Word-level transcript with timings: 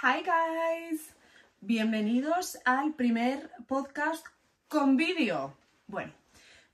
Hi 0.00 0.22
guys, 0.22 1.12
bienvenidos 1.60 2.60
al 2.64 2.94
primer 2.94 3.50
podcast 3.66 4.24
con 4.68 4.96
vídeo. 4.96 5.56
Bueno, 5.88 6.12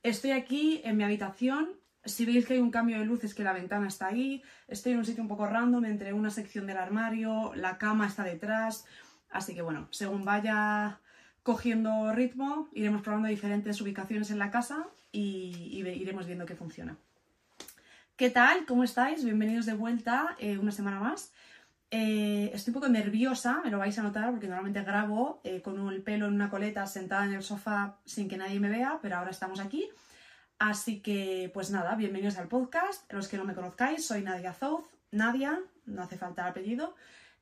estoy 0.03 0.33
aquí 0.33 0.83
en 0.85 0.99
mi 0.99 1.05
habitación. 1.05 1.71
Si 2.05 2.27
veis 2.27 2.45
que 2.45 2.53
hay 2.53 2.61
un 2.61 2.71
cambio 2.71 2.99
de 2.99 3.07
luz 3.07 3.25
es 3.25 3.35
que 3.35 3.43
la 3.43 3.55
ventana 3.55 3.89
está 3.89 4.09
ahí. 4.09 4.43
Estoy 4.69 4.93
en 4.93 4.99
un 4.99 5.07
sitio 5.07 5.23
un 5.23 5.31
poco 5.31 5.47
random 5.47 5.87
entre 5.87 6.13
una 6.13 6.29
sección 6.29 6.67
del 6.67 6.77
armario, 6.77 7.55
la 7.55 7.79
cama 7.79 8.09
está 8.09 8.25
detrás. 8.25 8.85
Así 9.31 9.55
que 9.55 9.63
bueno, 9.63 9.89
según 9.91 10.27
vaya 10.27 11.01
cogiendo 11.43 12.13
ritmo, 12.13 12.69
iremos 12.75 13.01
probando 13.01 13.29
diferentes 13.29 13.81
ubicaciones 13.81 14.31
en 14.33 14.39
la 14.39 14.51
casa 14.51 14.87
y, 15.13 15.79
iremos 15.79 16.27
viendo 16.27 16.45
qué 16.45 16.57
funciona. 16.57 16.99
¿Qué 18.17 18.29
tal? 18.29 18.67
¿Cómo 18.67 18.85
estáis? 18.85 19.25
Bienvenidos 19.25 19.65
de 19.65 19.73
vuelta 19.73 20.37
eh, 20.39 20.59
una 20.59 20.73
semana 20.73 21.01
más. 21.01 21.33
Eh, 21.91 22.51
estoy 22.53 22.73
un 22.73 22.81
poco 22.81 22.89
nerviosa, 22.89 23.61
me 23.63 23.71
lo 23.71 23.79
vais 23.79 23.99
a 23.99 24.03
notar 24.03 24.31
porque 24.31 24.49
normalmente 24.49 24.83
grabo 24.83 25.41
eh, 25.45 25.63
con 25.63 25.89
el 25.89 26.03
pelo 26.03 26.27
en 26.27 26.35
una 26.35 26.51
coleta 26.51 26.87
sentada 26.87 27.25
en 27.27 27.35
el 27.35 27.43
sofá 27.43 27.99
sin 28.05 28.29
que 28.29 28.37
nadie 28.37 28.59
me 28.59 28.69
vea, 28.69 28.99
pero 29.01 29.17
ahora 29.17 29.31
estamos 29.31 29.61
aquí. 29.61 29.89
Así 30.59 31.01
que, 31.01 31.51
pues 31.53 31.71
nada, 31.71 31.95
bienvenidos 31.95 32.39
al 32.39 32.49
podcast. 32.49 33.13
Los 33.13 33.29
que 33.29 33.37
no 33.37 33.45
me 33.45 33.55
conozcáis, 33.55 34.07
soy 34.07 34.23
Nadia 34.23 34.53
Zouz. 34.53 34.85
Nadia, 35.11 35.61
no 35.87 36.03
hace 36.03 36.17
falta 36.17 36.43
el 36.43 36.49
apellido. 36.49 36.95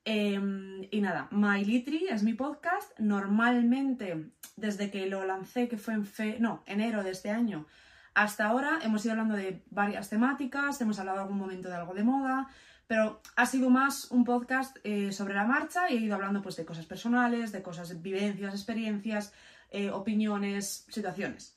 Eh, 0.04 0.88
y 0.90 1.00
nada, 1.00 1.28
My 1.30 1.64
Litri 1.64 2.08
es 2.08 2.22
mi 2.22 2.34
podcast. 2.34 2.98
Normalmente, 2.98 4.32
desde 4.56 4.90
que 4.90 5.06
lo 5.06 5.24
lancé, 5.24 5.68
que 5.68 5.78
fue 5.78 5.94
en 5.94 6.04
fe 6.04 6.38
no, 6.40 6.62
enero 6.66 7.02
de 7.02 7.10
este 7.10 7.30
año, 7.30 7.66
hasta 8.14 8.46
ahora 8.46 8.78
hemos 8.82 9.04
ido 9.04 9.12
hablando 9.12 9.34
de 9.34 9.62
varias 9.70 10.10
temáticas, 10.10 10.80
hemos 10.80 10.98
hablado 10.98 11.20
algún 11.20 11.38
momento 11.38 11.68
de 11.68 11.76
algo 11.76 11.94
de 11.94 12.04
moda, 12.04 12.48
pero 12.92 13.22
ha 13.36 13.46
sido 13.46 13.70
más 13.70 14.10
un 14.10 14.22
podcast 14.22 14.76
eh, 14.84 15.12
sobre 15.12 15.32
la 15.32 15.46
marcha 15.46 15.90
y 15.90 15.96
he 15.96 16.00
ido 16.00 16.14
hablando 16.14 16.42
pues, 16.42 16.56
de 16.56 16.66
cosas 16.66 16.84
personales, 16.84 17.50
de 17.50 17.62
cosas, 17.62 18.02
vivencias, 18.02 18.52
experiencias, 18.52 19.32
eh, 19.70 19.90
opiniones, 19.90 20.84
situaciones. 20.90 21.56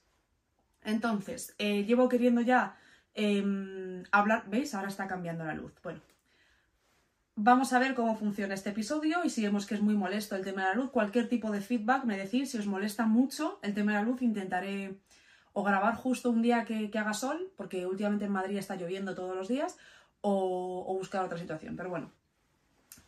Entonces, 0.81 1.53
eh, 1.57 1.83
llevo 1.83 2.07
queriendo 2.07 2.39
ya 2.39 2.77
em, 3.13 4.03
hablar, 4.13 4.45
¿veis? 4.47 4.73
Ahora 4.73 4.87
está 4.87 5.09
cambiando 5.09 5.43
la 5.43 5.55
luz. 5.55 5.73
Bueno, 5.83 5.99
vamos 7.35 7.73
a 7.73 7.79
ver 7.79 7.95
cómo 7.95 8.15
funciona 8.15 8.53
este 8.53 8.69
episodio 8.69 9.25
y 9.25 9.29
si 9.29 9.43
vemos 9.43 9.65
que 9.65 9.75
es 9.75 9.81
muy 9.81 9.97
molesto 9.97 10.37
el 10.37 10.45
tema 10.45 10.61
de 10.61 10.69
la 10.69 10.75
luz, 10.75 10.89
cualquier 10.89 11.27
tipo 11.27 11.51
de 11.51 11.59
feedback, 11.59 12.05
me 12.05 12.17
decís, 12.17 12.51
si 12.51 12.59
os 12.59 12.65
molesta 12.65 13.07
mucho 13.07 13.59
el 13.61 13.73
tema 13.73 13.91
de 13.91 13.97
la 13.97 14.05
luz, 14.05 14.21
intentaré 14.21 15.01
o 15.51 15.63
grabar 15.63 15.95
justo 15.95 16.29
un 16.29 16.41
día 16.41 16.63
que, 16.63 16.89
que 16.89 16.97
haga 16.97 17.13
sol, 17.13 17.51
porque 17.57 17.85
últimamente 17.85 18.23
en 18.23 18.31
Madrid 18.31 18.55
está 18.55 18.77
lloviendo 18.77 19.15
todos 19.15 19.35
los 19.35 19.49
días, 19.49 19.77
o, 20.27 20.95
buscar 20.97 21.23
otra 21.23 21.37
situación. 21.37 21.75
Pero 21.75 21.89
bueno, 21.89 22.11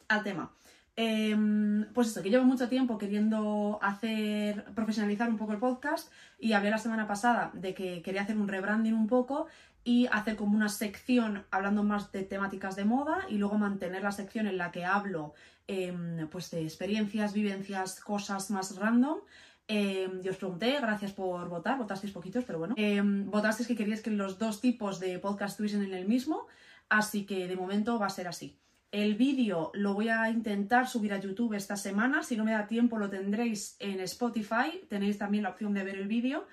al 0.08 0.24
tema. 0.24 0.52
Em, 0.96 1.86
pues 1.94 2.08
esto, 2.08 2.24
que 2.24 2.30
llevo 2.30 2.44
mucho 2.44 2.70
tiempo 2.70 2.98
queriendo 2.98 3.80
hacer, 3.82 4.66
profesionalizar 4.76 5.30
un 5.30 5.38
poco 5.38 5.54
el 5.54 5.60
podcast 5.60 6.12
y 6.40 6.54
hablé 6.54 6.72
la 6.72 6.80
semana 6.80 7.08
pasada 7.08 7.52
de 7.54 7.74
que 7.74 8.02
quería 8.02 8.24
hacer 8.24 8.38
un 8.38 8.48
rebranding 8.48 8.94
un 8.94 9.08
poco 9.08 9.48
y 9.84 10.08
hacer 10.12 10.36
como 10.36 10.56
una 10.56 10.70
sección 10.70 11.46
hablando 11.52 11.84
más 11.84 12.12
de 12.12 12.24
temáticas 12.24 12.76
de 12.76 12.86
moda 12.86 13.26
y 13.30 13.38
luego 13.38 13.58
mantener 13.58 14.02
la 14.04 14.12
sección 14.12 14.48
en 14.48 14.58
la 14.58 14.72
que 14.72 14.86
hablo 14.86 15.34
em, 15.68 16.28
pues 16.30 16.50
de 16.52 16.64
experiencias, 16.64 17.34
vivencias, 17.34 18.00
cosas 18.00 18.50
más 18.50 18.76
random. 18.76 19.20
Eh, 19.68 20.08
os 20.30 20.38
pregunté, 20.38 20.80
gracias 20.80 21.12
por 21.12 21.50
votar, 21.50 21.78
votasteis 21.78 22.14
poquitos, 22.14 22.44
pero 22.46 22.58
bueno. 22.60 22.76
Votasteis 23.26 23.68
que 23.68 23.76
queríais 23.76 24.02
que 24.02 24.12
los 24.12 24.40
dos 24.40 24.62
tipos 24.62 25.00
de 25.00 25.20
podcast 25.20 25.54
estuviesen 25.54 25.84
en 25.84 25.94
el 25.94 26.08
mismo, 26.08 26.48
así 26.90 27.26
que 27.26 27.48
de 27.48 27.56
momento 27.56 28.00
va 28.00 28.08
a 28.08 28.12
ser 28.12 28.28
así. 28.28 28.58
El 28.92 29.16
vídeo 29.16 29.72
lo 29.74 29.94
voy 29.94 30.10
a 30.10 30.30
intentar 30.30 30.88
subir 30.88 31.14
a 31.14 31.20
YouTube 31.20 31.54
esta 31.54 31.76
semana, 31.76 32.24
si 32.24 32.38
no 32.38 32.46
me 32.46 32.54
da 32.54 32.68
tiempo 32.68 32.98
lo 32.98 33.10
tendréis 33.10 33.76
en 33.80 34.00
Spotify, 34.02 34.82
tenéis 34.88 35.18
también 35.18 35.44
la 35.44 35.50
opción 35.50 35.74
de 35.74 35.84
ver 35.84 35.96
el 35.96 36.08
vídeo, 36.08 36.48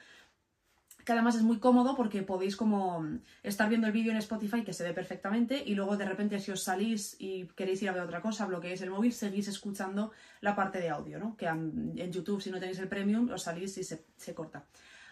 que 1.04 1.12
además 1.12 1.36
es 1.36 1.42
muy 1.42 1.58
cómodo 1.58 1.94
porque 1.94 2.22
podéis 2.22 2.56
como 2.56 3.06
estar 3.42 3.68
viendo 3.68 3.86
el 3.86 3.92
vídeo 3.92 4.10
en 4.10 4.16
Spotify 4.18 4.64
que 4.64 4.72
se 4.72 4.82
ve 4.82 4.92
perfectamente 4.92 5.62
y 5.64 5.74
luego 5.74 5.96
de 5.96 6.06
repente 6.06 6.40
si 6.40 6.50
os 6.50 6.62
salís 6.62 7.14
y 7.20 7.46
queréis 7.54 7.82
ir 7.82 7.90
a 7.90 7.92
ver 7.92 8.02
otra 8.02 8.20
cosa, 8.20 8.46
bloqueáis 8.46 8.80
el 8.82 8.90
móvil, 8.90 9.12
seguís 9.12 9.46
escuchando 9.46 10.12
la 10.40 10.56
parte 10.56 10.80
de 10.80 10.88
audio, 10.88 11.18
¿no? 11.18 11.36
Que 11.36 11.46
en 11.46 12.10
YouTube 12.10 12.40
si 12.40 12.50
no 12.50 12.58
tenéis 12.58 12.78
el 12.78 12.88
premium 12.88 13.30
os 13.30 13.42
salís 13.42 13.76
y 13.78 13.84
se 13.84 14.34
corta. 14.34 14.64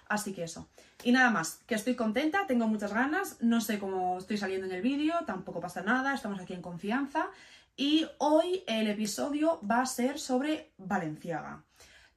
Así 0.08 0.32
que 0.32 0.44
eso. 0.44 0.68
Y 1.04 1.12
nada 1.12 1.30
más, 1.30 1.60
que 1.66 1.74
estoy 1.74 1.94
contenta, 1.96 2.46
tengo 2.46 2.68
muchas 2.68 2.92
ganas, 2.92 3.38
no 3.40 3.60
sé 3.60 3.78
cómo 3.78 4.18
estoy 4.18 4.36
saliendo 4.36 4.66
en 4.66 4.72
el 4.72 4.82
vídeo, 4.82 5.14
tampoco 5.26 5.60
pasa 5.60 5.82
nada, 5.82 6.14
estamos 6.14 6.40
aquí 6.40 6.52
en 6.52 6.62
confianza. 6.62 7.28
Y 7.76 8.06
hoy 8.18 8.64
el 8.66 8.88
episodio 8.88 9.60
va 9.68 9.80
a 9.80 9.86
ser 9.86 10.18
sobre 10.18 10.72
Valenciaga. 10.76 11.64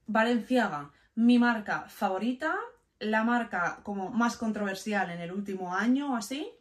Valenciaga, 0.05 0.91
mi 1.15 1.39
marca 1.39 1.85
favorita, 1.87 2.55
la 2.99 3.23
marca 3.23 3.79
como 3.83 4.09
más 4.09 4.37
controversial 4.37 5.09
en 5.09 5.21
el 5.21 5.31
último 5.31 5.73
año 5.73 6.13
o 6.13 6.15
así. 6.15 6.51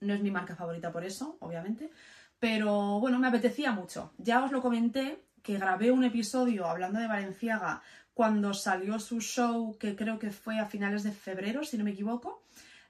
No 0.00 0.14
es 0.14 0.20
mi 0.20 0.30
marca 0.30 0.56
favorita 0.56 0.90
por 0.90 1.04
eso, 1.04 1.36
obviamente. 1.40 1.90
Pero 2.38 2.98
bueno, 2.98 3.20
me 3.20 3.28
apetecía 3.28 3.70
mucho. 3.70 4.12
Ya 4.18 4.44
os 4.44 4.50
lo 4.50 4.60
comenté 4.60 5.22
que 5.42 5.58
grabé 5.58 5.92
un 5.92 6.04
episodio 6.04 6.66
hablando 6.66 6.98
de 6.98 7.06
Valenciaga 7.06 7.82
cuando 8.14 8.54
salió 8.54 8.98
su 8.98 9.20
show, 9.20 9.76
que 9.78 9.96
creo 9.96 10.18
que 10.18 10.30
fue 10.30 10.58
a 10.58 10.66
finales 10.66 11.02
de 11.02 11.12
febrero, 11.12 11.64
si 11.64 11.78
no 11.78 11.84
me 11.84 11.92
equivoco. 11.92 12.42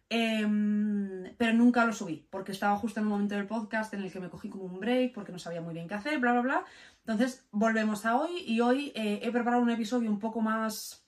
Em, 0.09 1.35
pero 1.39 1.55
nunca 1.55 1.87
lo 1.87 1.93
subí, 1.95 2.27
porque 2.29 2.53
estaba 2.53 2.77
justo 2.77 3.01
en 3.01 3.07
un 3.07 3.13
momento 3.13 3.35
del 3.35 3.47
podcast 3.47 3.95
en 3.95 4.03
el 4.03 4.13
que 4.13 4.21
me 4.21 4.29
cogí 4.29 4.51
como 4.51 4.65
un 4.65 4.79
break, 4.79 5.15
porque 5.15 5.33
no 5.33 5.39
sabía 5.39 5.63
muy 5.63 5.73
bien 5.73 5.89
qué 5.89 5.95
hacer, 5.95 6.19
bla, 6.19 6.33
bla, 6.33 6.43
bla. 6.43 6.65
Entonces, 6.99 7.47
volvemos 7.51 8.05
a 8.05 8.17
hoy 8.17 8.45
y 8.47 8.61
hoy 8.61 8.93
eh, 8.95 9.21
he 9.23 9.31
preparado 9.31 9.63
un 9.63 9.71
episodio 9.71 10.11
un 10.11 10.19
poco 10.19 10.43
más 10.43 11.07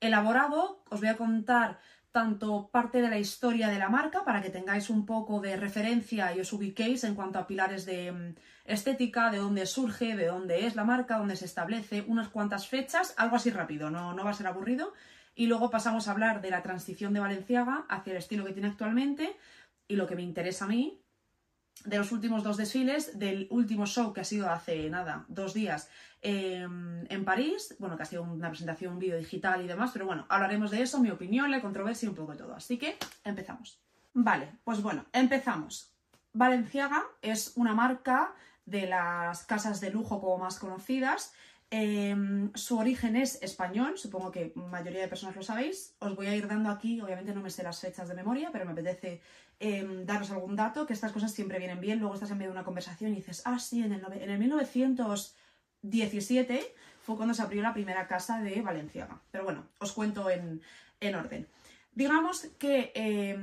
elaborado. 0.00 0.82
Os 0.90 1.00
voy 1.00 1.08
a 1.08 1.16
contar 1.16 1.78
tanto 2.10 2.68
parte 2.70 3.00
de 3.00 3.08
la 3.08 3.18
historia 3.18 3.68
de 3.68 3.78
la 3.78 3.88
marca 3.88 4.22
para 4.22 4.42
que 4.42 4.50
tengáis 4.50 4.90
un 4.90 5.06
poco 5.06 5.40
de 5.40 5.56
referencia 5.56 6.34
y 6.36 6.40
os 6.40 6.52
ubiquéis 6.52 7.04
en 7.04 7.14
cuanto 7.14 7.38
a 7.38 7.46
pilares 7.46 7.86
de 7.86 8.12
mm, 8.12 8.34
estética, 8.64 9.30
de 9.30 9.38
dónde 9.38 9.66
surge, 9.66 10.16
de 10.16 10.26
dónde 10.26 10.66
es 10.66 10.76
la 10.76 10.84
marca, 10.84 11.18
dónde 11.18 11.36
se 11.36 11.44
establece, 11.44 12.04
unas 12.06 12.28
cuantas 12.28 12.68
fechas, 12.68 13.14
algo 13.16 13.36
así 13.36 13.50
rápido, 13.50 13.90
no, 13.90 14.14
no 14.14 14.24
va 14.24 14.30
a 14.30 14.34
ser 14.34 14.46
aburrido. 14.46 14.92
Y 15.34 15.46
luego 15.46 15.70
pasamos 15.70 16.08
a 16.08 16.12
hablar 16.12 16.42
de 16.42 16.50
la 16.50 16.62
transición 16.62 17.14
de 17.14 17.20
Valenciaga 17.20 17.86
hacia 17.88 18.12
el 18.12 18.18
estilo 18.18 18.44
que 18.44 18.52
tiene 18.52 18.68
actualmente 18.68 19.36
y 19.88 19.96
lo 19.96 20.06
que 20.06 20.16
me 20.16 20.22
interesa 20.22 20.66
a 20.66 20.68
mí, 20.68 21.02
de 21.84 21.98
los 21.98 22.12
últimos 22.12 22.44
dos 22.44 22.56
desfiles, 22.56 23.18
del 23.18 23.46
último 23.50 23.86
show 23.86 24.12
que 24.12 24.20
ha 24.20 24.24
sido 24.24 24.50
hace 24.50 24.88
nada, 24.90 25.24
dos 25.28 25.54
días 25.54 25.88
eh, 26.20 26.60
en 26.62 27.24
París, 27.24 27.74
bueno, 27.78 27.96
que 27.96 28.04
ha 28.04 28.06
sido 28.06 28.22
una 28.22 28.50
presentación, 28.50 28.92
un 28.92 28.98
vídeo 28.98 29.18
digital 29.18 29.62
y 29.62 29.66
demás, 29.66 29.90
pero 29.92 30.06
bueno, 30.06 30.26
hablaremos 30.28 30.70
de 30.70 30.82
eso, 30.82 31.00
mi 31.00 31.10
opinión, 31.10 31.50
la 31.50 31.60
controversia 31.60 32.06
y 32.06 32.10
un 32.10 32.14
poco 32.14 32.32
de 32.32 32.38
todo. 32.38 32.54
Así 32.54 32.78
que 32.78 32.96
empezamos. 33.24 33.80
Vale, 34.14 34.52
pues 34.64 34.82
bueno, 34.82 35.06
empezamos. 35.12 35.90
Valenciaga 36.32 37.02
es 37.20 37.52
una 37.56 37.74
marca 37.74 38.32
de 38.66 38.86
las 38.86 39.44
casas 39.44 39.80
de 39.80 39.90
lujo 39.90 40.20
como 40.20 40.36
más 40.38 40.58
conocidas. 40.58 41.32
Eh, 41.70 42.14
su 42.54 42.78
origen 42.78 43.16
es 43.16 43.42
español, 43.42 43.96
supongo 43.96 44.30
que 44.30 44.52
mayoría 44.54 45.00
de 45.00 45.08
personas 45.08 45.34
lo 45.34 45.42
sabéis. 45.42 45.96
Os 46.00 46.14
voy 46.14 46.26
a 46.26 46.36
ir 46.36 46.46
dando 46.46 46.68
aquí, 46.68 47.00
obviamente 47.00 47.32
no 47.32 47.40
me 47.40 47.48
sé 47.48 47.62
las 47.62 47.80
fechas 47.80 48.08
de 48.08 48.14
memoria, 48.14 48.50
pero 48.52 48.66
me 48.66 48.72
apetece 48.72 49.22
eh, 49.58 50.02
daros 50.04 50.30
algún 50.30 50.54
dato, 50.54 50.86
que 50.86 50.92
estas 50.92 51.12
cosas 51.12 51.32
siempre 51.32 51.58
vienen 51.58 51.80
bien. 51.80 51.98
Luego 51.98 52.12
estás 52.14 52.30
en 52.30 52.36
medio 52.38 52.50
de 52.50 52.58
una 52.58 52.64
conversación 52.64 53.12
y 53.12 53.16
dices, 53.16 53.40
ah, 53.46 53.58
sí, 53.58 53.82
en 53.82 53.92
el, 53.92 54.04
en 54.12 54.30
el 54.30 54.38
1917 54.38 56.74
fue 57.00 57.16
cuando 57.16 57.32
se 57.32 57.40
abrió 57.40 57.62
la 57.62 57.72
primera 57.72 58.06
casa 58.06 58.40
de 58.40 58.60
Valenciaga. 58.60 59.22
Pero 59.30 59.44
bueno, 59.44 59.66
os 59.78 59.92
cuento 59.92 60.28
en, 60.28 60.60
en 61.00 61.14
orden. 61.14 61.48
Digamos 61.94 62.48
que 62.58 62.92
eh, 62.94 63.38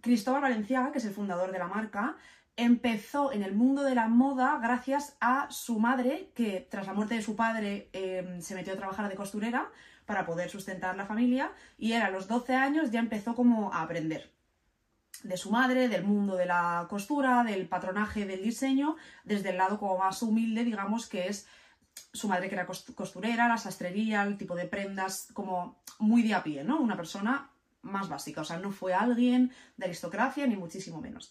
Cristóbal 0.00 0.42
Valenciaga, 0.42 0.90
que 0.90 0.98
es 0.98 1.04
el 1.04 1.14
fundador 1.14 1.52
de 1.52 1.58
la 1.58 1.68
marca, 1.68 2.16
empezó 2.56 3.32
en 3.32 3.42
el 3.42 3.54
mundo 3.54 3.82
de 3.82 3.94
la 3.94 4.08
moda 4.08 4.58
gracias 4.62 5.16
a 5.20 5.50
su 5.50 5.78
madre, 5.80 6.30
que 6.34 6.66
tras 6.70 6.86
la 6.86 6.92
muerte 6.94 7.14
de 7.14 7.22
su 7.22 7.34
padre 7.36 7.88
eh, 7.92 8.38
se 8.40 8.54
metió 8.54 8.72
a 8.72 8.76
trabajar 8.76 9.08
de 9.08 9.16
costurera 9.16 9.70
para 10.06 10.26
poder 10.26 10.50
sustentar 10.50 10.96
la 10.96 11.06
familia 11.06 11.52
y 11.78 11.92
él 11.92 12.02
a 12.02 12.10
los 12.10 12.28
12 12.28 12.54
años 12.54 12.90
ya 12.90 13.00
empezó 13.00 13.34
como 13.34 13.72
a 13.72 13.82
aprender 13.82 14.30
de 15.22 15.36
su 15.36 15.50
madre, 15.50 15.88
del 15.88 16.04
mundo 16.04 16.36
de 16.36 16.46
la 16.46 16.86
costura, 16.90 17.44
del 17.44 17.68
patronaje 17.68 18.26
del 18.26 18.42
diseño, 18.42 18.96
desde 19.24 19.50
el 19.50 19.58
lado 19.58 19.78
como 19.78 19.98
más 19.98 20.22
humilde, 20.22 20.64
digamos, 20.64 21.06
que 21.06 21.28
es 21.28 21.46
su 22.12 22.28
madre 22.28 22.48
que 22.48 22.54
era 22.56 22.66
cost- 22.66 22.94
costurera, 22.94 23.46
la 23.46 23.58
sastrería, 23.58 24.22
el 24.22 24.36
tipo 24.36 24.56
de 24.56 24.66
prendas, 24.66 25.28
como 25.32 25.80
muy 25.98 26.22
de 26.22 26.34
a 26.34 26.42
pie, 26.42 26.64
¿no? 26.64 26.80
Una 26.80 26.96
persona 26.96 27.50
más 27.82 28.08
básica, 28.08 28.40
o 28.40 28.44
sea, 28.44 28.58
no 28.58 28.70
fue 28.72 28.94
alguien 28.94 29.52
de 29.76 29.86
aristocracia 29.86 30.46
ni 30.46 30.56
muchísimo 30.56 31.00
menos. 31.00 31.30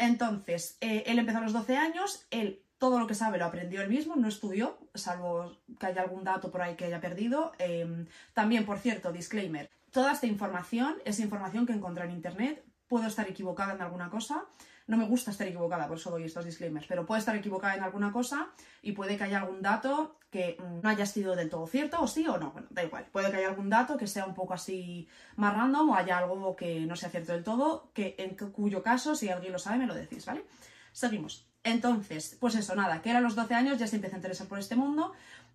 Entonces, 0.00 0.78
eh, 0.80 1.04
él 1.06 1.18
empezó 1.18 1.38
a 1.38 1.42
los 1.42 1.52
12 1.52 1.76
años, 1.76 2.26
él 2.30 2.62
todo 2.78 2.98
lo 2.98 3.06
que 3.06 3.14
sabe 3.14 3.36
lo 3.36 3.44
aprendió 3.44 3.82
él 3.82 3.90
mismo, 3.90 4.16
no 4.16 4.26
estudió, 4.26 4.78
salvo 4.94 5.58
que 5.78 5.86
haya 5.86 6.00
algún 6.00 6.24
dato 6.24 6.50
por 6.50 6.62
ahí 6.62 6.74
que 6.74 6.86
haya 6.86 7.02
perdido. 7.02 7.52
Eh, 7.58 8.06
también, 8.32 8.64
por 8.64 8.78
cierto, 8.78 9.12
disclaimer, 9.12 9.68
toda 9.90 10.12
esta 10.12 10.26
información 10.26 10.96
es 11.04 11.20
información 11.20 11.66
que 11.66 11.74
encontré 11.74 12.06
en 12.06 12.12
Internet, 12.12 12.64
puedo 12.88 13.06
estar 13.06 13.28
equivocada 13.28 13.74
en 13.74 13.82
alguna 13.82 14.08
cosa, 14.08 14.46
no 14.90 14.96
me 14.96 15.06
gusta 15.06 15.30
estar 15.30 15.46
equivocada, 15.46 15.86
por 15.86 15.96
eso 15.96 16.10
doy 16.10 16.24
estos 16.24 16.44
disclaimers, 16.44 16.86
pero 16.88 17.06
puede 17.06 17.20
estar 17.20 17.36
equivocada 17.36 17.76
en 17.76 17.84
alguna 17.84 18.10
cosa 18.10 18.48
y 18.82 18.90
puede 18.90 19.16
que 19.16 19.22
haya 19.22 19.38
algún 19.38 19.62
dato 19.62 20.18
que 20.30 20.56
mm, 20.58 20.80
no 20.82 20.88
haya 20.88 21.06
sido 21.06 21.36
del 21.36 21.48
todo 21.48 21.68
cierto, 21.68 22.00
o 22.02 22.08
sí 22.08 22.26
o 22.26 22.38
no, 22.38 22.50
bueno, 22.50 22.66
da 22.70 22.82
igual, 22.82 23.06
puede 23.12 23.30
que 23.30 23.36
haya 23.36 23.48
algún 23.48 23.70
dato 23.70 23.96
que 23.96 24.08
sea 24.08 24.26
un 24.26 24.34
poco 24.34 24.52
así 24.52 25.08
más 25.36 25.54
random 25.54 25.90
o 25.90 25.94
haya 25.94 26.18
algo 26.18 26.56
que 26.56 26.80
no 26.80 26.96
sea 26.96 27.08
cierto 27.08 27.32
del 27.32 27.44
todo, 27.44 27.90
que 27.94 28.16
en 28.18 28.34
cuyo 28.50 28.82
caso, 28.82 29.14
si 29.14 29.28
alguien 29.28 29.52
lo 29.52 29.60
sabe, 29.60 29.78
me 29.78 29.86
lo 29.86 29.94
decís, 29.94 30.26
¿vale? 30.26 30.44
Seguimos. 30.92 31.46
Entonces, 31.62 32.36
pues 32.40 32.56
eso, 32.56 32.74
nada, 32.74 33.00
que 33.00 33.10
era 33.10 33.20
los 33.20 33.36
12 33.36 33.54
años 33.54 33.78
ya 33.78 33.86
se 33.86 33.96
empieza 33.96 34.16
a 34.16 34.18
interesar 34.18 34.48
por 34.48 34.58
este 34.58 34.74
mundo 34.74 35.12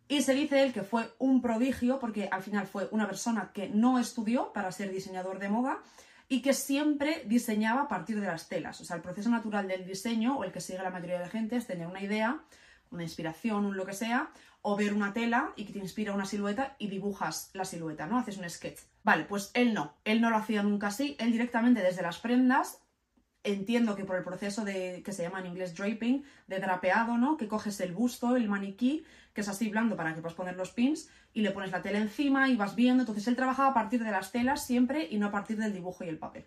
y 0.07 0.21
se 0.21 0.33
dice 0.33 0.63
él 0.63 0.71
que 0.71 0.83
fue 0.83 1.11
un 1.19 1.41
prodigio 1.41 1.99
porque 1.99 2.29
al 2.31 2.41
final 2.41 2.67
fue 2.67 2.88
una 2.91 3.07
persona 3.07 3.51
que 3.53 3.67
no 3.67 3.99
estudió 3.99 4.53
para 4.53 4.71
ser 4.71 4.91
diseñador 4.91 5.39
de 5.39 5.49
moda 5.49 5.79
y 6.27 6.42
que 6.42 6.54
siempre 6.54 7.24
diseñaba 7.25 7.83
a 7.83 7.88
partir 7.88 8.19
de 8.19 8.27
las 8.27 8.48
telas. 8.48 8.81
O 8.81 8.86
sea, 8.86 8.95
el 8.95 9.01
proceso 9.01 9.30
natural 9.30 9.68
del 9.68 9.86
diseño, 9.86 10.38
o 10.38 10.44
el 10.44 10.51
que 10.51 10.62
sigue 10.62 10.81
la 10.81 10.89
mayoría 10.89 11.16
de 11.16 11.25
la 11.25 11.30
gente, 11.30 11.56
es 11.56 11.68
tener 11.68 11.88
una 11.88 12.01
idea, 12.01 12.42
una 12.92 13.04
inspiración, 13.04 13.66
un 13.66 13.77
lo 13.77 13.86
que 13.86 13.94
sea, 13.94 14.31
o 14.62 14.75
ver 14.75 14.94
una 14.94 15.13
tela 15.13 15.54
y 15.56 15.66
que 15.66 15.74
te 15.74 15.80
inspira 15.80 16.13
una 16.13 16.25
silueta 16.25 16.75
y 16.80 16.88
dibujas 16.88 17.51
la 17.54 17.66
silueta, 17.66 18.07
¿no? 18.07 18.18
Haces 18.18 18.38
un 18.38 18.50
sketch. 18.50 18.80
Vale, 19.04 19.25
pues 19.25 19.51
él 19.54 19.75
no, 19.75 19.94
él 20.04 20.22
no 20.22 20.31
lo 20.31 20.38
hacía 20.38 20.63
nunca 20.63 20.88
así, 20.88 21.16
él 21.19 21.31
directamente 21.31 21.83
desde 21.83 22.01
las 22.01 22.18
prendas 22.18 22.80
entiendo 23.45 23.95
que 23.95 24.03
por 24.03 24.18
el 24.18 24.24
proceso 24.24 24.65
de 24.65 25.01
que 25.06 25.13
se 25.13 25.24
llama 25.24 25.39
en 25.39 25.45
inglés 25.45 25.75
draping, 25.75 26.25
de 26.47 26.59
drapeado, 26.59 27.18
¿no? 27.18 27.38
Que 27.38 27.47
coges 27.47 27.80
el 27.80 27.94
busto, 27.94 28.36
el 28.36 28.50
maniquí, 28.50 29.06
que 29.33 29.42
es 29.42 29.47
así 29.47 29.69
blando 29.69 29.95
para 29.95 30.13
que 30.13 30.21
puedas 30.21 30.36
poner 30.36 30.56
los 30.56 30.71
pins, 30.71 31.09
y 31.33 31.42
le 31.42 31.51
pones 31.51 31.71
la 31.71 31.81
tela 31.81 32.00
encima 32.00 32.50
y 32.50 32.56
vas 32.56 32.75
viendo. 32.75 33.03
Entonces 33.03 33.27
él 33.27 33.36
trabajaba 33.36 33.69
a 33.69 33.74
partir 33.74 34.03
de 34.03 34.12
las 34.12 34.31
telas 34.31 34.65
siempre 34.65 35.07
y 35.09 35.18
no 35.18 35.27
a 35.27 35.31
partir 35.31 35.57
del 35.57 35.74
dibujo 35.74 36.03
y 36.03 36.09
el 36.09 36.18
papel. 36.18 36.45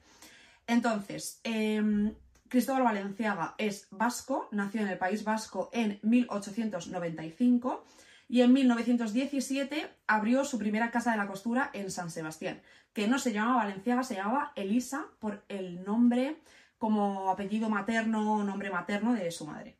Entonces, 0.66 1.40
em, 1.44 2.14
Cristóbal 2.48 2.82
Valenciaga 2.82 3.54
es 3.58 3.86
vasco, 3.90 4.48
nació 4.52 4.80
en 4.80 4.88
el 4.88 4.98
País 4.98 5.22
Vasco 5.22 5.70
en 5.72 5.98
1895 6.02 7.84
y 8.28 8.40
en 8.40 8.52
1917 8.52 9.90
abrió 10.06 10.44
su 10.44 10.58
primera 10.58 10.90
casa 10.90 11.10
de 11.10 11.18
la 11.18 11.26
costura 11.26 11.70
en 11.74 11.90
San 11.90 12.10
Sebastián, 12.10 12.60
que 12.92 13.06
no 13.08 13.18
se 13.18 13.32
llamaba 13.32 13.64
Valenciaga, 13.64 14.02
se 14.02 14.14
llamaba 14.14 14.52
Elisa 14.56 15.06
por 15.18 15.44
el 15.48 15.84
nombre 15.84 16.38
como 16.78 17.30
apellido 17.30 17.68
materno 17.68 18.34
o 18.34 18.44
nombre 18.44 18.70
materno 18.70 19.12
de 19.12 19.30
su 19.30 19.44
madre. 19.46 19.76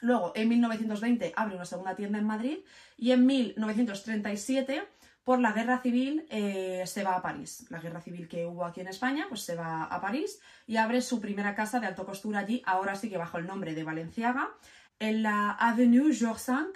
Luego, 0.00 0.32
en 0.34 0.48
1920 0.48 1.32
abre 1.36 1.56
una 1.56 1.64
segunda 1.64 1.94
tienda 1.94 2.18
en 2.18 2.26
Madrid 2.26 2.58
y 2.96 3.12
en 3.12 3.26
1937, 3.26 4.82
por 5.24 5.40
la 5.40 5.52
guerra 5.52 5.80
civil, 5.80 6.26
eh, 6.30 6.84
se 6.86 7.04
va 7.04 7.16
a 7.16 7.22
París. 7.22 7.66
La 7.68 7.80
guerra 7.80 8.00
civil 8.00 8.26
que 8.26 8.46
hubo 8.46 8.64
aquí 8.64 8.80
en 8.80 8.88
España, 8.88 9.26
pues 9.28 9.42
se 9.42 9.54
va 9.54 9.84
a 9.84 10.00
París 10.00 10.40
y 10.66 10.76
abre 10.76 11.02
su 11.02 11.20
primera 11.20 11.54
casa 11.54 11.80
de 11.80 11.86
alto 11.86 12.06
costura 12.06 12.40
allí, 12.40 12.62
ahora 12.64 12.94
sí 12.94 13.10
que 13.10 13.18
bajo 13.18 13.38
el 13.38 13.46
nombre 13.46 13.74
de 13.74 13.84
Valenciaga, 13.84 14.50
en 14.98 15.22
la 15.22 15.52
Avenue 15.52 16.14
Georges 16.14 16.48
V, 16.48 16.72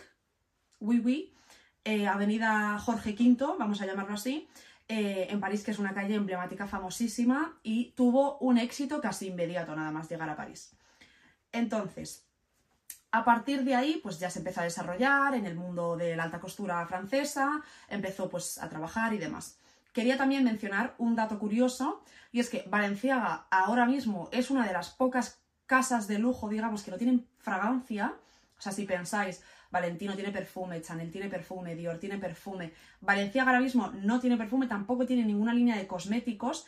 oui, 0.81 1.00
oui, 1.02 1.35
eh, 1.85 2.06
Avenida 2.06 2.79
Jorge 2.79 3.14
V, 3.19 3.56
vamos 3.58 3.81
a 3.81 3.87
llamarlo 3.87 4.14
así, 4.14 4.49
eh, 4.88 5.28
en 5.31 5.40
París, 5.40 5.62
que 5.64 5.70
es 5.70 5.78
una 5.78 5.94
calle 5.94 6.14
emblemática 6.14 6.66
famosísima 6.66 7.58
y 7.62 7.92
tuvo 7.92 8.38
un 8.38 8.58
éxito 8.58 9.00
casi 9.00 9.28
inmediato 9.28 9.75
nada 9.75 9.90
más 9.90 10.08
llegar 10.08 10.28
a 10.28 10.36
París. 10.36 10.76
Entonces, 11.52 12.26
a 13.10 13.25
partir 13.25 13.64
de 13.64 13.75
ahí, 13.76 14.00
pues 14.02 14.19
ya 14.19 14.28
se 14.28 14.40
empezó 14.40 14.60
a 14.60 14.64
desarrollar 14.64 15.34
en 15.34 15.46
el 15.46 15.54
mundo 15.54 15.96
de 15.96 16.16
la 16.16 16.25
alta 16.25 16.40
costura 16.40 16.84
francesa, 16.86 17.62
empezó 17.88 18.28
pues 18.28 18.58
a 18.58 18.69
trabajar 18.69 19.14
y 19.14 19.19
demás. 19.19 19.56
Quería 19.92 20.19
también 20.19 20.42
mencionar 20.42 20.94
un 20.98 21.14
dato 21.14 21.38
curioso 21.38 22.02
y 22.32 22.40
es 22.40 22.50
que 22.50 22.64
Valenciaga 22.66 23.46
ahora 23.50 23.86
mismo 23.86 24.28
es 24.32 24.50
una 24.50 24.66
de 24.66 24.72
las 24.72 24.90
pocas 24.90 25.38
casas 25.66 26.08
de 26.08 26.19
lujo, 26.19 26.48
digamos, 26.48 26.82
que 26.82 26.90
no 26.90 26.98
tienen 26.98 27.26
fragancia. 27.38 28.14
O 28.58 28.60
sea, 28.60 28.72
si 28.72 28.84
pensáis, 28.84 29.42
Valentino 29.74 30.14
tiene 30.14 30.30
perfume, 30.30 30.80
Chanel 30.80 31.10
tiene 31.10 31.28
perfume, 31.28 31.74
Dior 31.74 31.98
tiene 31.98 32.16
perfume. 32.16 32.72
Valenciaga 33.00 33.50
ahora 33.50 33.60
mismo 33.60 33.90
no 33.90 34.20
tiene 34.20 34.36
perfume, 34.36 34.68
tampoco 34.68 35.04
tiene 35.04 35.24
ninguna 35.24 35.52
línea 35.52 35.76
de 35.76 35.88
cosméticos, 35.88 36.64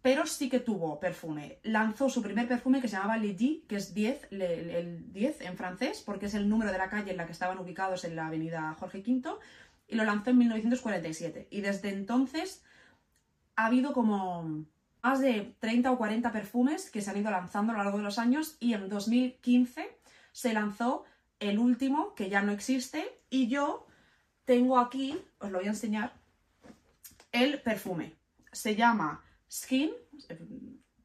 pero 0.00 0.24
sí 0.24 0.48
que 0.48 0.60
tuvo 0.60 1.00
perfume. 1.00 1.58
Lanzó 1.64 2.08
su 2.08 2.22
primer 2.22 2.46
perfume 2.46 2.80
que 2.80 2.86
se 2.86 2.94
llamaba 2.94 3.16
Lady, 3.16 3.64
que 3.68 3.74
es 3.74 3.92
10, 3.92 4.28
el 4.30 5.12
10 5.12 5.40
en 5.40 5.56
francés, 5.56 6.00
porque 6.06 6.26
es 6.26 6.34
el 6.34 6.48
número 6.48 6.70
de 6.70 6.78
la 6.78 6.88
calle 6.88 7.10
en 7.10 7.16
la 7.16 7.26
que 7.26 7.32
estaban 7.32 7.58
ubicados 7.58 8.04
en 8.04 8.14
la 8.14 8.28
avenida 8.28 8.76
Jorge 8.78 8.98
V, 8.98 9.30
y 9.88 9.96
lo 9.96 10.04
lanzó 10.04 10.30
en 10.30 10.38
1947. 10.38 11.48
Y 11.50 11.60
desde 11.60 11.88
entonces 11.88 12.62
ha 13.56 13.66
habido 13.66 13.92
como 13.92 14.64
más 15.02 15.20
de 15.20 15.56
30 15.58 15.90
o 15.90 15.98
40 15.98 16.30
perfumes 16.30 16.88
que 16.88 17.00
se 17.00 17.10
han 17.10 17.16
ido 17.16 17.32
lanzando 17.32 17.72
a 17.72 17.76
lo 17.76 17.82
largo 17.82 17.98
de 17.98 18.04
los 18.04 18.20
años 18.20 18.56
y 18.60 18.74
en 18.74 18.88
2015 18.88 19.98
se 20.30 20.52
lanzó 20.52 21.04
el 21.40 21.58
último, 21.58 22.14
que 22.14 22.28
ya 22.28 22.42
no 22.42 22.52
existe, 22.52 23.20
y 23.30 23.48
yo 23.48 23.86
tengo 24.44 24.78
aquí, 24.78 25.18
os 25.38 25.50
lo 25.50 25.58
voy 25.58 25.66
a 25.66 25.70
enseñar, 25.70 26.12
el 27.32 27.60
perfume. 27.60 28.14
Se 28.52 28.76
llama 28.76 29.24
Skin, 29.50 29.90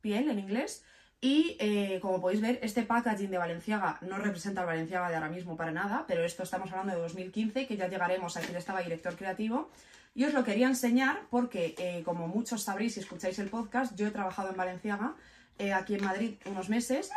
piel 0.02 0.30
en 0.30 0.40
inglés, 0.40 0.84
y 1.22 1.58
eh, 1.60 2.00
como 2.02 2.22
podéis 2.22 2.42
ver, 2.42 2.60
este 2.62 2.84
packaging 2.84 3.30
de 3.30 3.38
Valenciaga 3.38 3.98
no 4.02 4.18
representa 4.18 4.62
al 4.62 4.68
Valenciaga 4.68 5.10
de 5.10 5.16
ahora 5.16 5.30
mismo 5.30 5.58
para 5.58 5.72
nada, 5.72 6.06
pero 6.08 6.24
esto 6.24 6.44
estamos 6.44 6.72
hablando 6.72 6.94
de 6.94 7.02
2015, 7.02 7.68
que 7.68 7.76
ya 7.76 7.90
llegaremos 7.90 8.38
a 8.38 8.42
quien 8.42 8.56
estaba 8.56 8.82
director 8.82 9.16
creativo. 9.16 9.70
Y 10.16 10.24
os 10.24 10.34
lo 10.34 10.44
quería 10.44 10.68
enseñar 10.68 11.22
porque, 11.30 11.76
eh, 11.78 12.04
como 12.04 12.28
muchos 12.28 12.64
sabréis 12.64 12.94
si 12.94 13.02
escucháis 13.02 13.38
el 13.40 13.50
podcast, 13.50 13.96
yo 13.96 14.08
he 14.08 14.12
trabajado 14.12 14.50
en 14.50 14.58
Valenciaga, 14.58 15.16
eh, 15.58 15.74
aquí 15.74 15.96
en 15.96 16.06
Madrid, 16.06 16.36
unos 16.46 16.70
meses, 16.70 17.12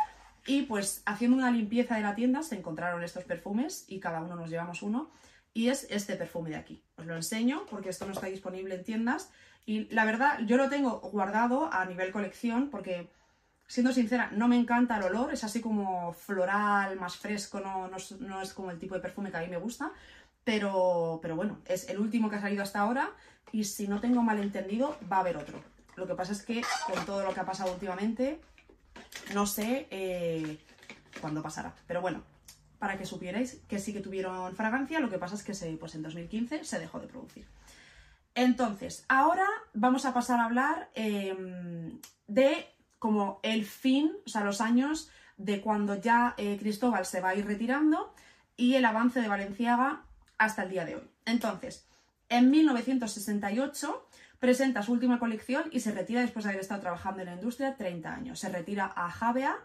y 0.45 0.63
pues 0.63 1.01
haciendo 1.05 1.37
una 1.37 1.51
limpieza 1.51 1.95
de 1.95 2.01
la 2.01 2.15
tienda 2.15 2.43
se 2.43 2.55
encontraron 2.55 3.03
estos 3.03 3.23
perfumes 3.23 3.85
y 3.87 3.99
cada 3.99 4.21
uno 4.21 4.35
nos 4.35 4.49
llevamos 4.49 4.81
uno. 4.81 5.09
Y 5.53 5.69
es 5.69 5.87
este 5.89 6.15
perfume 6.15 6.49
de 6.49 6.55
aquí. 6.55 6.83
Os 6.97 7.05
lo 7.05 7.15
enseño 7.15 7.65
porque 7.69 7.89
esto 7.89 8.05
no 8.05 8.13
está 8.13 8.25
disponible 8.27 8.75
en 8.75 8.83
tiendas. 8.83 9.29
Y 9.65 9.85
la 9.93 10.03
verdad, 10.03 10.39
yo 10.45 10.57
lo 10.57 10.67
tengo 10.67 10.99
guardado 10.99 11.71
a 11.71 11.85
nivel 11.85 12.11
colección 12.11 12.69
porque, 12.69 13.09
siendo 13.67 13.93
sincera, 13.93 14.31
no 14.31 14.47
me 14.47 14.57
encanta 14.57 14.97
el 14.97 15.03
olor. 15.03 15.31
Es 15.31 15.43
así 15.43 15.61
como 15.61 16.11
floral, 16.13 16.99
más 16.99 17.17
fresco, 17.17 17.59
no, 17.59 17.87
no, 18.19 18.41
es 18.41 18.53
como 18.53 18.71
el 18.71 18.79
tipo 18.79 18.95
de 18.95 19.01
perfume 19.01 19.31
que 19.31 19.37
a 19.37 19.41
mí 19.41 19.47
me 19.47 19.57
gusta. 19.57 19.91
Pero, 20.43 21.19
pero 21.21 21.35
bueno, 21.35 21.59
es 21.65 21.87
el 21.87 21.99
último 21.99 22.29
que 22.29 22.37
ha 22.37 22.41
salido 22.41 22.63
hasta 22.63 22.79
ahora 22.79 23.11
y 23.53 23.63
si 23.63 23.87
no 23.87 24.01
tengo 24.01 24.23
malentendido 24.23 24.97
va 25.09 25.17
a 25.17 25.19
haber 25.21 25.37
otro. 25.37 25.63
Lo 25.95 26.07
que 26.07 26.15
pasa 26.15 26.33
es 26.33 26.41
que 26.41 26.63
con 26.91 27.05
todo 27.05 27.23
lo 27.23 27.33
que 27.33 27.39
ha 27.39 27.45
pasado 27.45 27.71
últimamente, 27.71 28.41
no 29.33 29.45
sé 29.45 29.87
eh, 29.91 30.59
cuándo 31.21 31.41
pasará. 31.41 31.73
Pero 31.87 32.01
bueno, 32.01 32.23
para 32.79 32.97
que 32.97 33.05
supierais 33.05 33.61
que 33.67 33.79
sí 33.79 33.93
que 33.93 34.01
tuvieron 34.01 34.55
fragancia, 34.55 34.99
lo 34.99 35.09
que 35.09 35.17
pasa 35.17 35.35
es 35.35 35.43
que 35.43 35.53
se, 35.53 35.71
pues 35.77 35.95
en 35.95 36.03
2015 36.03 36.63
se 36.63 36.79
dejó 36.79 36.99
de 36.99 37.07
producir. 37.07 37.47
Entonces, 38.35 39.05
ahora 39.07 39.47
vamos 39.73 40.05
a 40.05 40.13
pasar 40.13 40.39
a 40.39 40.45
hablar 40.45 40.89
em, 40.95 41.99
de 42.27 42.67
como 42.99 43.39
el 43.43 43.65
fin, 43.65 44.11
o 44.25 44.29
sea, 44.29 44.43
los 44.43 44.61
años 44.61 45.09
de 45.37 45.61
cuando 45.61 45.95
ya 45.95 46.35
eh, 46.37 46.57
Cristóbal 46.59 47.05
se 47.05 47.21
va 47.21 47.29
a 47.29 47.35
ir 47.35 47.45
retirando 47.45 48.13
y 48.57 48.75
el 48.75 48.85
avance 48.85 49.21
de 49.21 49.27
Valenciaga 49.27 50.03
hasta 50.37 50.63
el 50.63 50.69
día 50.69 50.85
de 50.85 50.95
hoy. 50.95 51.09
Entonces, 51.25 51.85
en 52.29 52.49
1968 52.49 54.07
presenta 54.43 54.83
su 54.83 54.91
última 54.91 55.19
colección 55.19 55.69
y 55.71 55.79
se 55.79 55.93
retira 55.93 56.19
después 56.19 56.43
de 56.43 56.49
haber 56.49 56.59
estado 56.59 56.81
trabajando 56.81 57.21
en 57.21 57.27
la 57.27 57.35
industria 57.35 57.77
30 57.77 58.13
años. 58.13 58.39
Se 58.39 58.49
retira 58.49 58.91
a 58.93 59.09
Javea, 59.09 59.55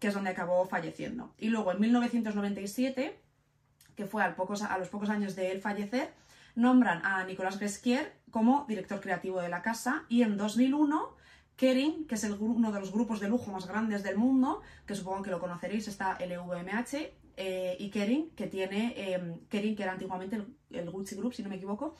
que 0.00 0.08
es 0.08 0.14
donde 0.14 0.30
acabó 0.30 0.66
falleciendo. 0.66 1.32
Y 1.38 1.50
luego 1.50 1.70
en 1.70 1.78
1997, 1.78 3.16
que 3.94 4.06
fue 4.06 4.24
a, 4.24 4.30
los 4.76 4.88
pocos 4.88 5.08
años 5.08 5.36
de 5.36 5.52
él 5.52 5.60
fallecer, 5.60 6.12
nombran 6.56 7.06
a 7.06 7.22
Nicolas 7.22 7.60
Besquier 7.60 8.12
como 8.32 8.64
director 8.66 9.00
creativo 9.00 9.40
de 9.40 9.48
la 9.48 9.62
casa 9.62 10.02
y 10.08 10.22
en 10.22 10.36
2001 10.36 11.14
Kering, 11.54 12.08
que 12.08 12.16
es 12.16 12.24
uno 12.24 12.72
de 12.72 12.80
los 12.80 12.90
grupos 12.90 13.20
de 13.20 13.28
lujo 13.28 13.52
más 13.52 13.68
grandes 13.68 14.02
del 14.02 14.18
mundo, 14.18 14.62
que 14.84 14.96
supongo 14.96 15.22
que 15.22 15.30
lo 15.30 15.38
conoceréis, 15.38 15.86
está 15.86 16.18
LVMH, 16.18 17.12
eh, 17.36 17.76
y 17.78 17.88
Kering, 17.88 18.30
que 18.30 18.48
tiene, 18.48 18.94
eh, 18.96 19.36
que 19.48 19.76
era 19.78 19.92
antiguamente 19.92 20.42
el, 20.70 20.90
Gucci 20.90 21.14
Group, 21.14 21.34
si 21.34 21.44
no 21.44 21.50
me 21.50 21.54
equivoco, 21.54 21.94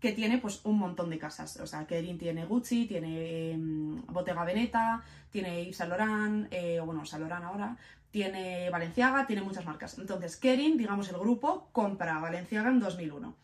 que 0.00 0.12
tiene 0.12 0.38
pues 0.38 0.60
un 0.64 0.78
montón 0.78 1.10
de 1.10 1.18
casas. 1.18 1.58
O 1.58 1.66
sea, 1.66 1.86
Kering 1.86 2.18
tiene 2.18 2.44
Gucci, 2.44 2.86
tiene 2.86 3.52
em, 3.52 4.00
Bottega 4.06 4.44
Veneta, 4.44 5.02
tiene 5.30 5.64
Yves 5.64 5.76
Saint 5.76 5.90
Laurent, 5.90 6.48
eh, 6.50 6.80
bueno, 6.84 7.04
Saint 7.04 7.26
Laurent 7.26 7.44
ahora, 7.44 7.76
tiene 8.10 8.70
Valenciaga, 8.70 9.26
tiene 9.26 9.42
muchas 9.42 9.64
marcas. 9.64 9.98
Entonces, 9.98 10.36
Kering, 10.36 10.76
digamos 10.76 11.08
el 11.08 11.18
grupo, 11.18 11.68
compra 11.72 12.18
Valenciaga 12.18 12.70
en 12.70 12.80
2001. 12.80 13.34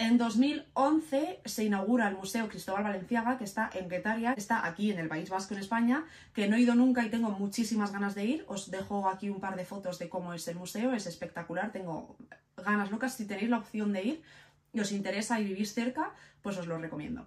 En 0.00 0.16
2011 0.16 1.42
se 1.44 1.64
inaugura 1.64 2.08
el 2.08 2.16
Museo 2.16 2.48
Cristóbal 2.48 2.84
Valenciaga, 2.84 3.36
que 3.36 3.44
está 3.44 3.68
en 3.74 3.86
Guetaria, 3.86 4.32
está 4.32 4.66
aquí 4.66 4.90
en 4.90 4.98
el 4.98 5.08
País 5.08 5.28
Vasco, 5.28 5.52
en 5.52 5.60
España, 5.60 6.06
que 6.32 6.48
no 6.48 6.56
he 6.56 6.60
ido 6.60 6.74
nunca 6.74 7.04
y 7.04 7.10
tengo 7.10 7.28
muchísimas 7.32 7.92
ganas 7.92 8.14
de 8.14 8.24
ir. 8.24 8.44
Os 8.48 8.70
dejo 8.70 9.10
aquí 9.10 9.28
un 9.28 9.40
par 9.40 9.56
de 9.56 9.66
fotos 9.66 9.98
de 9.98 10.08
cómo 10.08 10.32
es 10.32 10.48
el 10.48 10.56
museo, 10.56 10.94
es 10.94 11.06
espectacular, 11.06 11.70
tengo 11.70 12.16
ganas 12.56 12.90
locas. 12.90 13.14
Si 13.14 13.26
tenéis 13.26 13.50
la 13.50 13.58
opción 13.58 13.92
de 13.92 14.02
ir, 14.02 14.22
y 14.72 14.80
os 14.80 14.92
interesa 14.92 15.40
y 15.40 15.44
vivís 15.44 15.74
cerca, 15.74 16.14
pues 16.42 16.56
os 16.58 16.66
lo 16.66 16.78
recomiendo. 16.78 17.26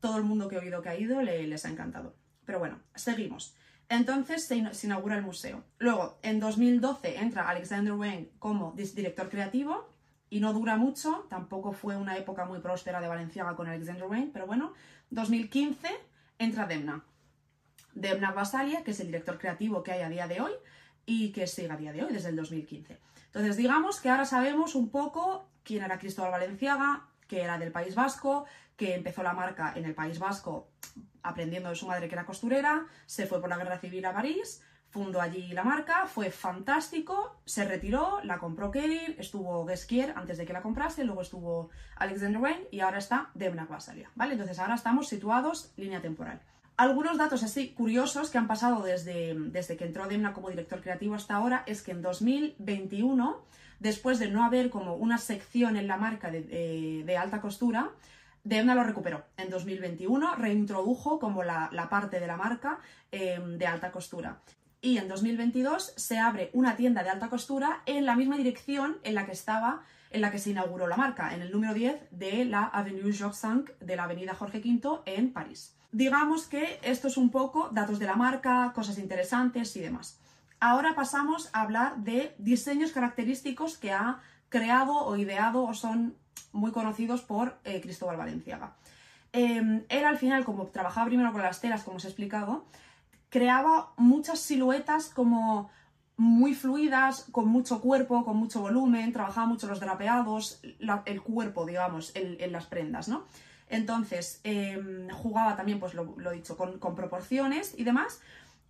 Todo 0.00 0.18
el 0.18 0.24
mundo 0.24 0.48
que 0.48 0.56
he 0.56 0.58
oído 0.58 0.82
que 0.82 0.88
ha 0.88 0.98
ido 0.98 1.20
les 1.22 1.64
ha 1.64 1.70
encantado. 1.70 2.14
Pero 2.44 2.58
bueno, 2.58 2.80
seguimos. 2.94 3.54
Entonces 3.88 4.46
se, 4.46 4.56
inaugura 4.86 5.16
el 5.16 5.22
museo. 5.22 5.62
Luego, 5.78 6.18
en 6.22 6.40
2012 6.40 7.18
entra 7.18 7.48
Alexander 7.48 7.92
Wang 7.92 8.26
como 8.38 8.72
director 8.72 9.28
creativo 9.28 9.88
y 10.28 10.40
no 10.40 10.52
dura 10.52 10.76
mucho, 10.76 11.26
tampoco 11.30 11.72
fue 11.72 11.96
una 11.96 12.16
época 12.16 12.44
muy 12.44 12.58
próspera 12.58 13.00
de 13.00 13.08
Valenciaga 13.08 13.54
con 13.54 13.68
Alexander 13.68 14.04
Wang, 14.04 14.30
pero 14.32 14.46
bueno, 14.46 14.72
2015 15.10 15.88
entra 16.38 16.66
Demna. 16.66 17.04
Demna 17.94 18.32
Basalia, 18.32 18.82
que 18.82 18.90
es 18.90 19.00
el 19.00 19.06
director 19.06 19.38
creativo 19.38 19.82
que 19.82 19.92
hay 19.92 20.02
a 20.02 20.08
día 20.08 20.26
de 20.26 20.40
hoy 20.40 20.52
y 21.06 21.30
que 21.30 21.46
sigue 21.46 21.70
a 21.70 21.76
día 21.76 21.92
de 21.92 22.04
hoy, 22.04 22.12
desde 22.12 22.30
el 22.30 22.36
2015. 22.36 22.98
Entonces, 23.36 23.58
digamos 23.58 24.00
que 24.00 24.08
ahora 24.08 24.24
sabemos 24.24 24.74
un 24.74 24.88
poco 24.88 25.50
quién 25.62 25.84
era 25.84 25.98
Cristóbal 25.98 26.30
Valenciaga, 26.30 27.06
que 27.28 27.42
era 27.42 27.58
del 27.58 27.70
País 27.70 27.94
Vasco, 27.94 28.46
que 28.78 28.94
empezó 28.94 29.22
la 29.22 29.34
marca 29.34 29.74
en 29.76 29.84
el 29.84 29.94
País 29.94 30.18
Vasco 30.18 30.70
aprendiendo 31.22 31.68
de 31.68 31.74
su 31.74 31.86
madre 31.86 32.08
que 32.08 32.14
era 32.14 32.24
costurera, 32.24 32.86
se 33.04 33.26
fue 33.26 33.38
por 33.42 33.50
la 33.50 33.58
guerra 33.58 33.78
civil 33.78 34.06
a 34.06 34.14
París, 34.14 34.62
fundó 34.88 35.20
allí 35.20 35.52
la 35.52 35.64
marca, 35.64 36.06
fue 36.06 36.30
fantástico, 36.30 37.42
se 37.44 37.66
retiró, 37.66 38.20
la 38.22 38.38
compró 38.38 38.70
Kevin, 38.70 39.16
estuvo 39.18 39.66
Gesquier 39.66 40.14
antes 40.16 40.38
de 40.38 40.46
que 40.46 40.54
la 40.54 40.62
comprase, 40.62 41.04
luego 41.04 41.20
estuvo 41.20 41.68
Alexander 41.96 42.40
Wayne 42.40 42.68
y 42.70 42.80
ahora 42.80 42.96
está 42.96 43.32
Demna 43.34 43.66
Vasalia, 43.66 44.10
¿vale? 44.14 44.32
Entonces 44.32 44.58
ahora 44.58 44.76
estamos 44.76 45.08
situados 45.08 45.74
línea 45.76 46.00
temporal. 46.00 46.40
Algunos 46.76 47.16
datos 47.16 47.42
así 47.42 47.70
curiosos 47.70 48.30
que 48.30 48.38
han 48.38 48.46
pasado 48.46 48.82
desde, 48.82 49.34
desde 49.34 49.76
que 49.76 49.86
entró 49.86 50.06
Demna 50.06 50.34
como 50.34 50.50
director 50.50 50.82
creativo 50.82 51.14
hasta 51.14 51.34
ahora 51.34 51.62
es 51.66 51.82
que 51.82 51.92
en 51.92 52.02
2021, 52.02 53.44
después 53.80 54.18
de 54.18 54.30
no 54.30 54.44
haber 54.44 54.68
como 54.68 54.94
una 54.94 55.16
sección 55.16 55.76
en 55.76 55.86
la 55.86 55.96
marca 55.96 56.30
de 56.30 57.16
alta 57.18 57.40
costura, 57.40 57.92
Demna 58.46 58.76
lo 58.76 58.84
recuperó 58.84 59.24
en 59.36 59.50
2021, 59.50 60.36
reintrodujo 60.36 61.18
como 61.18 61.42
la, 61.42 61.88
parte 61.90 62.20
de 62.20 62.28
la 62.28 62.36
marca 62.36 62.78
em, 63.10 63.58
de 63.58 63.66
alta 63.66 63.90
costura. 63.90 64.40
Y 64.80 64.98
en 64.98 65.08
2022 65.08 65.94
se 65.96 66.18
abre 66.18 66.50
una 66.52 66.76
tienda 66.76 67.02
de 67.02 67.10
alta 67.10 67.28
costura 67.28 67.82
en 67.86 68.06
la 68.06 68.14
misma 68.14 68.36
dirección 68.36 68.98
en 69.02 69.16
la 69.16 69.26
que 69.26 69.32
estaba, 69.32 69.82
en 70.12 70.20
la 70.20 70.30
que 70.30 70.38
se 70.38 70.50
inauguró 70.50 70.86
la 70.86 70.96
marca, 70.96 71.34
en 71.34 71.42
el 71.42 71.50
número 71.50 71.74
10 71.74 72.06
de 72.12 72.44
la 72.44 72.66
Avenue 72.66 73.12
Georges 73.12 73.42
V 73.42 73.74
de 73.80 73.96
la 73.96 74.04
Avenida 74.04 74.36
Jorge 74.36 74.58
V 74.58 75.00
en 75.06 75.32
París. 75.32 75.75
Digamos 75.92 76.46
que 76.46 76.78
esto 76.82 77.08
es 77.08 77.16
un 77.16 77.30
poco 77.30 77.70
datos 77.72 77.98
de 77.98 78.06
la 78.06 78.16
marca, 78.16 78.72
cosas 78.74 78.98
interesantes 78.98 79.74
y 79.76 79.80
demás. 79.80 80.18
Ahora 80.60 80.94
pasamos 80.94 81.50
a 81.52 81.62
hablar 81.62 81.98
de 81.98 82.34
diseños 82.38 82.92
característicos 82.92 83.76
que 83.76 83.92
ha 83.92 84.20
creado 84.48 84.94
o 84.94 85.16
ideado 85.16 85.64
o 85.64 85.74
son 85.74 86.16
muy 86.52 86.72
conocidos 86.72 87.22
por 87.22 87.58
eh, 87.64 87.80
Cristóbal 87.80 88.16
Valenciaga. 88.16 88.74
Em, 89.32 89.84
él 89.88 90.04
al 90.04 90.16
final, 90.16 90.44
como 90.44 90.66
trabajaba 90.66 91.06
primero 91.06 91.32
con 91.32 91.42
las 91.42 91.60
telas, 91.60 91.82
como 91.82 91.98
os 91.98 92.04
he 92.04 92.08
explicado, 92.08 92.64
creaba 93.28 93.92
muchas 93.96 94.40
siluetas 94.40 95.10
como 95.10 95.70
muy 96.16 96.54
fluidas, 96.54 97.26
con 97.30 97.48
mucho 97.48 97.80
cuerpo, 97.80 98.24
con 98.24 98.38
mucho 98.38 98.62
volumen, 98.62 99.12
trabajaba 99.12 99.46
mucho 99.46 99.66
los 99.66 99.80
drapeados, 99.80 100.60
el 101.04 101.22
cuerpo, 101.22 101.66
digamos, 101.66 102.12
en, 102.14 102.50
las 102.52 102.64
prendas, 102.66 103.08
¿no? 103.08 103.24
Entonces, 103.68 104.40
em, 104.44 105.08
jugaba 105.10 105.56
también, 105.56 105.80
pues 105.80 105.94
lo, 105.94 106.14
he 106.30 106.34
dicho, 106.34 106.56
con, 106.56 106.78
proporciones 106.94 107.74
y 107.76 107.84
demás, 107.84 108.20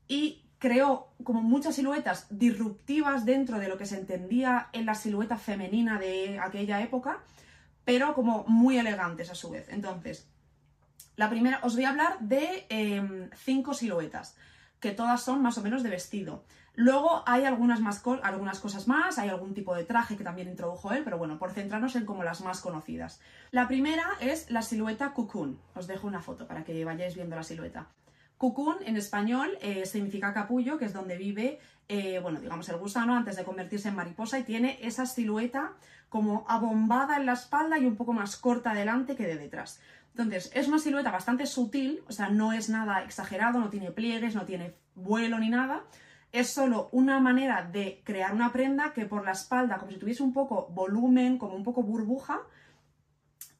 y 0.09 0.43
creó 0.59 1.09
como 1.23 1.43
muchas 1.43 1.75
siluetas 1.75 2.27
disruptivas 2.31 3.27
dentro 3.27 3.59
de 3.59 3.69
lo 3.69 3.77
que 3.77 3.87
se 3.87 3.99
entendía 3.99 4.69
en 4.73 4.87
la 4.87 4.95
silueta 4.95 5.37
femenina 5.37 5.99
de 5.99 6.39
aquella 6.39 6.81
época, 6.81 7.21
pero 7.85 8.15
como 8.15 8.45
muy 8.49 8.79
elegantes 8.79 9.31
a 9.31 9.35
su 9.35 9.51
vez. 9.51 9.69
Entonces, 9.69 10.27
la 11.17 11.29
primera, 11.29 11.61
os 11.63 11.75
voy 11.75 11.85
a 11.85 11.91
hablar 11.91 12.19
de 12.21 12.67
em, 12.69 13.31
cinco 13.35 13.75
siluetas, 13.75 14.37
que 14.81 14.93
todas 14.93 15.23
son 15.23 15.43
más 15.43 15.59
o 15.59 15.63
menos 15.63 15.83
de 15.83 15.91
vestido. 15.91 16.45
Luego 16.77 17.23
hay 17.27 17.45
algunas, 17.45 17.81
más 17.81 18.03
algunas 18.23 18.61
cosas 18.61 18.87
más, 18.87 19.19
hay 19.19 19.31
algún 19.31 19.55
tipo 19.55 19.75
de 19.75 19.85
traje 19.85 20.17
que 20.17 20.25
también 20.25 20.49
introdujo 20.49 20.93
él, 20.93 21.03
pero 21.05 21.17
bueno, 21.17 21.39
por 21.39 21.51
centrarnos 21.53 21.97
en 21.97 22.05
como 22.05 22.23
las 22.23 22.43
más 22.43 22.61
conocidas. 22.61 23.19
La 23.51 23.67
primera 23.67 24.05
es 24.21 24.51
la 24.51 24.61
silueta 24.61 25.15
cocoon. 25.15 25.59
Os 25.75 25.87
dejo 25.87 26.07
una 26.07 26.21
foto 26.21 26.47
para 26.47 26.65
que 26.65 26.85
vayáis 26.85 27.15
viendo 27.15 27.35
la 27.35 27.43
silueta. 27.43 27.89
Cocoon 28.37 28.77
en 28.85 28.99
español 28.99 29.57
eh, 29.63 29.87
significa 29.87 30.35
capullo, 30.35 30.77
que 30.77 30.85
es 30.85 30.93
donde 30.93 31.17
vive, 31.17 31.59
eh, 31.89 32.19
bueno, 32.21 32.41
digamos 32.41 32.69
el 32.69 32.77
gusano 32.77 33.17
antes 33.17 33.37
de 33.37 33.45
convertirse 33.45 33.89
en 33.89 33.95
mariposa 33.95 34.39
y 34.39 34.45
tiene 34.45 34.79
esa 34.83 35.07
silueta 35.07 35.73
como 36.11 36.45
abombada 36.47 37.17
en 37.17 37.25
la 37.25 37.33
espalda 37.33 37.79
y 37.79 37.87
un 37.87 37.97
poco 37.97 38.13
más 38.13 38.37
corta 38.37 38.73
adelante 38.73 39.17
que 39.17 39.27
de 39.27 39.37
detrás. 39.37 39.81
Entonces, 40.11 40.51
es 40.55 40.69
una 40.69 40.79
silueta 40.79 41.11
bastante 41.11 41.47
sutil, 41.47 42.03
o 42.09 42.13
sea, 42.13 42.29
no 42.29 42.53
es 42.53 42.69
nada 42.69 43.03
exagerado, 43.03 43.59
no 43.59 43.71
tiene 43.71 43.91
pliegues, 43.91 44.35
no 44.35 44.45
tiene 44.45 44.75
vuelo 44.95 45.39
ni 45.39 45.49
nada. 45.49 45.85
Es 46.33 46.51
solo 46.51 46.89
una 46.93 47.21
manera 47.21 47.63
de 47.63 48.03
crear 48.05 48.35
una 48.35 48.53
prenda 48.53 48.93
que 48.93 49.07
por 49.07 49.25
la 49.25 49.33
espalda, 49.33 49.79
como 49.79 49.93
si 49.93 49.99
tuviese 49.99 50.23
un 50.23 50.33
poco 50.33 50.69
volumen, 50.71 51.39
como 51.39 51.55
un 51.55 51.65
poco 51.65 51.83
burbuja, 51.83 52.41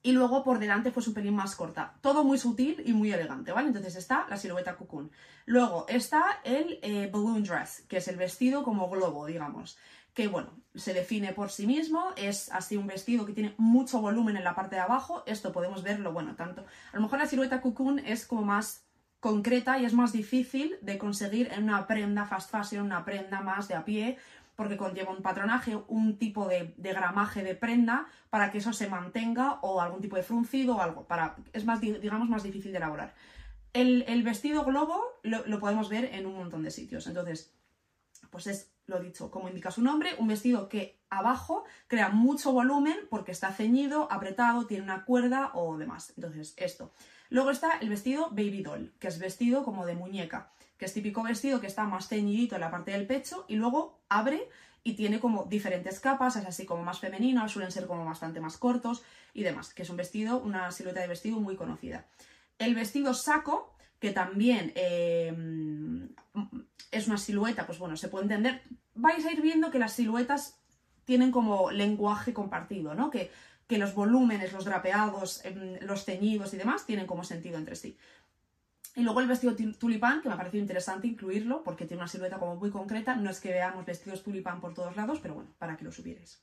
y 0.03 0.13
luego 0.13 0.45
por 0.45 0.61
delante 0.61 0.93
fuese 0.93 1.11
un 1.11 1.15
pelín 1.15 1.35
más 1.35 1.57
corta. 1.57 1.95
Todo 2.01 2.23
muy 2.23 2.39
sutil 2.39 2.81
y 2.87 2.93
muy 2.93 3.11
elegante, 3.13 3.51
¿vale? 3.51 3.69
Entonces 3.69 3.97
está 3.97 4.27
la 4.29 4.37
silueta 4.37 4.77
cocoon. 4.77 5.11
Luego 5.47 5.87
está 5.89 6.41
el 6.45 6.79
eh, 6.83 7.11
balloon 7.13 7.43
dress, 7.43 7.85
que 7.89 7.97
es 7.97 8.07
el 8.07 8.17
vestido 8.17 8.63
como 8.63 8.89
globo, 8.89 9.27
digamos 9.27 9.77
que 10.17 10.29
bueno, 10.29 10.49
se 10.75 10.95
define 10.95 11.35
por 11.35 11.51
sí 11.51 11.67
mismo, 11.67 12.15
es 12.17 12.51
así 12.51 12.79
un 12.79 12.87
vestido 12.87 13.27
que 13.27 13.35
tiene 13.35 13.55
mucho 13.59 14.01
volumen 14.01 14.39
en 14.39 14.45
la 14.45 14.55
parte 14.55 14.77
de 14.77 14.81
abajo, 14.81 15.23
esto 15.27 15.53
podemos 15.53 15.83
verlo, 15.83 16.11
bueno, 16.11 16.35
tanto, 16.37 16.63
a 16.63 16.97
lo 16.97 17.03
mejor 17.03 17.19
la 17.19 17.27
silueta 17.27 17.61
cocoon 17.61 17.99
es 17.99 18.25
como 18.25 18.41
más 18.41 18.86
concreta 19.21 19.79
y 19.79 19.85
es 19.85 19.95
más 19.95 20.13
difícil 20.13 20.77
de 20.83 20.99
conseguir 20.99 21.51
en 21.53 21.65
una 21.65 21.87
prenda 21.87 22.27
fast 22.27 22.51
fashion, 22.51 22.87
una 22.87 23.05
prenda 23.05 23.41
más 23.41 23.69
de 23.69 23.75
a 23.75 23.85
pie, 23.85 24.19
porque 24.57 24.77
conlleva 24.77 25.13
un 25.13 25.23
patronaje, 25.23 25.79
un 25.89 26.19
tipo 26.19 26.49
de, 26.49 26.75
gramaje 26.79 27.43
de 27.43 27.55
prenda 27.55 28.07
para 28.31 28.51
que 28.51 28.59
eso 28.59 28.73
se 28.73 28.89
mantenga 28.89 29.59
o 29.63 29.81
algún 29.81 30.01
tipo 30.01 30.17
de 30.17 30.23
fruncido 30.23 30.77
o 30.77 30.81
algo, 30.81 31.07
para, 31.07 31.37
es 31.53 31.65
más, 31.65 31.81
digamos, 31.81 32.29
más 32.29 32.43
difícil 32.43 32.73
de 32.73 32.79
elaborar. 32.79 33.15
El, 33.73 34.23
vestido 34.23 34.65
globo 34.65 35.03
lo, 35.23 35.47
lo 35.47 35.61
podemos 35.61 35.91
ver 35.91 36.07
en 36.07 36.25
un 36.25 36.37
montón 36.37 36.63
de 36.63 36.71
sitios, 36.71 37.07
entonces, 37.07 37.55
pues 38.31 38.47
es 38.47 38.73
lo 38.87 39.01
dicho, 39.01 39.31
como 39.31 39.49
indica 39.49 39.71
su 39.71 39.83
nombre, 39.83 40.15
un 40.19 40.29
vestido 40.29 40.69
que 40.69 41.01
abajo 41.11 41.65
crea 41.89 42.09
mucho 42.09 42.53
volumen 42.53 42.97
porque 43.11 43.33
está 43.33 43.53
ceñido, 43.53 44.11
apretado, 44.13 44.67
tiene 44.67 44.85
una 44.85 45.05
cuerda 45.05 45.51
o 45.55 45.77
demás. 45.77 46.13
Entonces, 46.17 46.55
esto. 46.57 46.93
Luego 47.31 47.51
está 47.51 47.79
el 47.79 47.89
vestido 47.89 48.31
baby 48.31 48.63
doll, 48.63 48.93
que 48.99 49.09
es 49.09 49.19
vestido 49.19 49.65
como 49.65 49.87
de 49.87 49.95
muñeca, 49.95 50.51
que 50.79 50.85
es 50.85 50.93
típico 50.93 51.23
vestido 51.23 51.61
que 51.61 51.67
está 51.67 51.85
más 51.85 52.09
ceñidito 52.09 52.55
en 52.55 52.61
la 52.61 52.71
parte 52.71 52.93
del 52.93 53.07
pecho 53.07 53.45
y 53.49 53.57
luego 53.57 54.01
abre 54.09 54.49
y 54.85 54.95
tiene 54.95 55.19
como 55.19 55.45
diferentes 55.45 55.99
capas, 55.99 56.37
es 56.37 56.47
así 56.47 56.65
como 56.65 56.85
más 56.85 57.01
femenino, 57.01 57.49
suelen 57.49 57.73
ser 57.73 57.89
como 57.89 58.05
bastante 58.05 58.41
más 58.41 58.57
cortos 58.57 59.03
y 59.35 59.43
demás, 59.43 59.75
que 59.75 59.83
es 59.83 59.91
un 59.91 59.97
vestido, 59.97 60.39
una 60.39 60.71
silueta 60.71 61.01
de 61.01 61.09
vestido 61.09 61.41
muy 61.41 61.57
conocida. 61.57 62.07
El 62.59 62.75
vestido 62.77 63.13
saco, 63.13 63.75
que 63.99 64.13
también 64.13 64.73
eh, 64.77 65.35
es 66.93 67.09
una 67.09 67.19
silueta, 67.19 67.67
pues 67.67 67.81
bueno, 67.81 67.97
se 67.97 68.09
puede 68.09 68.27
entender. 68.27 68.63
Vais 68.95 69.27
a 69.27 69.33
ir 69.33 69.43
viendo 69.43 69.73
que 69.73 69.81
las 69.81 69.93
siluetas 69.93 70.61
tienen 71.05 71.33
como 71.33 71.71
lenguaje 71.71 72.33
compartido, 72.33 72.95
¿no? 72.95 73.11
Que, 73.11 73.33
que 73.67 73.79
los 73.79 73.95
volúmenes, 73.95 74.53
los 74.53 74.65
drapeados, 74.65 75.45
em, 75.45 75.79
los 75.81 76.05
ceñidos 76.05 76.55
y 76.55 76.57
demás 76.57 76.87
tienen 76.87 77.07
como 77.07 77.25
sentido 77.25 77.59
entre 77.59 77.77
sí. 77.77 77.97
Y 78.95 79.03
luego 79.03 79.21
el 79.21 79.27
vestido 79.27 79.55
tulipán, 79.79 80.23
que 80.23 80.29
me 80.29 80.35
ha 80.35 80.39
parecido 80.39 80.63
interesante 80.63 81.07
incluirlo, 81.07 81.63
porque 81.63 81.85
tiene 81.85 82.03
una 82.03 82.09
silueta 82.09 82.39
como 82.39 82.57
muy 82.57 82.71
concreta. 82.71 83.15
No 83.15 83.29
es 83.29 83.41
que 83.41 83.51
veamos 83.51 83.85
vestidos 83.85 84.23
tulipán 84.23 84.61
por 84.61 84.73
todos 84.73 84.97
lados, 84.97 85.19
pero 85.21 85.35
bueno, 85.35 85.51
para 85.59 85.77
que 85.77 85.85
lo 85.85 85.93
supierais. 85.93 86.41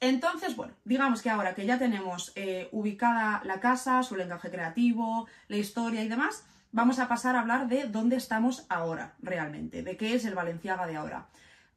Entonces, 0.00 0.56
bueno, 0.56 0.72
digamos 0.84 1.22
que 1.22 1.30
ahora 1.30 1.54
que 1.54 1.66
ya 1.66 1.78
tenemos 1.78 2.32
eh, 2.34 2.68
ubicada 2.72 3.42
la 3.44 3.60
casa, 3.60 4.02
su 4.02 4.16
lenguaje 4.16 4.50
creativo, 4.50 5.28
la 5.46 5.58
historia 5.58 6.02
y 6.02 6.08
demás, 6.08 6.44
vamos 6.72 6.98
a 6.98 7.06
pasar 7.06 7.36
a 7.36 7.40
hablar 7.40 7.68
de 7.68 7.84
dónde 7.84 8.16
estamos 8.16 8.66
ahora 8.68 9.14
realmente, 9.20 9.82
de 9.82 9.96
qué 9.96 10.14
es 10.14 10.24
el 10.24 10.34
Valenciaga 10.34 10.86
de 10.86 10.96
ahora. 10.96 11.28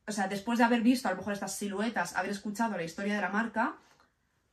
O 0.07 0.11
sea, 0.11 0.27
después 0.27 0.57
de 0.57 0.65
haber 0.65 0.81
visto 0.81 1.07
a 1.07 1.11
lo 1.11 1.17
mejor 1.17 1.33
estas 1.33 1.55
siluetas, 1.55 2.15
haber 2.15 2.31
escuchado 2.31 2.77
la 2.77 2.83
historia 2.83 3.15
de 3.15 3.21
la 3.21 3.29
marca, 3.29 3.75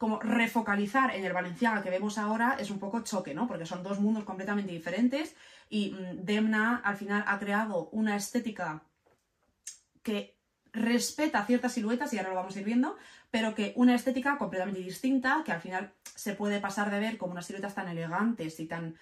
como 0.00 0.18
refocalizar 0.18 1.14
en 1.14 1.26
el 1.26 1.34
Valenciaga 1.34 1.82
que 1.82 1.90
vemos 1.90 2.16
ahora 2.16 2.56
es 2.58 2.70
un 2.70 2.78
poco 2.78 3.02
choque, 3.02 3.34
¿no? 3.34 3.46
Porque 3.46 3.66
son 3.66 3.82
dos 3.82 4.00
mundos 4.00 4.24
completamente 4.24 4.72
diferentes 4.72 5.36
y 5.68 5.90
mm, 5.90 6.24
Demna 6.24 6.80
al 6.82 6.96
final 6.96 7.22
ha 7.26 7.38
creado 7.38 7.90
una 7.92 8.16
estética 8.16 8.82
que 10.02 10.34
respeta 10.72 11.44
ciertas 11.44 11.74
siluetas, 11.74 12.14
y 12.14 12.16
ahora 12.16 12.30
lo 12.30 12.36
vamos 12.36 12.56
a 12.56 12.60
ir 12.60 12.64
viendo, 12.64 12.96
pero 13.30 13.54
que 13.54 13.74
una 13.76 13.94
estética 13.94 14.38
completamente 14.38 14.80
distinta, 14.80 15.42
que 15.44 15.52
al 15.52 15.60
final 15.60 15.92
se 16.14 16.32
puede 16.32 16.60
pasar 16.60 16.90
de 16.90 16.98
ver 16.98 17.18
como 17.18 17.32
unas 17.32 17.44
siluetas 17.44 17.74
tan 17.74 17.88
elegantes 17.88 18.58
y 18.58 18.64
tan 18.64 18.96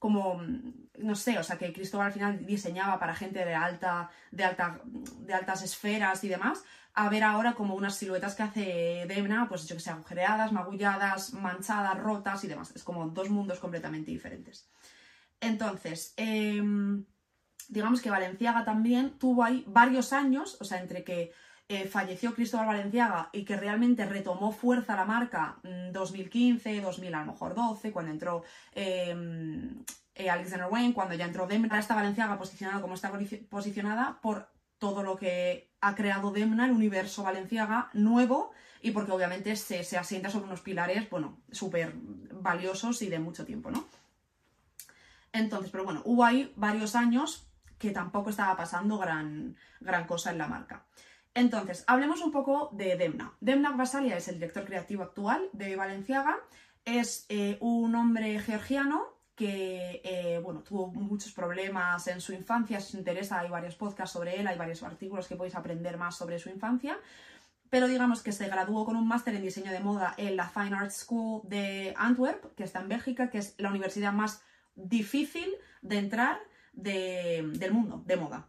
como, 0.00 0.42
no 0.98 1.14
sé, 1.14 1.38
o 1.38 1.44
sea, 1.44 1.58
que 1.58 1.72
Cristóbal 1.72 2.08
al 2.08 2.12
final 2.12 2.44
diseñaba 2.44 2.98
para 2.98 3.14
gente 3.14 3.44
de 3.44 3.54
alta, 3.54 4.10
de 4.32 4.42
alta, 4.42 4.80
de 4.84 5.32
altas 5.32 5.62
esferas 5.62 6.24
y 6.24 6.28
demás, 6.28 6.64
a 6.94 7.08
ver 7.08 7.24
ahora 7.24 7.54
como 7.54 7.74
unas 7.74 7.96
siluetas 7.96 8.34
que 8.34 8.42
hace 8.44 9.04
Demna, 9.08 9.48
pues 9.48 9.66
yo 9.66 9.74
que 9.74 9.82
sé, 9.82 9.90
agujereadas, 9.90 10.52
magulladas, 10.52 11.32
manchadas, 11.34 11.98
rotas 11.98 12.44
y 12.44 12.46
demás. 12.46 12.72
Es 12.74 12.84
como 12.84 13.08
dos 13.08 13.30
mundos 13.30 13.58
completamente 13.58 14.12
diferentes. 14.12 14.68
Entonces, 15.40 16.14
em, 16.16 17.04
digamos 17.68 18.00
que 18.00 18.10
Valenciaga 18.10 18.64
también 18.64 19.18
tuvo 19.18 19.42
ahí 19.42 19.64
varios 19.66 20.12
años, 20.12 20.56
o 20.60 20.64
sea, 20.64 20.80
entre 20.80 21.02
que 21.02 21.32
eh, 21.66 21.88
falleció 21.88 22.34
Cristóbal 22.34 22.66
Valenciaga 22.66 23.30
y 23.32 23.44
que 23.44 23.56
realmente 23.56 24.04
retomó 24.04 24.52
fuerza 24.52 24.94
la 24.94 25.06
marca 25.06 25.58
2015, 25.92 26.80
mm, 26.80 26.82
2000 26.82 27.14
a 27.14 27.20
lo 27.20 27.32
mejor 27.32 27.54
12, 27.54 27.90
cuando 27.90 28.12
entró 28.12 28.44
em, 28.72 29.82
eh, 30.14 30.30
Alexander 30.30 30.68
Wayne, 30.70 30.94
cuando 30.94 31.14
ya 31.14 31.24
entró 31.24 31.46
Demna, 31.46 31.78
está 31.78 31.94
Valenciaga 31.94 32.38
posicionada 32.38 32.80
como 32.80 32.94
está 32.94 33.10
posicionada 33.48 34.20
por 34.22 34.53
todo 34.84 35.02
lo 35.02 35.16
que 35.16 35.70
ha 35.80 35.94
creado 35.94 36.30
Demna, 36.30 36.66
el 36.66 36.72
universo 36.72 37.22
Valenciaga 37.22 37.88
nuevo, 37.94 38.52
y 38.82 38.90
porque 38.90 39.12
obviamente 39.12 39.56
se, 39.56 39.82
se 39.82 39.96
asienta 39.96 40.28
sobre 40.28 40.44
unos 40.44 40.60
pilares, 40.60 41.08
bueno, 41.08 41.38
súper 41.50 41.94
valiosos 41.94 43.00
y 43.00 43.08
de 43.08 43.18
mucho 43.18 43.46
tiempo, 43.46 43.70
¿no? 43.70 43.88
Entonces, 45.32 45.70
pero 45.70 45.84
bueno, 45.84 46.02
hubo 46.04 46.22
ahí 46.22 46.52
varios 46.56 46.94
años 46.96 47.48
que 47.78 47.92
tampoco 47.92 48.28
estaba 48.28 48.54
pasando 48.58 48.98
gran, 48.98 49.56
gran 49.80 50.06
cosa 50.06 50.32
en 50.32 50.36
la 50.36 50.48
marca. 50.48 50.84
Entonces, 51.32 51.84
hablemos 51.86 52.20
un 52.20 52.30
poco 52.30 52.68
de 52.74 52.98
Demna. 52.98 53.32
Demna 53.40 53.70
Basalia 53.70 54.18
es 54.18 54.28
el 54.28 54.34
director 54.34 54.66
creativo 54.66 55.02
actual 55.02 55.48
de 55.54 55.76
Valenciaga. 55.76 56.36
Es 56.84 57.24
eh, 57.30 57.56
un 57.60 57.94
hombre 57.94 58.38
georgiano 58.38 59.13
que 59.34 60.00
eh, 60.04 60.38
bueno, 60.42 60.62
tuvo 60.62 60.86
muchos 60.88 61.32
problemas 61.32 62.06
en 62.06 62.20
su 62.20 62.32
infancia. 62.32 62.80
Si 62.80 62.88
os 62.88 62.94
interesa, 62.94 63.40
hay 63.40 63.50
varios 63.50 63.74
podcasts 63.74 64.12
sobre 64.12 64.38
él, 64.38 64.46
hay 64.46 64.56
varios 64.56 64.82
artículos 64.82 65.26
que 65.26 65.36
podéis 65.36 65.56
aprender 65.56 65.96
más 65.96 66.16
sobre 66.16 66.38
su 66.38 66.50
infancia. 66.50 66.98
Pero 67.70 67.88
digamos 67.88 68.22
que 68.22 68.30
se 68.30 68.46
graduó 68.46 68.84
con 68.84 68.96
un 68.96 69.08
máster 69.08 69.34
en 69.34 69.42
diseño 69.42 69.72
de 69.72 69.80
moda 69.80 70.14
en 70.16 70.36
la 70.36 70.48
Fine 70.48 70.76
Arts 70.76 70.98
School 70.98 71.42
de 71.44 71.92
Antwerp, 71.96 72.54
que 72.54 72.62
está 72.62 72.80
en 72.80 72.88
Bélgica, 72.88 73.30
que 73.30 73.38
es 73.38 73.54
la 73.58 73.70
universidad 73.70 74.12
más 74.12 74.42
difícil 74.76 75.52
de 75.82 75.98
entrar 75.98 76.38
del 76.72 77.72
mundo 77.72 78.02
de 78.06 78.16
moda. 78.16 78.48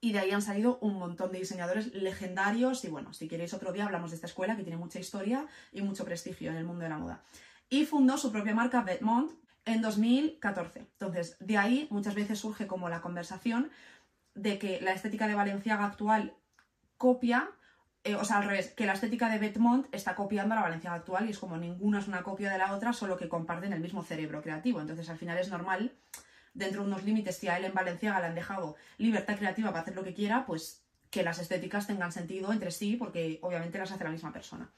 Y 0.00 0.12
de 0.12 0.20
ahí 0.20 0.30
han 0.30 0.42
salido 0.42 0.78
un 0.80 0.94
montón 0.94 1.32
de 1.32 1.40
diseñadores 1.40 1.92
legendarios. 1.92 2.84
Y 2.84 2.88
bueno, 2.88 3.12
si 3.12 3.26
queréis 3.26 3.54
otro 3.54 3.72
día 3.72 3.86
hablamos 3.86 4.10
de 4.10 4.14
esta 4.14 4.28
escuela 4.28 4.56
que 4.56 4.62
tiene 4.62 4.78
mucha 4.78 5.00
historia 5.00 5.46
y 5.72 5.82
mucho 5.82 6.04
prestigio 6.04 6.52
en 6.52 6.56
el 6.56 6.64
mundo 6.64 6.84
de 6.84 6.90
la 6.90 6.98
moda. 6.98 7.24
Y 7.68 7.84
fundó 7.86 8.16
su 8.16 8.30
propia 8.30 8.54
marca 8.54 8.82
Vetements 8.82 9.34
en 9.68 9.82
2014. 9.82 10.80
Entonces, 10.80 11.36
de 11.40 11.58
ahí 11.58 11.86
muchas 11.90 12.14
veces 12.14 12.38
surge 12.38 12.66
como 12.66 12.88
la 12.88 13.00
conversación 13.00 13.70
de 14.34 14.58
que 14.58 14.80
la 14.80 14.92
estética 14.92 15.26
de 15.26 15.34
Valenciaga 15.34 15.84
actual 15.84 16.34
copia, 16.96 17.50
eh, 18.04 18.14
o 18.14 18.24
sea, 18.24 18.38
al 18.38 18.44
revés, 18.44 18.72
que 18.74 18.86
la 18.86 18.94
estética 18.94 19.28
de 19.28 19.38
Vetements 19.38 19.88
está 19.92 20.14
copiando 20.14 20.54
a 20.54 20.56
la 20.56 20.62
Valenciaga 20.62 20.96
actual 20.96 21.26
y 21.26 21.30
es 21.30 21.38
como 21.38 21.58
ninguna 21.58 21.98
es 21.98 22.08
una 22.08 22.22
copia 22.22 22.50
de 22.50 22.58
la 22.58 22.72
otra, 22.74 22.92
solo 22.92 23.16
que 23.16 23.28
comparten 23.28 23.72
el 23.72 23.80
mismo 23.80 24.02
cerebro 24.02 24.42
creativo. 24.42 24.80
Entonces, 24.80 25.10
al 25.10 25.18
final 25.18 25.36
es 25.38 25.50
normal 25.50 25.92
dentro 26.54 26.82
de 26.82 26.88
unos 26.88 27.04
límites, 27.04 27.36
si 27.36 27.48
a 27.48 27.58
él 27.58 27.66
en 27.66 27.74
Valenciaga 27.74 28.20
le 28.20 28.26
han 28.26 28.34
dejado 28.34 28.76
libertad 28.96 29.36
creativa 29.36 29.68
para 29.68 29.82
hacer 29.82 29.94
lo 29.94 30.02
que 30.02 30.14
quiera, 30.14 30.46
pues 30.46 30.82
que 31.10 31.22
las 31.22 31.38
estéticas 31.38 31.86
tengan 31.86 32.10
sentido 32.10 32.52
entre 32.52 32.70
sí, 32.70 32.96
porque 32.96 33.38
obviamente 33.42 33.78
las 33.78 33.92
hace 33.92 34.04
la 34.04 34.10
misma 34.10 34.32
persona. 34.32 34.70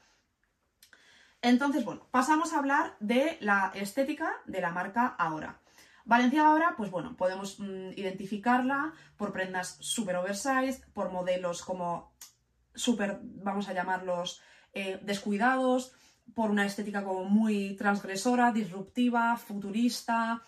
Entonces, 1.41 1.83
bueno, 1.85 2.07
pasamos 2.11 2.53
a 2.53 2.59
hablar 2.59 2.95
de 2.99 3.37
la 3.41 3.71
estética 3.73 4.31
de 4.45 4.61
la 4.61 4.71
marca 4.71 5.07
ahora. 5.07 5.59
Valenciaga 6.05 6.49
ahora, 6.49 6.73
pues 6.77 6.91
bueno, 6.91 7.15
podemos 7.15 7.59
mm, 7.59 7.91
identificarla 7.95 8.93
por 9.17 9.31
prendas 9.31 9.77
super 9.79 10.15
oversized, 10.15 10.83
por 10.93 11.11
modelos 11.11 11.63
como 11.63 12.13
súper, 12.73 13.19
vamos 13.21 13.67
a 13.69 13.73
llamarlos, 13.73 14.41
eh, 14.73 14.99
descuidados, 15.03 15.93
por 16.33 16.49
una 16.51 16.65
estética 16.65 17.03
como 17.03 17.25
muy 17.25 17.75
transgresora, 17.75 18.51
disruptiva, 18.51 19.35
futurista, 19.37 20.41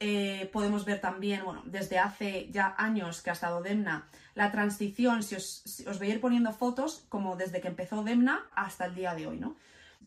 eh, 0.00 0.48
podemos 0.52 0.84
ver 0.84 1.00
también, 1.00 1.44
bueno, 1.44 1.62
desde 1.66 1.98
hace 1.98 2.48
ya 2.50 2.74
años 2.78 3.22
que 3.22 3.30
ha 3.30 3.34
estado 3.34 3.62
Demna, 3.62 4.08
la 4.34 4.50
transición, 4.50 5.22
si 5.22 5.36
os, 5.36 5.84
os 5.86 5.98
voy 5.98 6.10
a 6.10 6.14
ir 6.14 6.20
poniendo 6.20 6.52
fotos, 6.52 7.04
como 7.08 7.36
desde 7.36 7.60
que 7.60 7.68
empezó 7.68 8.02
Demna 8.02 8.46
hasta 8.54 8.86
el 8.86 8.94
día 8.94 9.14
de 9.14 9.26
hoy, 9.26 9.38
¿no? 9.38 9.56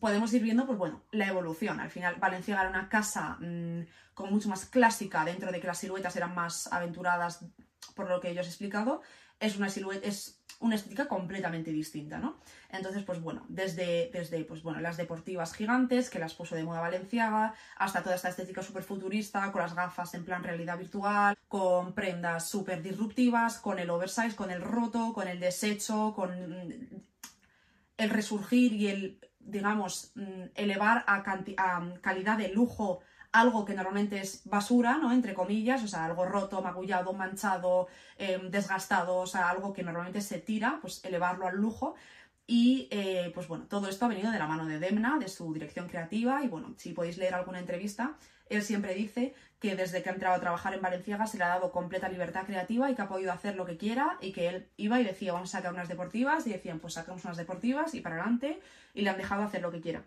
Podemos 0.00 0.32
ir 0.34 0.42
viendo, 0.42 0.66
pues 0.66 0.78
bueno, 0.78 1.02
la 1.12 1.28
evolución. 1.28 1.80
Al 1.80 1.90
final, 1.90 2.16
Valenciaga 2.16 2.62
era 2.62 2.70
una 2.70 2.88
casa 2.88 3.36
mm, 3.40 3.82
como 4.14 4.32
mucho 4.32 4.48
más 4.48 4.66
clásica, 4.66 5.24
dentro 5.24 5.52
de 5.52 5.60
que 5.60 5.66
las 5.66 5.78
siluetas 5.78 6.16
eran 6.16 6.34
más 6.34 6.72
aventuradas, 6.72 7.44
por 7.94 8.08
lo 8.08 8.20
que 8.20 8.34
yo 8.34 8.40
os 8.40 8.46
he 8.46 8.50
explicado. 8.50 9.02
Es 9.38 9.56
una 9.56 9.68
silueta, 9.68 10.06
es 10.06 10.42
una 10.62 10.76
estética 10.76 11.08
completamente 11.08 11.72
distinta, 11.72 12.18
¿no? 12.18 12.38
Entonces, 12.70 13.02
pues 13.02 13.20
bueno, 13.20 13.44
desde, 13.48 14.10
desde 14.12 14.44
pues 14.44 14.62
bueno, 14.62 14.80
las 14.80 14.96
deportivas 14.96 15.52
gigantes, 15.52 16.08
que 16.08 16.20
las 16.20 16.34
puso 16.34 16.54
de 16.54 16.62
moda 16.62 16.80
valenciaga, 16.80 17.54
hasta 17.76 18.02
toda 18.02 18.14
esta 18.14 18.28
estética 18.28 18.62
súper 18.62 18.84
futurista, 18.84 19.50
con 19.50 19.62
las 19.62 19.74
gafas 19.74 20.14
en 20.14 20.24
plan 20.24 20.44
realidad 20.44 20.78
virtual, 20.78 21.36
con 21.48 21.94
prendas 21.94 22.48
súper 22.48 22.82
disruptivas, 22.82 23.58
con 23.58 23.78
el 23.78 23.90
oversize, 23.90 24.36
con 24.36 24.50
el 24.50 24.62
roto, 24.62 25.12
con 25.12 25.26
el 25.26 25.40
desecho, 25.40 26.12
con 26.14 26.32
el 27.96 28.10
resurgir 28.10 28.72
y 28.72 28.88
el, 28.88 29.20
digamos, 29.44 30.12
mm, 30.14 30.44
elevar 30.54 31.04
a, 31.06 31.16
a 31.16 32.00
calidad 32.00 32.38
de 32.38 32.48
lujo 32.48 33.00
algo 33.32 33.64
que 33.64 33.74
normalmente 33.74 34.20
es 34.20 34.42
basura, 34.44 34.98
¿no? 34.98 35.10
Entre 35.10 35.34
comillas, 35.34 35.82
o 35.82 35.88
sea, 35.88 36.04
algo 36.04 36.26
roto, 36.26 36.60
magullado, 36.60 37.14
manchado, 37.14 37.88
em, 38.18 38.50
desgastado, 38.50 39.16
o 39.16 39.26
sea, 39.26 39.48
algo 39.48 39.72
que 39.72 39.82
normalmente 39.82 40.20
se 40.20 40.38
tira, 40.38 40.78
pues 40.82 41.02
elevarlo 41.04 41.46
al 41.48 41.56
lujo. 41.56 41.94
Y 42.54 42.86
eh, 42.90 43.30
pues 43.32 43.48
bueno, 43.48 43.64
todo 43.66 43.88
esto 43.88 44.04
ha 44.04 44.08
venido 44.08 44.30
de 44.30 44.38
la 44.38 44.46
mano 44.46 44.66
de 44.66 44.78
Demna, 44.78 45.16
de 45.18 45.28
su 45.28 45.54
dirección 45.54 45.88
creativa. 45.88 46.44
Y 46.44 46.48
bueno, 46.48 46.74
si 46.76 46.92
podéis 46.92 47.16
leer 47.16 47.34
alguna 47.34 47.58
entrevista, 47.58 48.12
él 48.50 48.62
siempre 48.62 48.92
dice 48.92 49.34
que 49.58 49.74
desde 49.74 50.02
que 50.02 50.10
ha 50.10 50.12
entrado 50.12 50.34
a 50.36 50.40
trabajar 50.40 50.74
en 50.74 50.82
Valenciaga 50.82 51.26
se 51.26 51.38
le 51.38 51.44
ha 51.44 51.48
dado 51.48 51.72
completa 51.72 52.10
libertad 52.10 52.44
creativa 52.44 52.90
y 52.90 52.94
que 52.94 53.00
ha 53.00 53.08
podido 53.08 53.32
hacer 53.32 53.56
lo 53.56 53.64
que 53.64 53.78
quiera. 53.78 54.18
Y 54.20 54.32
que 54.32 54.48
él 54.48 54.68
iba 54.76 55.00
y 55.00 55.04
decía, 55.04 55.32
vamos 55.32 55.54
a 55.54 55.56
sacar 55.56 55.72
unas 55.72 55.88
deportivas. 55.88 56.46
Y 56.46 56.52
decían, 56.52 56.78
pues 56.78 56.92
sacamos 56.92 57.24
unas 57.24 57.38
deportivas 57.38 57.94
y 57.94 58.02
para 58.02 58.16
adelante. 58.16 58.60
Y 58.92 59.00
le 59.00 59.08
han 59.08 59.16
dejado 59.16 59.44
hacer 59.44 59.62
lo 59.62 59.70
que 59.70 59.80
quiera. 59.80 60.04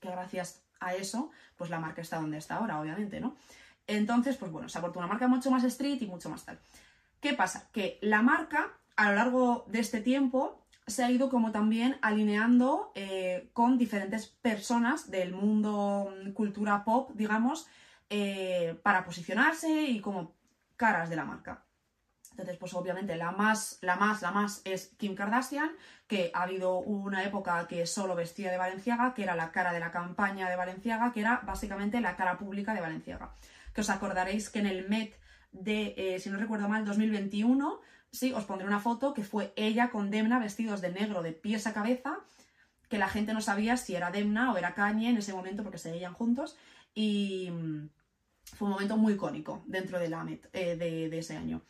Que 0.00 0.10
gracias 0.10 0.60
a 0.80 0.94
eso, 0.94 1.30
pues 1.56 1.70
la 1.70 1.80
marca 1.80 2.02
está 2.02 2.18
donde 2.18 2.36
está 2.36 2.56
ahora, 2.56 2.78
obviamente, 2.78 3.22
¿no? 3.22 3.36
Entonces, 3.86 4.36
pues 4.36 4.52
bueno, 4.52 4.68
se 4.68 4.76
ha 4.76 4.82
vuelto 4.82 4.98
una 4.98 5.08
marca 5.08 5.28
mucho 5.28 5.50
más 5.50 5.64
street 5.64 6.02
y 6.02 6.06
mucho 6.06 6.28
más 6.28 6.44
tal. 6.44 6.58
¿Qué 7.20 7.32
pasa? 7.32 7.70
Que 7.72 7.98
la 8.02 8.20
marca, 8.20 8.70
a 8.96 9.08
lo 9.08 9.16
largo 9.16 9.64
de 9.68 9.78
este 9.78 10.02
tiempo, 10.02 10.60
se 10.86 11.04
ha 11.04 11.10
ido 11.10 11.30
como 11.30 11.52
también 11.52 11.96
alineando 12.02 12.92
eh, 12.94 13.48
con 13.52 13.78
diferentes 13.78 14.26
personas 14.26 15.10
del 15.10 15.32
mundo 15.32 16.12
mm, 16.24 16.32
cultura 16.32 16.84
pop, 16.84 17.10
digamos, 17.14 17.66
eh, 18.10 18.78
para 18.82 19.04
posicionarse 19.04 19.84
y 19.84 20.00
como 20.00 20.34
caras 20.76 21.08
de 21.08 21.16
la 21.16 21.24
marca. 21.24 21.64
Entonces, 22.32 22.56
pues 22.56 22.74
obviamente 22.74 23.14
la 23.16 23.30
más, 23.30 23.78
la 23.80 23.94
más, 23.94 24.20
la 24.20 24.32
más 24.32 24.60
es 24.64 24.92
Kim 24.96 25.14
Kardashian, 25.14 25.70
que 26.08 26.32
ha 26.34 26.42
habido 26.42 26.78
una 26.78 27.22
época 27.22 27.66
que 27.68 27.86
solo 27.86 28.16
vestía 28.16 28.50
de 28.50 28.58
Valenciaga, 28.58 29.14
que 29.14 29.22
era 29.22 29.36
la 29.36 29.52
cara 29.52 29.72
de 29.72 29.78
la 29.78 29.92
campaña 29.92 30.50
de 30.50 30.56
Valenciaga, 30.56 31.12
que 31.12 31.20
era 31.20 31.42
básicamente 31.44 32.00
la 32.00 32.16
cara 32.16 32.36
pública 32.36 32.74
de 32.74 32.80
Valenciaga. 32.80 33.36
Que 33.72 33.82
os 33.82 33.90
acordaréis 33.90 34.50
que 34.50 34.58
en 34.58 34.66
el 34.66 34.88
Met 34.88 35.14
de, 35.52 35.94
eh, 35.96 36.18
si 36.18 36.28
no 36.28 36.38
recuerdo 36.38 36.68
mal, 36.68 36.84
2021, 36.84 37.80
sí, 38.14 38.32
os 38.32 38.44
pondré 38.44 38.66
una 38.66 38.80
foto 38.80 39.12
que 39.12 39.24
fue 39.24 39.52
ella 39.56 39.90
con 39.90 40.10
Demna 40.10 40.38
vestidos 40.38 40.80
de 40.80 40.90
negro 40.90 41.22
de 41.22 41.32
pies 41.32 41.66
a 41.66 41.74
cabeza, 41.74 42.20
que 42.88 42.98
la 42.98 43.08
gente 43.08 43.34
no 43.34 43.40
sabía 43.40 43.76
si 43.76 43.94
era 43.94 44.10
Demna 44.10 44.52
o 44.52 44.56
era 44.56 44.74
Kanye 44.74 45.10
en 45.10 45.18
ese 45.18 45.34
momento 45.34 45.62
porque 45.62 45.78
se 45.78 45.90
veían 45.90 46.14
juntos 46.14 46.56
y 46.94 47.50
mm, 47.50 47.88
fue 48.56 48.66
un 48.66 48.72
momento 48.74 48.96
muy 48.96 49.14
icónico 49.14 49.62
dentro 49.66 49.98
de, 49.98 50.08
la 50.08 50.24
Met, 50.24 50.48
eh, 50.52 50.76
de 50.76 51.18
ese 51.18 51.36
año. 51.36 51.62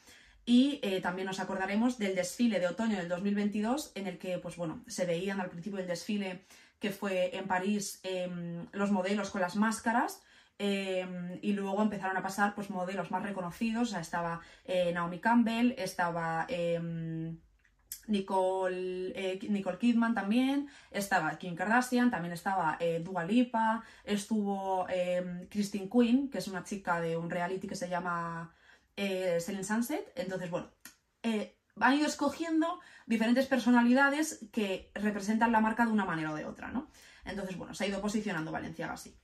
Y 0.47 0.79
eh, 0.83 1.01
también 1.01 1.27
nos 1.27 1.41
acordaremos 1.41 1.99
del 1.99 2.15
desfile 2.15 2.61
de 2.61 2.67
otoño 2.67 2.99
del 2.99 3.09
2022, 3.09 3.93
en 3.95 4.07
el 4.07 4.19
que, 4.19 4.39
pues 4.39 4.57
bueno, 4.57 4.83
se 4.87 5.07
veían 5.07 5.41
al 5.41 5.49
principio 5.49 5.79
del 5.79 5.89
desfile 5.89 6.45
que 6.79 6.91
fue 6.91 7.35
en 7.35 7.47
París 7.47 8.01
em, 8.03 8.67
los 8.73 8.91
modelos 8.91 9.31
con 9.31 9.41
las 9.41 9.57
máscaras. 9.57 10.21
Em, 10.59 11.39
y 11.43 11.53
luego 11.53 11.83
empezaron 11.83 12.17
a 12.17 12.23
pasar 12.23 12.55
pues 12.55 12.71
modelos 12.71 13.11
más 13.11 13.23
reconocidos, 13.23 13.93
estaba 13.95 14.41
eh, 14.65 14.93
Naomi 14.93 15.19
Campbell, 15.19 15.75
estaba 15.77 16.47
em, 16.49 17.39
Nicole, 18.07 19.13
eh, 19.17 19.39
Nicole, 19.49 19.79
Kidman 19.79 20.15
también, 20.15 20.69
estaba 20.91 21.37
Kim 21.39 21.55
Kardashian, 21.57 22.11
también 22.11 22.33
estaba 22.33 22.79
Dua 23.03 23.25
Lipa, 23.25 23.83
estuvo 24.05 24.87
Christine 25.51 25.89
Quinn, 25.89 26.31
que 26.31 26.39
es 26.39 26.49
una 26.49 26.63
chica 26.63 27.01
de 27.01 27.17
un 27.17 27.31
reality 27.31 27.67
que 27.67 27.77
se 27.77 27.89
llama 27.89 28.55
eh, 28.97 29.41
Selling 29.41 29.65
Sunset. 29.65 30.13
Entonces, 30.17 30.51
bueno, 30.51 30.71
eh, 31.23 31.57
han 31.81 31.95
ido 31.95 32.07
escogiendo 32.07 32.81
diferentes 33.07 33.47
personalidades 33.47 34.47
que 34.53 34.91
representan 34.95 35.53
la 35.53 35.61
marca 35.61 35.85
de 35.85 35.93
una 35.93 36.05
manera 36.05 36.33
o 36.33 36.37
de 36.37 36.45
otra, 36.45 36.69
¿no? 36.69 36.91
Entonces, 37.25 37.57
bueno, 37.57 37.75
se 37.75 37.85
ha 37.85 37.89
ido 37.89 38.01
posicionando 38.01 38.53
Valenciaga 38.53 38.95
así. 38.95 39.17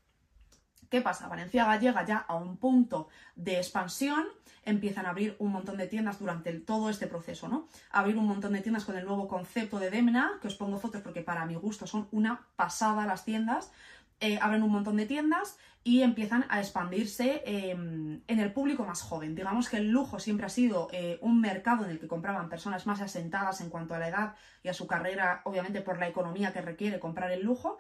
¿Qué 0.91 1.01
pasa? 1.01 1.29
Valenciaga 1.29 1.79
llega 1.79 2.05
ya 2.05 2.19
a 2.19 2.35
un 2.35 2.57
punto 2.57 3.09
de 3.37 3.59
expansión, 3.59 4.27
empiezan 4.65 5.07
a 5.07 5.11
abrir 5.11 5.37
un 5.39 5.53
montón 5.53 5.77
de 5.77 5.87
tiendas 5.87 6.19
durante 6.19 6.53
todo 6.53 6.91
este 6.91 7.07
proceso, 7.07 7.49
¿no? 7.49 7.69
Abrir 7.93 8.17
un 8.19 8.27
montón 8.27 8.55
de 8.55 8.61
tiendas 8.61 8.85
con 8.85 8.97
el 8.97 9.05
nuevo 9.05 9.29
concepto 9.29 9.79
de 9.79 9.91
Demna, 9.91 10.33
que 10.43 10.49
os 10.49 10.57
pongo 10.57 10.79
fotos 10.79 11.01
porque 11.01 11.23
para 11.23 11.47
mi 11.47 11.55
gusto 11.55 11.87
son 11.87 12.09
una 12.11 12.49
pasada 12.57 13.07
las 13.07 13.25
tiendas, 13.25 13.71
eh, 14.19 14.39
abren 14.43 14.65
un 14.65 14.73
montón 14.73 14.97
de 14.97 15.07
tiendas 15.07 15.57
y 15.85 16.03
empiezan 16.03 16.45
a 16.51 16.59
expandirse 16.59 17.43
em, 17.47 18.21
en 18.27 18.41
el 18.41 18.53
público 18.53 18.85
más 18.85 19.01
joven. 19.01 19.35
Digamos 19.35 19.69
que 19.69 19.79
el 19.79 19.91
lujo 19.91 20.19
siempre 20.19 20.45
ha 20.45 20.51
sido 20.51 20.89
eh, 20.93 21.19
un 21.23 21.41
mercado 21.41 21.85
en 21.85 21.93
el 21.93 22.01
que 22.01 22.09
compraban 22.09 22.51
personas 22.51 22.87
más 22.87 23.01
asentadas 23.01 23.61
en 23.61 23.71
cuanto 23.71 23.95
a 23.95 23.99
la 23.99 24.09
edad 24.09 24.35
y 24.63 24.69
a 24.69 24.75
su 24.75 24.87
carrera, 24.87 25.41
obviamente 25.45 25.81
por 25.81 25.99
la 25.99 26.09
economía 26.09 26.53
que 26.53 26.61
requiere 26.61 26.99
comprar 26.99 27.31
el 27.31 27.45
lujo. 27.45 27.79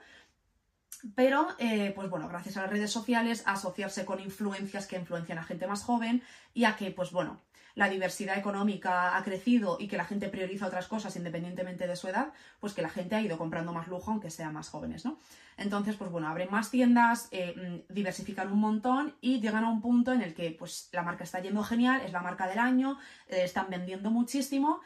Pero, 1.14 1.48
eh, 1.58 1.92
pues 1.94 2.10
bueno, 2.10 2.28
gracias 2.28 2.56
a 2.56 2.62
las 2.62 2.70
redes 2.70 2.90
sociales, 2.90 3.42
asociarse 3.46 4.04
con 4.04 4.20
influencias 4.20 4.86
que 4.86 4.96
influencian 4.96 5.38
a 5.38 5.44
gente 5.44 5.66
más 5.66 5.82
joven 5.82 6.22
y 6.52 6.64
a 6.64 6.76
que, 6.76 6.90
pues 6.90 7.10
bueno, 7.10 7.40
la 7.74 7.88
diversidad 7.88 8.36
económica 8.36 9.16
ha 9.16 9.22
crecido 9.22 9.76
y 9.80 9.88
que 9.88 9.96
la 9.96 10.04
gente 10.04 10.28
prioriza 10.28 10.66
otras 10.66 10.88
cosas 10.88 11.14
independientemente 11.16 11.86
de 11.86 11.96
su 11.96 12.08
edad, 12.08 12.32
pues 12.58 12.74
que 12.74 12.82
la 12.82 12.90
gente 12.90 13.14
ha 13.14 13.22
ido 13.22 13.38
comprando 13.38 13.72
más 13.72 13.88
lujo 13.88 14.10
aunque 14.10 14.30
sean 14.30 14.52
más 14.52 14.68
jóvenes, 14.68 15.04
¿no? 15.04 15.18
Entonces, 15.56 15.96
pues 15.96 16.10
bueno, 16.10 16.28
abren 16.28 16.50
más 16.50 16.70
tiendas, 16.70 17.28
eh, 17.30 17.54
mm, 17.56 17.92
diversifican 17.92 18.52
un 18.52 18.60
montón 18.60 19.14
y 19.20 19.40
llegan 19.40 19.64
a 19.64 19.70
un 19.70 19.80
punto 19.80 20.12
en 20.12 20.22
el 20.22 20.34
que 20.34 20.50
pues 20.50 20.88
la 20.92 21.02
marca 21.02 21.24
está 21.24 21.40
yendo 21.40 21.62
genial, 21.62 22.00
es 22.04 22.12
la 22.12 22.20
marca 22.20 22.48
del 22.48 22.58
año, 22.58 22.98
eh, 23.28 23.44
están 23.44 23.66
vendiendo 23.70 24.10
muchísimo 24.10 24.80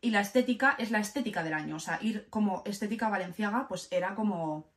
y 0.00 0.10
la 0.10 0.20
estética 0.20 0.76
es 0.78 0.90
la 0.90 1.00
estética 1.00 1.42
del 1.42 1.54
año, 1.54 1.76
o 1.76 1.80
sea, 1.80 1.98
ir 2.02 2.28
como 2.30 2.62
estética 2.64 3.08
valenciaga 3.08 3.68
pues 3.68 3.88
era 3.90 4.14
como 4.14 4.70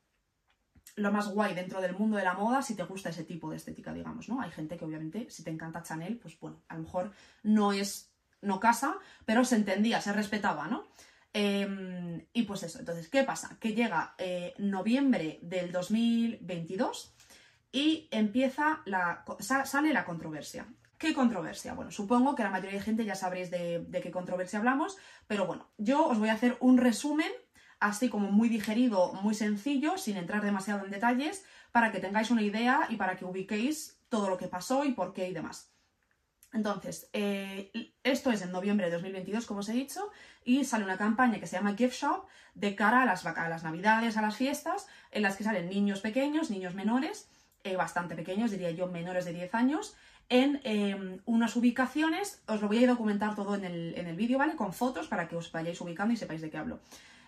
lo 0.95 1.11
más 1.11 1.27
guay 1.29 1.55
dentro 1.55 1.81
del 1.81 1.93
mundo 1.93 2.17
de 2.17 2.23
la 2.23 2.33
moda 2.33 2.61
si 2.61 2.75
te 2.75 2.83
gusta 2.83 3.09
ese 3.09 3.23
tipo 3.23 3.49
de 3.49 3.57
estética, 3.57 3.93
digamos, 3.93 4.29
¿no? 4.29 4.41
Hay 4.41 4.51
gente 4.51 4.77
que 4.77 4.85
obviamente, 4.85 5.29
si 5.29 5.43
te 5.43 5.49
encanta 5.49 5.83
Chanel, 5.83 6.17
pues 6.17 6.39
bueno, 6.39 6.61
a 6.67 6.75
lo 6.75 6.83
mejor 6.83 7.11
no 7.41 7.73
es, 7.73 8.11
no 8.41 8.59
casa, 8.59 8.95
pero 9.25 9.43
se 9.43 9.55
entendía, 9.55 10.01
se 10.01 10.13
respetaba, 10.13 10.67
¿no? 10.67 10.85
Em, 11.33 12.25
y 12.31 12.43
pues 12.43 12.61
eso, 12.61 12.79
entonces, 12.79 13.09
¿qué 13.09 13.23
pasa? 13.23 13.57
Que 13.59 13.73
llega 13.73 14.13
eh, 14.19 14.53
noviembre 14.59 15.39
del 15.41 15.71
2022 15.71 17.15
y 17.71 18.07
empieza 18.11 18.81
la, 18.85 19.25
sale 19.39 19.93
la 19.93 20.05
controversia. 20.05 20.67
¿Qué 20.99 21.13
controversia? 21.13 21.73
Bueno, 21.73 21.91
supongo 21.91 22.35
que 22.35 22.43
la 22.43 22.51
mayoría 22.51 22.77
de 22.77 22.85
gente 22.85 23.03
ya 23.03 23.15
sabréis 23.15 23.49
de, 23.49 23.79
de 23.79 23.99
qué 23.99 24.11
controversia 24.11 24.59
hablamos, 24.59 24.95
pero 25.27 25.47
bueno, 25.47 25.69
yo 25.77 26.05
os 26.05 26.19
voy 26.19 26.29
a 26.29 26.33
hacer 26.33 26.55
un 26.59 26.77
resumen 26.77 27.31
así 27.83 28.07
como 28.07 28.31
muy 28.31 28.47
digerido, 28.47 29.13
muy 29.21 29.35
sencillo, 29.35 29.97
sin 29.97 30.15
entrar 30.15 30.41
demasiado 30.41 30.85
en 30.85 30.91
detalles, 30.91 31.43
para 31.73 31.91
que 31.91 31.99
tengáis 31.99 32.31
una 32.31 32.41
idea 32.41 32.87
y 32.89 32.95
para 32.95 33.17
que 33.17 33.25
ubiquéis 33.25 33.97
todo 34.07 34.29
lo 34.29 34.37
que 34.37 34.47
pasó 34.47 34.85
y 34.85 34.93
por 34.93 35.13
qué 35.13 35.27
y 35.27 35.33
demás. 35.33 35.69
Entonces, 36.53 37.09
eh, 37.13 37.71
esto 38.03 38.31
es 38.31 38.41
en 38.41 38.51
noviembre 38.51 38.85
de 38.85 38.93
2022, 38.93 39.45
como 39.45 39.59
os 39.59 39.69
he 39.69 39.73
dicho, 39.73 40.11
y 40.45 40.63
sale 40.63 40.85
una 40.85 40.97
campaña 40.97 41.39
que 41.39 41.47
se 41.47 41.57
llama 41.57 41.75
Gift 41.75 41.95
Shop 41.95 42.25
de 42.53 42.75
cara 42.75 43.01
a 43.01 43.05
las, 43.05 43.25
a 43.25 43.49
las 43.49 43.63
navidades, 43.63 44.15
a 44.15 44.21
las 44.21 44.37
fiestas, 44.37 44.87
en 45.11 45.23
las 45.23 45.35
que 45.35 45.43
salen 45.43 45.67
niños 45.67 45.99
pequeños, 45.99 46.51
niños 46.51 46.75
menores, 46.75 47.27
eh, 47.65 47.75
bastante 47.75 48.15
pequeños, 48.15 48.51
diría 48.51 48.71
yo 48.71 48.87
menores 48.87 49.25
de 49.25 49.33
10 49.33 49.55
años, 49.55 49.95
en 50.29 50.61
em, 50.63 51.19
unas 51.25 51.55
ubicaciones, 51.57 52.41
os 52.47 52.61
lo 52.61 52.67
voy 52.69 52.83
a 52.85 52.87
documentar 52.87 53.35
todo 53.35 53.55
en 53.55 53.65
el, 53.65 53.93
en 53.97 54.07
el 54.07 54.15
vídeo, 54.15 54.37
¿vale? 54.37 54.55
Con 54.55 54.71
fotos 54.71 55.07
para 55.07 55.27
que 55.27 55.35
os 55.35 55.51
vayáis 55.51 55.81
ubicando 55.81 56.13
y 56.13 56.17
sepáis 56.17 56.39
de 56.39 56.49
qué 56.49 56.57
hablo 56.57 56.79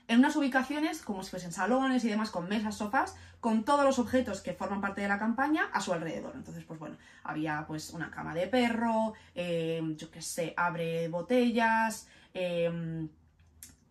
en 0.08 0.20
unas 0.20 0.36
ubicaciones 0.36 1.02
como 1.02 1.24
si 1.24 1.32
fuesen 1.32 1.52
salones 1.52 2.04
y 2.04 2.10
demás, 2.10 2.30
con 2.30 2.48
mesas, 2.48 2.76
sofás, 2.76 3.16
con 3.40 3.64
todos 3.64 3.84
los 3.84 4.00
objetos 4.00 4.42
que 4.42 4.54
forman 4.54 4.82
parte 4.82 5.02
de 5.02 5.08
la 5.08 5.20
campaña 5.20 5.70
a 5.74 5.82
su 5.82 5.94
alrededor. 5.94 6.34
Entonces, 6.36 6.64
pues 6.64 6.80
bueno, 6.80 6.98
había 7.24 7.66
pues 7.68 7.92
una 7.92 8.12
cama 8.12 8.34
de 8.34 8.48
perro, 8.48 9.14
em, 9.34 9.96
yo 9.96 10.10
qué 10.12 10.22
sé, 10.22 10.54
abre 10.58 11.08
botellas, 11.08 12.08
em, 12.34 13.10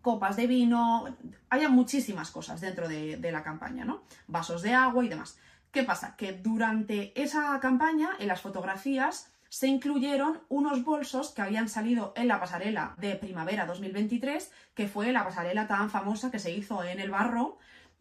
copas 0.02 0.36
de 0.36 0.46
vino, 0.46 1.16
había 1.48 1.68
muchísimas 1.68 2.30
cosas 2.30 2.60
dentro 2.60 2.88
de, 2.88 3.16
de 3.16 3.32
la 3.32 3.42
campaña, 3.42 3.84
¿no? 3.84 4.02
Vasos 4.26 4.62
de 4.62 4.74
agua 4.74 5.04
y 5.04 5.08
demás. 5.08 5.38
¿Qué 5.70 5.82
pasa? 5.82 6.14
Que 6.16 6.32
durante 6.32 7.20
esa 7.20 7.58
campaña, 7.60 8.10
en 8.20 8.28
las 8.28 8.40
fotografías, 8.40 9.33
se 9.54 9.68
incluyeron 9.68 10.40
unos 10.48 10.82
bolsos 10.82 11.30
que 11.30 11.40
habían 11.40 11.68
salido 11.68 12.12
en 12.16 12.26
la 12.26 12.40
pasarela 12.40 12.96
de 12.98 13.14
primavera 13.14 13.66
2023, 13.66 14.50
que 14.74 14.88
fue 14.88 15.12
la 15.12 15.22
pasarela 15.22 15.68
tan 15.68 15.90
famosa 15.90 16.32
que 16.32 16.40
se 16.40 16.50
hizo 16.50 16.82
en 16.82 16.98
el 16.98 17.12
barro, 17.12 17.58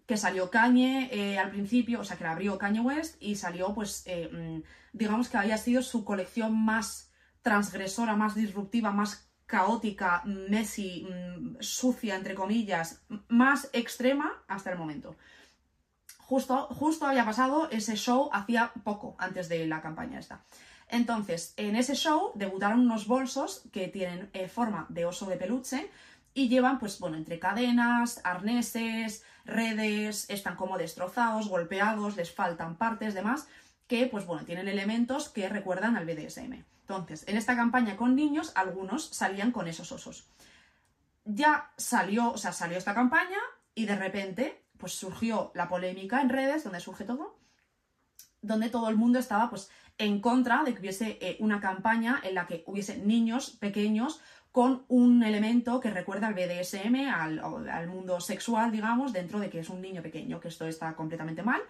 que 0.08 0.18
salió 0.18 0.50
Kanye 0.50 1.10
eh, 1.12 1.38
al 1.38 1.52
principio, 1.52 2.00
o 2.00 2.04
sea, 2.04 2.18
que 2.18 2.24
la 2.24 2.32
abrió 2.32 2.58
Kanye 2.58 2.80
West 2.80 3.18
y 3.20 3.36
salió, 3.36 3.72
pues, 3.76 4.02
eh, 4.08 4.32
mm, 4.34 4.63
digamos 4.94 5.30
que 5.30 5.38
había 5.38 5.60
sido 5.60 5.84
su 5.84 6.04
colección 6.04 6.58
más 6.58 7.12
transgresora, 7.44 8.16
más 8.16 8.34
disruptiva, 8.34 8.92
más 8.92 9.30
caótica, 9.46 10.24
messy, 10.26 11.08
mm, 11.08 11.58
sucia, 11.60 12.16
entre 12.16 12.34
comillas, 12.34 13.04
más 13.28 13.70
extrema 13.74 14.44
hasta 14.48 14.72
el 14.72 14.80
momento. 14.80 15.18
Justo, 16.18 16.66
justo 16.72 17.06
había 17.06 17.26
pasado 17.26 17.70
ese 17.70 17.96
show 17.96 18.32
hacía 18.34 18.72
poco 18.84 19.16
antes 19.20 19.50
de 19.50 19.68
la 19.68 19.84
campaña 19.84 20.18
esta. 20.18 20.44
Entonces, 20.94 21.56
en 21.58 21.76
ese 21.76 21.96
show 21.96 22.34
debutaron 22.36 22.82
unos 22.82 23.08
bolsos 23.08 23.64
que 23.72 23.88
tienen 23.88 24.30
eh, 24.34 24.48
forma 24.48 24.86
de 24.90 25.06
oso 25.06 25.26
de 25.26 25.38
peluche 25.38 25.90
y 26.36 26.50
llevan, 26.50 26.78
pues 26.78 27.00
bueno, 27.00 27.18
entre 27.18 27.40
cadenas, 27.40 28.22
arneses, 28.24 29.24
redes, 29.44 30.30
están 30.30 30.56
como 30.56 30.78
destrozados, 30.78 31.50
golpeados, 31.50 32.16
les 32.16 32.32
faltan 32.32 32.76
partes, 32.76 33.16
demás, 33.16 33.48
que, 33.88 34.06
pues 34.06 34.28
bueno, 34.28 34.46
tienen 34.46 34.68
elementos 34.68 35.30
que 35.30 35.50
recuerdan 35.50 35.98
al 35.98 36.06
BDSM. 36.06 36.64
Entonces, 36.82 37.28
en 37.28 37.38
esta 37.38 37.56
campaña 37.56 37.98
con 37.98 38.16
niños, 38.16 38.52
algunos 38.54 39.08
salían 39.08 39.52
con 39.52 39.68
esos 39.68 39.92
osos. 39.92 40.28
Ya 41.26 41.72
salió, 41.76 42.34
o 42.34 42.38
sea, 42.38 42.54
salió 42.54 42.78
esta 42.78 42.94
campaña 42.94 43.40
y 43.74 43.88
de 43.88 43.96
repente, 43.96 44.62
pues 44.78 44.94
surgió 44.94 45.52
la 45.56 45.68
polémica 45.68 46.22
en 46.22 46.30
redes, 46.30 46.64
donde 46.64 46.80
surge 46.80 47.04
todo, 47.04 47.36
donde 48.44 48.70
todo 48.70 48.90
el 48.90 48.96
mundo 48.96 49.18
estaba, 49.18 49.50
pues, 49.50 49.72
en 49.98 50.22
contra 50.22 50.64
de 50.64 50.74
que 50.74 50.80
hubiese 50.80 51.18
eh, 51.22 51.38
una 51.40 51.60
campaña 51.60 52.20
en 52.24 52.36
la 52.36 52.46
que 52.46 52.64
hubiese 52.68 52.98
niños 52.98 53.52
pequeños 53.52 54.22
con 54.52 54.86
un 54.88 55.24
elemento 55.24 55.80
que 55.80 55.90
recuerda 55.90 56.28
al 56.28 56.36
BDSM, 56.36 57.10
al, 57.10 57.88
mundo 57.88 58.22
sexual, 58.22 58.72
digamos, 58.72 59.12
dentro 59.12 59.40
de 59.40 59.50
que 59.50 59.60
es 59.60 59.70
un 59.70 59.82
niño 59.82 60.04
pequeño, 60.04 60.40
que 60.40 60.50
esto 60.50 60.68
está 60.68 60.96
completamente 60.96 61.42
mal 61.42 61.62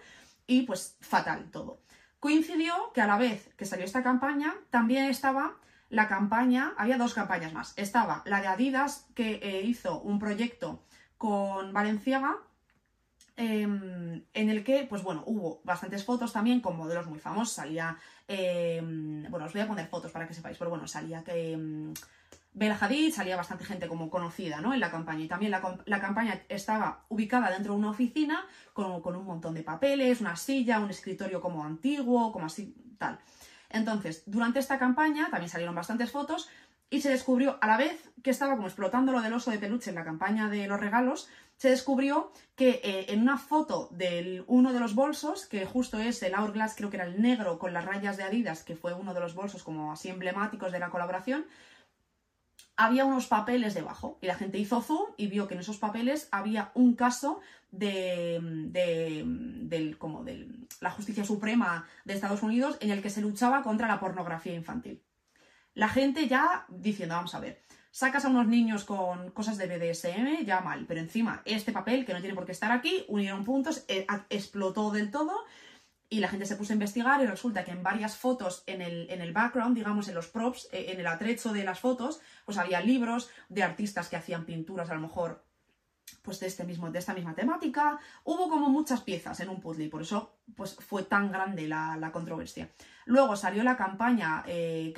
y 0.46 0.62
pues 0.62 0.98
fatal 1.00 1.50
todo. 1.50 1.80
Coincidió 2.20 2.92
que 2.92 3.00
a 3.00 3.06
la 3.06 3.16
vez 3.16 3.50
que 3.56 3.64
salió 3.64 3.86
esta 3.86 4.02
campaña, 4.02 4.54
también 4.68 5.06
estaba 5.06 5.56
la 5.88 6.08
campaña, 6.08 6.74
había 6.76 6.98
dos 6.98 7.14
campañas 7.14 7.54
más. 7.54 7.72
Estaba 7.76 8.22
la 8.26 8.42
de 8.42 8.48
Adidas, 8.48 9.06
que 9.14 9.40
eh, 9.42 9.62
hizo 9.62 10.00
un 10.02 10.18
proyecto 10.18 10.82
con 11.16 11.72
Valenciaga, 11.72 12.36
Em, 13.36 14.22
en 14.32 14.50
el 14.50 14.62
que, 14.62 14.86
pues 14.88 15.02
bueno, 15.02 15.24
hubo 15.26 15.60
bastantes 15.64 16.04
fotos 16.04 16.32
también 16.32 16.60
con 16.60 16.76
modelos 16.76 17.06
muy 17.06 17.18
famosos. 17.18 17.54
Salía, 17.54 17.98
em, 18.28 19.24
bueno, 19.28 19.46
os 19.46 19.52
voy 19.52 19.62
a 19.62 19.66
poner 19.66 19.88
fotos 19.88 20.12
para 20.12 20.28
que 20.28 20.34
sepáis, 20.34 20.56
pero 20.56 20.70
bueno, 20.70 20.86
salía 20.86 21.24
que 21.24 21.52
em, 21.52 21.94
Hadid, 22.80 23.12
salía 23.12 23.36
bastante 23.36 23.64
gente 23.64 23.88
como 23.88 24.08
conocida, 24.08 24.60
¿no? 24.60 24.72
En 24.72 24.78
la 24.78 24.90
campaña. 24.90 25.24
Y 25.24 25.28
también 25.28 25.50
la, 25.50 26.00
campaña 26.00 26.42
estaba 26.48 27.04
ubicada 27.08 27.50
dentro 27.50 27.72
de 27.72 27.78
una 27.80 27.90
oficina 27.90 28.46
con, 28.72 29.02
con, 29.02 29.16
un 29.16 29.26
montón 29.26 29.54
de 29.54 29.64
papeles, 29.64 30.20
una 30.20 30.36
silla, 30.36 30.78
un 30.78 30.90
escritorio 30.90 31.40
como 31.40 31.64
antiguo, 31.64 32.30
como 32.32 32.46
así, 32.46 32.72
tal. 32.98 33.18
Entonces, 33.70 34.22
durante 34.26 34.60
esta 34.60 34.78
campaña 34.78 35.28
también 35.30 35.50
salieron 35.50 35.74
bastantes 35.74 36.12
fotos 36.12 36.48
y 36.90 37.00
se 37.00 37.10
descubrió 37.10 37.58
a 37.60 37.66
la 37.66 37.76
vez 37.76 38.10
que 38.22 38.30
estaba 38.30 38.54
como 38.54 38.68
explotando 38.68 39.10
lo 39.10 39.20
del 39.20 39.32
oso 39.32 39.50
de 39.50 39.58
peluche 39.58 39.90
en 39.90 39.96
la 39.96 40.04
campaña 40.04 40.48
de 40.48 40.68
los 40.68 40.78
regalos, 40.78 41.28
se 41.56 41.70
descubrió 41.70 42.32
que 42.56 42.80
eh, 42.82 43.06
en 43.08 43.22
una 43.22 43.38
foto 43.38 43.88
de 43.90 44.44
uno 44.46 44.72
de 44.72 44.80
los 44.80 44.94
bolsos, 44.94 45.46
que 45.46 45.64
justo 45.64 45.98
es 45.98 46.22
el 46.22 46.34
Hourglass, 46.34 46.74
creo 46.76 46.90
que 46.90 46.96
era 46.96 47.06
el 47.06 47.20
negro 47.20 47.58
con 47.58 47.72
las 47.72 47.84
rayas 47.84 48.16
de 48.16 48.24
Adidas, 48.24 48.62
que 48.64 48.76
fue 48.76 48.94
uno 48.94 49.14
de 49.14 49.20
los 49.20 49.34
bolsos 49.34 49.62
como 49.62 49.92
así 49.92 50.08
emblemáticos 50.08 50.72
de 50.72 50.78
la 50.78 50.90
colaboración, 50.90 51.46
había 52.76 53.04
unos 53.04 53.26
papeles 53.26 53.74
debajo 53.74 54.18
y 54.20 54.26
la 54.26 54.34
gente 54.34 54.58
hizo 54.58 54.82
zoom 54.82 55.12
y 55.16 55.28
vio 55.28 55.46
que 55.46 55.54
en 55.54 55.60
esos 55.60 55.78
papeles 55.78 56.28
había 56.32 56.72
un 56.74 56.94
caso 56.94 57.40
de, 57.70 58.40
de, 58.42 59.96
como 59.98 60.24
de 60.24 60.48
la 60.80 60.90
justicia 60.90 61.24
suprema 61.24 61.86
de 62.04 62.14
Estados 62.14 62.42
Unidos 62.42 62.76
en 62.80 62.90
el 62.90 63.02
que 63.02 63.10
se 63.10 63.20
luchaba 63.20 63.62
contra 63.62 63.88
la 63.88 64.00
pornografía 64.00 64.54
infantil. 64.54 65.02
La 65.74 65.88
gente 65.88 66.28
ya 66.28 66.66
diciendo, 66.68 67.16
vamos 67.16 67.34
a 67.34 67.40
ver, 67.40 67.63
Sacas 67.94 68.24
a 68.24 68.28
unos 68.28 68.48
niños 68.48 68.82
con 68.82 69.30
cosas 69.30 69.56
de 69.56 69.68
BDSM, 69.68 70.44
ya 70.44 70.60
mal, 70.60 70.84
pero 70.88 70.98
encima 70.98 71.42
este 71.44 71.70
papel, 71.70 72.04
que 72.04 72.12
no 72.12 72.18
tiene 72.18 72.34
por 72.34 72.44
qué 72.44 72.50
estar 72.50 72.72
aquí, 72.72 73.04
unieron 73.06 73.44
puntos, 73.44 73.84
eh, 73.86 74.04
explotó 74.30 74.90
del 74.90 75.12
todo 75.12 75.44
y 76.08 76.18
la 76.18 76.26
gente 76.26 76.44
se 76.44 76.56
puso 76.56 76.72
a 76.72 76.74
investigar 76.74 77.22
y 77.22 77.26
resulta 77.26 77.64
que 77.64 77.70
en 77.70 77.84
varias 77.84 78.16
fotos 78.16 78.64
en 78.66 78.82
el, 78.82 79.08
en 79.10 79.20
el 79.20 79.32
background, 79.32 79.76
digamos 79.76 80.08
en 80.08 80.16
los 80.16 80.26
props, 80.26 80.68
eh, 80.72 80.86
en 80.88 80.98
el 80.98 81.06
atrecho 81.06 81.52
de 81.52 81.62
las 81.62 81.78
fotos, 81.78 82.20
pues 82.44 82.58
había 82.58 82.80
libros 82.80 83.30
de 83.48 83.62
artistas 83.62 84.08
que 84.08 84.16
hacían 84.16 84.44
pinturas 84.44 84.90
a 84.90 84.94
lo 84.94 85.00
mejor 85.00 85.44
pues 86.22 86.40
de, 86.40 86.46
este 86.46 86.64
mismo, 86.64 86.90
de 86.90 86.98
esta 86.98 87.14
misma 87.14 87.34
temática. 87.34 87.98
Hubo 88.24 88.48
como 88.48 88.68
muchas 88.68 89.02
piezas 89.02 89.38
en 89.40 89.48
un 89.48 89.60
puzzle 89.60 89.84
y 89.84 89.88
por 89.88 90.02
eso 90.02 90.36
pues, 90.56 90.74
fue 90.74 91.02
tan 91.02 91.30
grande 91.30 91.68
la, 91.68 92.10
controversia. 92.12 92.70
Luego 93.06 93.36
salió 93.36 93.62
la 93.62 93.76
campaña 93.76 94.42
eh, 94.46 94.94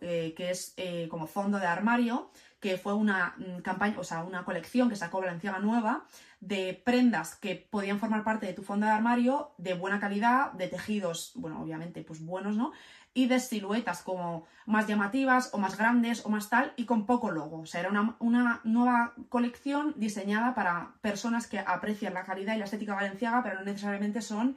eh, 0.00 0.34
que 0.36 0.50
es 0.50 0.74
eh, 0.76 1.08
como 1.10 1.26
fondo 1.26 1.58
de 1.58 1.66
armario, 1.66 2.30
que 2.60 2.76
fue 2.76 2.94
una 2.94 3.34
mm, 3.38 3.62
campaña, 3.62 3.98
o 3.98 4.04
sea, 4.04 4.22
una 4.22 4.44
colección 4.44 4.88
que 4.88 4.96
sacó 4.96 5.20
Valenciaga 5.20 5.58
nueva 5.58 6.04
de 6.40 6.80
prendas 6.84 7.34
que 7.34 7.54
podían 7.56 7.98
formar 7.98 8.24
parte 8.24 8.46
de 8.46 8.52
tu 8.52 8.62
fondo 8.62 8.86
de 8.86 8.92
armario 8.92 9.52
de 9.58 9.74
buena 9.74 9.98
calidad, 9.98 10.52
de 10.52 10.68
tejidos, 10.68 11.32
bueno, 11.34 11.60
obviamente, 11.62 12.02
pues 12.02 12.24
buenos, 12.24 12.56
¿no? 12.56 12.72
Y 13.12 13.26
de 13.26 13.40
siluetas 13.40 14.02
como 14.02 14.46
más 14.66 14.86
llamativas 14.86 15.50
o 15.52 15.58
más 15.58 15.76
grandes 15.76 16.24
o 16.24 16.28
más 16.28 16.48
tal 16.48 16.72
y 16.76 16.84
con 16.84 17.06
poco 17.06 17.30
logo. 17.30 17.60
O 17.60 17.66
sea, 17.66 17.80
era 17.80 17.90
una, 17.90 18.16
una 18.20 18.60
nueva 18.62 19.14
colección 19.28 19.94
diseñada 19.96 20.54
para 20.54 20.94
personas 21.00 21.46
que 21.46 21.58
aprecian 21.58 22.14
la 22.14 22.24
calidad 22.24 22.54
y 22.54 22.58
la 22.58 22.66
estética 22.66 22.94
valenciaga, 22.94 23.42
pero 23.42 23.56
no 23.56 23.64
necesariamente 23.64 24.22
son 24.22 24.56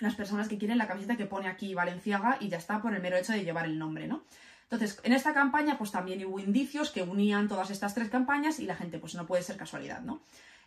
las 0.00 0.14
personas 0.14 0.48
que 0.48 0.58
quieren 0.58 0.78
la 0.78 0.86
camiseta 0.86 1.16
que 1.16 1.26
pone 1.26 1.48
aquí 1.48 1.74
Valenciaga 1.74 2.36
y 2.40 2.48
ya 2.48 2.58
está 2.58 2.80
por 2.80 2.94
el 2.94 3.02
mero 3.02 3.16
hecho 3.16 3.32
de 3.32 3.44
llevar 3.44 3.64
el 3.64 3.78
nombre, 3.78 4.06
¿no? 4.06 4.22
Entonces, 4.70 5.00
en 5.02 5.12
esta 5.12 5.32
campaña, 5.32 5.78
pues 5.78 5.90
también 5.90 6.24
hubo 6.26 6.38
indicios 6.38 6.90
que 6.90 7.02
unían 7.02 7.48
todas 7.48 7.70
estas 7.70 7.94
tres 7.94 8.10
campañas 8.10 8.60
y 8.60 8.66
la 8.66 8.76
gente, 8.76 8.98
pues 8.98 9.14
no 9.14 9.26
puede 9.26 9.42
ser 9.42 9.56
casualidad, 9.56 10.02
¿no? 10.02 10.20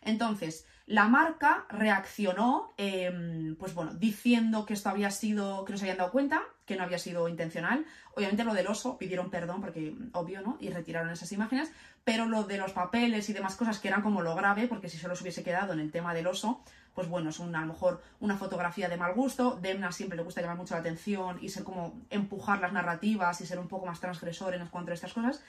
Entonces, 0.04 0.66
la 0.86 1.08
marca 1.08 1.64
reaccionó, 1.68 2.72
em, 2.76 3.56
pues 3.56 3.72
bueno, 3.72 3.94
diciendo 3.94 4.66
que 4.66 4.74
esto 4.74 4.88
había 4.88 5.10
sido, 5.10 5.64
que 5.64 5.72
no 5.72 5.78
se 5.78 5.84
habían 5.84 5.98
dado 5.98 6.10
cuenta, 6.10 6.42
que 6.66 6.76
no 6.76 6.82
había 6.82 6.98
sido 6.98 7.28
intencional. 7.28 7.86
Obviamente 8.16 8.44
lo 8.44 8.52
del 8.52 8.66
oso 8.66 8.98
pidieron 8.98 9.30
perdón, 9.30 9.60
porque 9.60 9.94
obvio, 10.12 10.42
¿no? 10.42 10.58
Y 10.60 10.70
retiraron 10.70 11.10
esas 11.10 11.30
imágenes, 11.32 11.70
pero 12.04 12.26
lo 12.26 12.44
de 12.44 12.58
los 12.58 12.72
papeles 12.72 13.28
y 13.28 13.32
demás 13.32 13.54
cosas 13.54 13.78
que 13.78 13.88
eran 13.88 14.02
como 14.02 14.22
lo 14.22 14.34
grave, 14.34 14.66
porque 14.66 14.88
si 14.88 14.98
solo 14.98 15.14
se 15.14 15.22
hubiese 15.22 15.44
quedado 15.44 15.72
en 15.72 15.80
el 15.80 15.92
tema 15.92 16.14
del 16.14 16.26
oso, 16.26 16.62
pues 16.94 17.08
bueno, 17.08 17.30
es 17.30 17.38
una, 17.38 17.58
a 17.58 17.62
lo 17.62 17.68
mejor 17.68 18.02
una 18.20 18.36
fotografía 18.36 18.88
de 18.88 18.96
mal 18.96 19.14
gusto. 19.14 19.58
Demna 19.62 19.92
siempre 19.92 20.16
le 20.16 20.24
gusta 20.24 20.42
llamar 20.42 20.56
mucho 20.56 20.74
la 20.74 20.80
atención 20.80 21.38
y 21.40 21.48
ser 21.48 21.64
como 21.64 22.02
empujar 22.10 22.60
las 22.60 22.72
narrativas 22.72 23.40
y 23.40 23.46
ser 23.46 23.58
un 23.58 23.68
poco 23.68 23.86
más 23.86 24.00
transgresor 24.00 24.54
en 24.54 24.66
cuanto 24.66 24.90
a 24.90 24.94
estas 24.94 25.12
cosas 25.12 25.42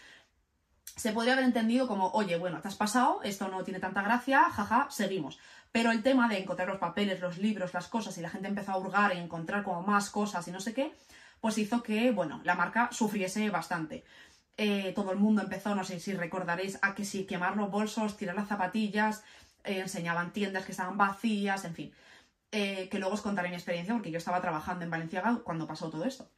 se 0.96 1.12
podría 1.12 1.34
haber 1.34 1.46
entendido 1.46 1.88
como, 1.88 2.12
oye, 2.12 2.38
bueno, 2.38 2.62
te 2.62 2.68
has 2.68 2.76
pasado, 2.76 3.22
esto 3.24 3.48
no 3.48 3.64
tiene 3.64 3.80
tanta 3.80 4.04
gracia, 4.04 4.50
jaja, 4.50 4.88
seguimos. 4.90 5.40
Pero 5.72 5.92
el 5.92 6.04
tema 6.04 6.28
de 6.28 6.38
encontrar 6.38 6.68
los 6.68 6.78
papeles, 6.78 7.20
los 7.20 7.40
libros, 7.40 7.74
las 7.74 7.88
cosas, 7.88 8.18
y 8.18 8.22
la 8.22 8.30
gente 8.30 8.48
empezó 8.48 8.72
a 8.72 8.78
hurgar 8.78 9.16
y 9.16 9.20
encontrar 9.20 9.64
como 9.64 9.82
más 9.82 10.10
cosas 10.12 10.48
y 10.48 10.52
no 10.52 10.60
sé 10.60 10.74
qué, 10.74 10.94
pues 11.42 11.58
hizo 11.58 11.82
que, 11.82 12.12
bueno, 12.12 12.42
la 12.44 12.56
marca 12.56 12.90
sufriese 12.92 13.50
bastante. 13.50 14.04
Eh, 14.56 14.94
todo 14.96 15.12
el 15.12 15.18
mundo 15.18 15.42
empezó, 15.42 15.74
no 15.74 15.84
sé 15.84 16.00
si 16.00 16.14
recordaréis, 16.14 16.78
a 16.84 16.94
que 16.94 17.06
sí, 17.06 17.26
quemar 17.26 17.58
los 17.58 17.72
bolsos, 17.72 18.16
tirar 18.16 18.36
las 18.36 18.48
zapatillas, 18.48 19.24
eh, 19.64 19.80
enseñaban 19.80 20.32
tiendas 20.32 20.66
que 20.66 20.74
estaban 20.74 20.98
vacías, 20.98 21.66
en 21.66 21.74
fin. 21.74 21.94
Eh, 22.52 22.88
que 22.90 23.00
luego 23.00 23.16
os 23.16 23.22
contaré 23.22 23.50
mi 23.50 23.56
experiencia 23.56 23.96
porque 23.96 24.12
yo 24.12 24.20
estaba 24.20 24.42
trabajando 24.42 24.86
en 24.86 24.92
Valenciaga 24.92 25.40
cuando 25.44 25.66
pasó 25.66 25.90
todo 25.90 26.06
esto. 26.06 26.30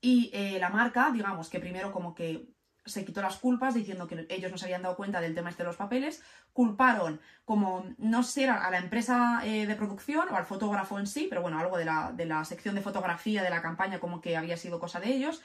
Y 0.00 0.30
la 0.60 0.68
marca, 0.68 1.10
digamos 1.12 1.48
que 1.48 1.58
primero 1.58 1.90
como 1.90 2.14
que 2.14 2.46
se 2.88 3.04
quitó 3.04 3.22
las 3.22 3.36
culpas 3.36 3.74
diciendo 3.74 4.06
que 4.06 4.26
ellos 4.28 4.50
no 4.50 4.58
se 4.58 4.64
habían 4.64 4.82
dado 4.82 4.96
cuenta 4.96 5.20
del 5.20 5.34
tema 5.34 5.50
este 5.50 5.62
de 5.62 5.68
los 5.68 5.76
papeles, 5.76 6.22
culparon 6.52 7.20
como, 7.44 7.84
no 7.98 8.22
sé, 8.22 8.48
a 8.48 8.70
la 8.70 8.78
empresa 8.78 9.40
eh, 9.44 9.66
de 9.66 9.74
producción 9.74 10.28
o 10.30 10.36
al 10.36 10.44
fotógrafo 10.44 10.98
en 10.98 11.06
sí, 11.06 11.26
pero 11.28 11.42
bueno, 11.42 11.58
algo 11.58 11.78
de 11.78 11.84
la, 11.84 12.12
de 12.12 12.26
la, 12.26 12.44
sección 12.44 12.74
de 12.74 12.80
fotografía 12.80 13.42
de 13.42 13.50
la 13.50 13.62
campaña 13.62 14.00
como 14.00 14.20
que 14.20 14.36
había 14.36 14.56
sido 14.56 14.80
cosa 14.80 15.00
de 15.00 15.12
ellos, 15.12 15.42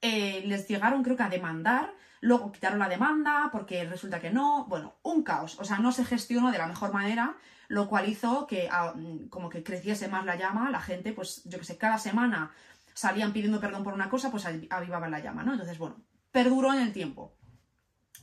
eh, 0.00 0.42
les 0.46 0.68
llegaron 0.68 1.02
creo 1.02 1.16
que 1.16 1.22
a 1.22 1.28
demandar, 1.28 1.92
luego 2.20 2.52
quitaron 2.52 2.78
la 2.78 2.88
demanda 2.88 3.48
porque 3.52 3.84
resulta 3.84 4.20
que 4.20 4.30
no, 4.30 4.66
bueno, 4.66 4.94
un 5.02 5.22
caos, 5.22 5.58
o 5.58 5.64
sea, 5.64 5.78
no 5.78 5.92
se 5.92 6.04
gestionó 6.04 6.52
de 6.52 6.58
la 6.58 6.66
mejor 6.66 6.92
manera, 6.92 7.36
lo 7.68 7.88
cual 7.88 8.08
hizo 8.08 8.46
que 8.46 8.68
ah, 8.70 8.94
como 9.30 9.48
que 9.48 9.62
creciese 9.62 10.08
más 10.08 10.24
la 10.24 10.36
llama, 10.36 10.70
la 10.70 10.80
gente, 10.80 11.12
pues 11.12 11.42
yo 11.44 11.58
que 11.58 11.64
sé, 11.64 11.78
cada 11.78 11.98
semana 11.98 12.52
salían 12.94 13.32
pidiendo 13.32 13.60
perdón 13.60 13.84
por 13.84 13.92
una 13.92 14.08
cosa, 14.08 14.30
pues 14.30 14.46
avivaban 14.46 15.10
la 15.10 15.20
llama, 15.20 15.42
¿no? 15.42 15.52
Entonces, 15.52 15.78
bueno, 15.78 15.96
perduró 16.34 16.72
en 16.72 16.80
el 16.80 16.92
tiempo. 16.92 17.36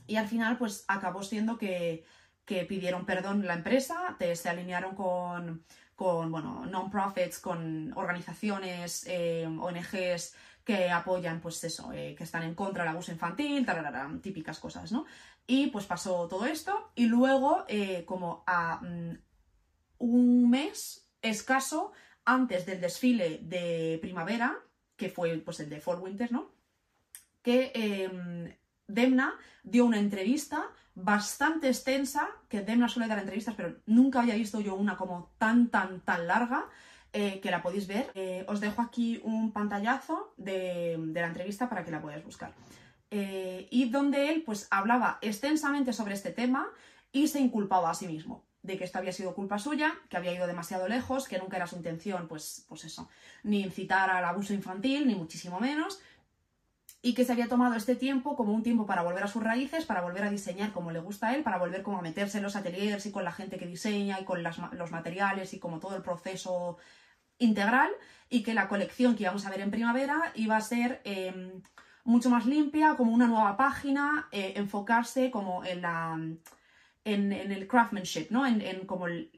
Y 0.06 0.16
al 0.16 0.28
final, 0.28 0.58
pues 0.58 0.84
acabó 0.86 1.22
siendo 1.22 1.56
que, 1.56 2.04
pidieron 2.44 3.06
perdón 3.06 3.46
la 3.46 3.54
empresa, 3.54 4.18
se 4.34 4.50
alinearon 4.50 4.94
con, 4.94 5.64
con 5.96 6.30
bueno, 6.30 6.66
non-profits, 6.66 7.38
con 7.38 7.90
organizaciones, 7.96 9.06
eh, 9.06 9.46
ONGs 9.46 10.34
que 10.62 10.90
apoyan, 10.90 11.40
pues 11.40 11.64
eso, 11.64 11.90
eh, 11.94 12.14
que 12.14 12.24
están 12.24 12.42
en 12.42 12.54
contra 12.54 12.84
del 12.84 12.92
abuso 12.92 13.12
infantil, 13.12 13.66
típicas 14.20 14.58
cosas, 14.58 14.92
¿no? 14.92 15.06
Y 15.46 15.68
pues 15.68 15.86
pasó 15.86 16.28
todo 16.28 16.44
esto 16.44 16.92
y 16.94 17.06
luego, 17.06 17.64
eh, 17.66 18.04
como 18.04 18.44
a 18.46 18.76
mm, 18.82 19.18
un 20.00 20.50
mes 20.50 21.08
escaso 21.22 21.92
antes 22.26 22.66
del 22.66 22.82
desfile 22.82 23.38
de 23.42 23.98
primavera, 24.02 24.54
que 24.96 25.08
fue 25.08 25.38
pues 25.38 25.60
el 25.60 25.70
de 25.70 25.80
Fall 25.80 26.00
Winter, 26.00 26.30
¿no? 26.30 26.52
Que 27.42 27.72
em, 27.74 28.54
Demna 28.86 29.34
dio 29.62 29.84
una 29.84 29.98
entrevista 29.98 30.64
bastante 30.94 31.68
extensa, 31.68 32.28
que 32.48 32.62
Demna 32.62 32.88
suele 32.88 33.08
dar 33.08 33.18
entrevistas, 33.18 33.54
pero 33.54 33.76
nunca 33.86 34.20
había 34.20 34.34
visto 34.34 34.60
yo 34.60 34.74
una 34.74 34.96
como 34.96 35.32
tan, 35.38 35.68
tan, 35.68 36.00
tan 36.00 36.26
larga, 36.26 36.66
eh, 37.14 37.40
que 37.40 37.50
la 37.50 37.62
podéis 37.62 37.86
ver. 37.86 38.10
Eh, 38.14 38.44
os 38.48 38.60
dejo 38.60 38.80
aquí 38.80 39.20
un 39.24 39.52
pantallazo 39.52 40.32
de, 40.36 40.98
la 41.12 41.26
entrevista 41.26 41.68
para 41.68 41.84
que 41.84 41.90
la 41.90 42.00
podáis 42.00 42.24
buscar. 42.24 42.54
Eh, 43.10 43.68
y 43.70 43.90
donde 43.90 44.30
él 44.30 44.42
pues 44.42 44.66
hablaba 44.70 45.18
extensamente 45.20 45.92
sobre 45.92 46.14
este 46.14 46.30
tema 46.30 46.66
y 47.12 47.28
se 47.28 47.40
inculpaba 47.40 47.90
a 47.90 47.94
sí 47.94 48.06
mismo 48.06 48.44
de 48.62 48.78
que 48.78 48.84
esto 48.84 48.98
había 48.98 49.12
sido 49.12 49.34
culpa 49.34 49.58
suya, 49.58 49.92
que 50.08 50.16
había 50.16 50.32
ido 50.32 50.46
demasiado 50.46 50.88
lejos, 50.88 51.26
que 51.28 51.38
nunca 51.38 51.56
era 51.56 51.66
su 51.66 51.76
intención, 51.76 52.28
pues, 52.28 52.64
pues 52.68 52.84
eso, 52.84 53.10
ni 53.42 53.60
incitar 53.60 54.08
al 54.08 54.24
abuso 54.24 54.54
infantil, 54.54 55.06
ni 55.06 55.16
muchísimo 55.16 55.58
menos, 55.58 56.00
y 57.04 57.14
que 57.14 57.24
se 57.24 57.32
había 57.32 57.48
tomado 57.48 57.74
este 57.74 57.96
tiempo 57.96 58.36
como 58.36 58.52
un 58.52 58.62
tiempo 58.62 58.86
para 58.86 59.02
volver 59.02 59.24
a 59.24 59.28
sus 59.28 59.42
raíces, 59.42 59.84
para 59.84 60.02
volver 60.02 60.22
a 60.22 60.30
diseñar 60.30 60.72
como 60.72 60.92
le 60.92 61.00
gusta 61.00 61.28
a 61.28 61.34
él, 61.34 61.42
para 61.42 61.58
volver 61.58 61.82
como 61.82 61.98
a 61.98 62.02
meterse 62.02 62.38
en 62.38 62.44
los 62.44 62.54
ateliers 62.54 63.04
y 63.04 63.10
con 63.10 63.24
la 63.24 63.32
gente 63.32 63.58
que 63.58 63.66
diseña 63.66 64.20
y 64.20 64.24
con 64.24 64.42
los 64.44 64.90
materiales 64.92 65.52
y 65.52 65.58
como 65.58 65.80
todo 65.80 65.96
el 65.96 66.02
proceso 66.02 66.78
integral 67.38 67.90
y 68.30 68.44
que 68.44 68.54
la 68.54 68.68
colección 68.68 69.16
que 69.16 69.24
íbamos 69.24 69.44
a 69.44 69.50
ver 69.50 69.60
en 69.60 69.72
primavera 69.72 70.32
iba 70.36 70.56
a 70.56 70.60
ser 70.60 71.00
em, 71.02 71.60
mucho 72.04 72.30
más 72.30 72.46
limpia, 72.46 72.94
como 72.96 73.12
una 73.12 73.26
nueva 73.26 73.56
página, 73.56 74.28
eh, 74.30 74.52
enfocarse 74.56 75.32
como 75.32 75.64
en 75.64 75.82
la 75.82 76.16
en, 77.04 77.32
el 77.32 77.66
craftsmanship, 77.66 78.28
¿no? 78.30 78.46
En, 78.46 78.86
como 78.86 79.08
el 79.08 79.32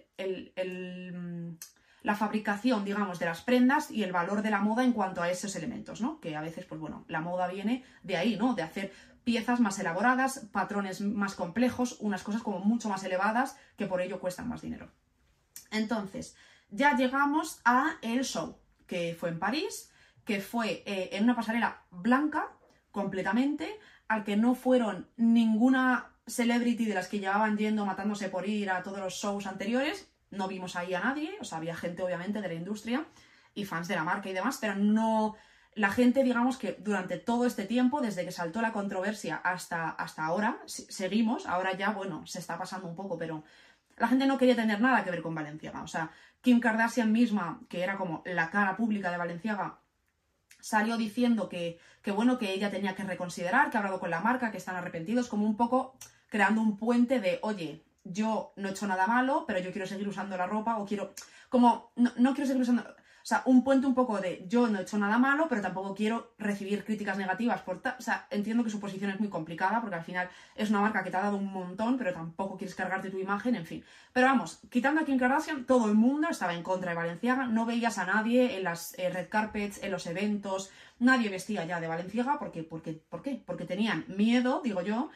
la 2.04 2.14
fabricación, 2.14 2.84
digamos, 2.84 3.18
de 3.18 3.24
las 3.24 3.40
prendas 3.40 3.90
y 3.90 4.02
el 4.02 4.12
valor 4.12 4.42
de 4.42 4.50
la 4.50 4.60
moda 4.60 4.84
en 4.84 4.92
cuanto 4.92 5.22
a 5.22 5.30
esos 5.30 5.56
elementos, 5.56 6.02
¿no? 6.02 6.20
Que 6.20 6.36
a 6.36 6.42
veces, 6.42 6.66
pues 6.66 6.78
bueno, 6.78 7.04
la 7.08 7.22
moda 7.22 7.48
viene 7.48 7.82
de 8.02 8.18
ahí, 8.18 8.36
¿no? 8.36 8.54
De 8.54 8.62
hacer 8.62 8.92
piezas 9.24 9.58
más 9.58 9.78
elaboradas, 9.78 10.46
patrones 10.52 11.00
más 11.00 11.34
complejos, 11.34 11.96
unas 12.00 12.22
cosas 12.22 12.42
como 12.42 12.58
mucho 12.58 12.90
más 12.90 13.02
elevadas 13.04 13.56
que 13.78 13.86
por 13.86 14.02
ello 14.02 14.20
cuestan 14.20 14.48
más 14.48 14.60
dinero. 14.60 14.90
Entonces, 15.70 16.36
ya 16.68 16.94
llegamos 16.94 17.62
a 17.64 17.96
el 18.02 18.22
show, 18.22 18.58
que 18.86 19.16
fue 19.18 19.30
en 19.30 19.38
París, 19.38 19.90
que 20.26 20.42
fue 20.42 20.82
eh, 20.84 21.08
en 21.12 21.24
una 21.24 21.34
pasarela 21.34 21.84
blanca 21.90 22.50
completamente, 22.92 23.80
al 24.08 24.24
que 24.24 24.36
no 24.36 24.54
fueron 24.54 25.08
ninguna 25.16 26.10
celebrity 26.26 26.84
de 26.84 26.94
las 26.94 27.08
que 27.08 27.18
llevaban 27.18 27.56
yendo 27.56 27.86
matándose 27.86 28.28
por 28.28 28.46
ir 28.46 28.68
a 28.68 28.82
todos 28.82 28.98
los 28.98 29.14
shows 29.14 29.46
anteriores, 29.46 30.06
no 30.34 30.48
vimos 30.48 30.76
ahí 30.76 30.94
a 30.94 31.00
nadie, 31.00 31.36
o 31.40 31.44
sea, 31.44 31.58
había 31.58 31.76
gente 31.76 32.02
obviamente 32.02 32.40
de 32.40 32.48
la 32.48 32.54
industria 32.54 33.06
y 33.54 33.64
fans 33.64 33.88
de 33.88 33.94
la 33.94 34.04
marca 34.04 34.28
y 34.28 34.32
demás, 34.32 34.58
pero 34.60 34.74
no... 34.76 35.36
La 35.76 35.90
gente, 35.90 36.22
digamos 36.22 36.56
que 36.56 36.76
durante 36.78 37.18
todo 37.18 37.46
este 37.46 37.64
tiempo, 37.64 38.00
desde 38.00 38.24
que 38.24 38.30
saltó 38.30 38.62
la 38.62 38.72
controversia 38.72 39.36
hasta, 39.42 39.90
hasta 39.90 40.24
ahora, 40.24 40.58
seguimos, 40.66 41.46
ahora 41.46 41.76
ya, 41.76 41.90
bueno, 41.90 42.24
se 42.26 42.38
está 42.38 42.56
pasando 42.56 42.86
un 42.86 42.94
poco, 42.94 43.18
pero 43.18 43.42
la 43.96 44.06
gente 44.06 44.26
no 44.26 44.38
quería 44.38 44.54
tener 44.54 44.80
nada 44.80 45.02
que 45.02 45.10
ver 45.10 45.20
con 45.20 45.34
Valenciaga. 45.34 45.82
O 45.82 45.88
sea, 45.88 46.10
Kim 46.42 46.60
Kardashian 46.60 47.10
misma, 47.10 47.60
que 47.68 47.82
era 47.82 47.96
como 47.96 48.22
la 48.24 48.50
cara 48.50 48.76
pública 48.76 49.10
de 49.10 49.16
Valenciaga, 49.16 49.80
salió 50.60 50.96
diciendo 50.96 51.48
que, 51.48 51.78
que, 52.02 52.12
bueno, 52.12 52.38
que 52.38 52.52
ella 52.52 52.70
tenía 52.70 52.94
que 52.94 53.02
reconsiderar, 53.02 53.70
que 53.70 53.76
ha 53.76 53.80
hablado 53.80 53.98
con 53.98 54.10
la 54.10 54.20
marca, 54.20 54.52
que 54.52 54.58
están 54.58 54.76
arrepentidos, 54.76 55.28
como 55.28 55.44
un 55.44 55.56
poco 55.56 55.96
creando 56.28 56.60
un 56.60 56.76
puente 56.76 57.20
de, 57.20 57.38
oye, 57.42 57.84
yo 58.04 58.52
no 58.56 58.68
he 58.68 58.70
hecho 58.72 58.86
nada 58.86 59.06
malo, 59.06 59.44
pero 59.46 59.58
yo 59.58 59.72
quiero 59.72 59.86
seguir 59.86 60.06
usando 60.06 60.36
la 60.36 60.46
ropa 60.46 60.76
o 60.78 60.86
quiero, 60.86 61.14
como, 61.48 61.92
no, 61.96 62.34
quiero 62.34 62.46
seguir 62.46 62.62
usando, 62.62 62.82
o 62.82 63.26
sea, 63.26 63.42
un 63.46 63.64
puente 63.64 63.86
un 63.86 63.94
poco 63.94 64.20
de 64.20 64.44
yo 64.46 64.68
no 64.68 64.78
he 64.78 64.82
hecho 64.82 64.98
nada 64.98 65.16
malo, 65.16 65.46
pero 65.48 65.62
tampoco 65.62 65.94
quiero 65.94 66.34
recibir 66.36 66.84
críticas 66.84 67.16
negativas 67.16 67.62
por 67.62 67.76
o 67.76 68.02
sea, 68.02 68.26
entiendo 68.30 68.62
que 68.62 68.68
su 68.68 68.78
posición 68.78 69.10
es 69.10 69.18
muy 69.18 69.30
complicada 69.30 69.80
porque 69.80 69.96
al 69.96 70.04
final 70.04 70.28
es 70.54 70.68
una 70.68 70.82
marca 70.82 71.02
que 71.02 71.10
te 71.10 71.16
ha 71.16 71.22
dado 71.22 71.38
un 71.38 71.50
montón, 71.50 71.96
pero 71.96 72.12
tampoco 72.12 72.58
quieres 72.58 72.74
cargarte 72.74 73.08
tu 73.08 73.18
imagen, 73.18 73.56
en 73.56 73.64
fin. 73.64 73.82
Pero 74.12 74.26
vamos, 74.26 74.60
quitando 74.68 75.00
a 75.00 75.04
Kim 75.06 75.18
Kardashian, 75.18 75.64
todo 75.64 75.88
el 75.88 75.94
mundo 75.94 76.28
estaba 76.28 76.52
en 76.52 76.62
contra 76.62 76.90
de 76.90 76.96
Valenciaga, 76.96 77.46
no 77.46 77.64
veías 77.64 77.96
a 77.96 78.04
nadie 78.04 78.58
en 78.58 78.64
las 78.64 78.92
eh, 78.98 79.08
red 79.08 79.30
carpets, 79.30 79.82
en 79.82 79.90
los 79.90 80.06
eventos, 80.06 80.70
nadie 80.98 81.30
vestía 81.30 81.64
ya 81.64 81.80
de 81.80 81.86
Valenciaga 81.86 82.38
porque, 82.38 82.62
porque, 82.62 82.92
¿por 82.92 83.22
qué? 83.22 83.42
Porque 83.46 83.64
tenían 83.64 84.04
miedo, 84.08 84.60
digo 84.62 84.82
yo, 84.82 85.08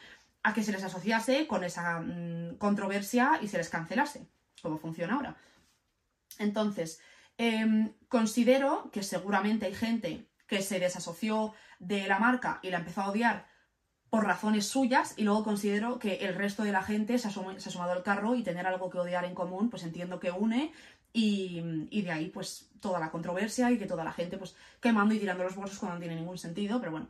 a 0.43 0.53
que 0.53 0.63
se 0.63 0.71
les 0.71 0.83
asociase 0.83 1.47
con 1.47 1.63
esa 1.63 1.99
mm, 1.99 2.57
controversia 2.57 3.39
y 3.41 3.47
se 3.47 3.57
les 3.57 3.69
cancelase, 3.69 4.27
como 4.61 4.77
funciona 4.77 5.15
ahora. 5.15 5.35
Entonces, 6.37 7.01
em, 7.37 7.93
considero 8.07 8.89
que 8.91 9.03
seguramente 9.03 9.65
hay 9.65 9.75
gente 9.75 10.29
que 10.47 10.61
se 10.61 10.79
desasoció 10.79 11.53
de 11.79 12.07
la 12.07 12.19
marca 12.19 12.59
y 12.61 12.69
la 12.69 12.79
empezó 12.79 13.01
a 13.01 13.09
odiar 13.09 13.47
por 14.09 14.25
razones 14.25 14.65
suyas 14.65 15.13
y 15.17 15.23
luego 15.23 15.43
considero 15.43 15.99
que 15.99 16.15
el 16.15 16.35
resto 16.35 16.63
de 16.63 16.71
la 16.71 16.81
gente 16.81 17.17
se 17.19 17.27
ha, 17.27 17.31
sumado 17.31 17.91
al 17.91 18.03
carro 18.03 18.35
y 18.35 18.43
tener 18.43 18.65
algo 18.65 18.89
que 18.89 18.97
odiar 18.97 19.25
en 19.25 19.35
común, 19.35 19.69
pues 19.69 19.83
entiendo 19.83 20.19
que 20.19 20.31
une 20.31 20.73
y, 21.13 22.01
de 22.01 22.11
ahí 22.11 22.29
pues 22.29 22.71
toda 22.79 22.99
la 22.99 23.11
controversia 23.11 23.71
y 23.71 23.77
que 23.77 23.85
toda 23.85 24.03
la 24.03 24.11
gente 24.11 24.37
pues 24.37 24.55
quemando 24.81 25.13
y 25.13 25.19
tirando 25.19 25.43
los 25.43 25.55
bolsos 25.55 25.77
cuando 25.77 25.95
no 25.95 26.01
tiene 26.01 26.15
ningún 26.15 26.37
sentido, 26.37 26.79
pero 26.79 26.91
bueno, 26.91 27.09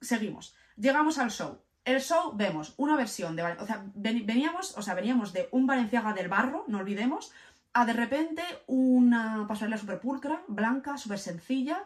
seguimos. 0.00 0.54
Llegamos 0.76 1.18
al 1.18 1.30
show. 1.30 1.60
El 1.84 2.00
show 2.00 2.32
vemos 2.34 2.74
una 2.78 2.96
versión 2.96 3.36
de, 3.36 3.42
o 3.42 3.66
sea, 3.66 3.84
veníamos, 3.94 4.76
o 4.78 4.82
sea, 4.82 4.94
veníamos 4.94 5.32
de 5.32 5.48
un 5.52 5.66
Valenciaga 5.66 6.14
del 6.14 6.28
barro, 6.28 6.64
no 6.66 6.78
olvidemos, 6.78 7.32
a 7.74 7.84
de 7.84 7.92
repente 7.92 8.42
una 8.66 9.44
pasarela 9.46 9.76
súper 9.76 10.00
pulcra, 10.00 10.42
blanca, 10.48 10.96
súper 10.96 11.18
sencilla, 11.18 11.84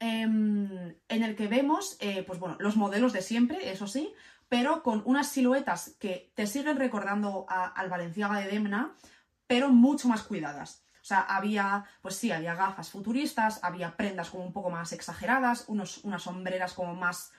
Em, 0.00 0.96
en 1.08 1.22
el 1.22 1.34
que 1.34 1.48
vemos, 1.48 1.96
eh, 2.00 2.24
pues 2.26 2.38
bueno, 2.38 2.56
los 2.58 2.76
modelos 2.76 3.14
de 3.14 3.22
siempre, 3.22 3.70
eso 3.70 3.86
sí, 3.86 4.12
pero 4.50 4.82
con 4.82 5.02
unas 5.06 5.28
siluetas 5.28 5.96
que 5.98 6.30
te 6.34 6.46
siguen 6.46 6.76
recordando 6.76 7.46
al 7.48 7.88
Valenciaga 7.88 8.38
de 8.40 8.48
Demna, 8.48 8.92
pero 9.46 9.70
mucho 9.70 10.08
más 10.08 10.22
cuidadas. 10.22 10.84
O 11.00 11.06
sea, 11.06 11.20
había, 11.20 11.86
pues 12.02 12.16
sí, 12.16 12.32
había 12.32 12.54
gafas 12.54 12.90
futuristas, 12.90 13.60
había 13.62 13.96
prendas 13.96 14.28
como 14.30 14.44
un 14.44 14.52
poco 14.52 14.68
más 14.68 14.92
exageradas, 14.92 15.64
unos, 15.68 16.04
unas 16.04 16.22
sombreras 16.22 16.74
como 16.74 16.94
más 16.94 17.32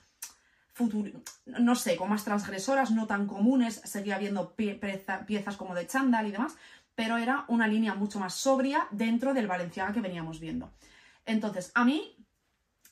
no 1.45 1.75
sé, 1.75 1.95
como 1.95 2.11
más 2.11 2.23
transgresoras, 2.23 2.91
no 2.91 3.07
tan 3.07 3.27
comunes, 3.27 3.81
seguía 3.83 4.15
habiendo 4.15 4.55
piezas 4.55 5.57
como 5.57 5.75
de 5.75 5.87
chándal 5.87 6.27
y 6.27 6.31
demás, 6.31 6.55
pero 6.95 7.17
era 7.17 7.45
una 7.47 7.67
línea 7.67 7.93
mucho 7.93 8.19
más 8.19 8.33
sobria 8.33 8.87
dentro 8.91 9.33
del 9.33 9.47
Valenciaga 9.47 9.93
que 9.93 10.01
veníamos 10.01 10.39
viendo. 10.39 10.71
Entonces, 11.25 11.71
a 11.73 11.83
mí 11.85 12.15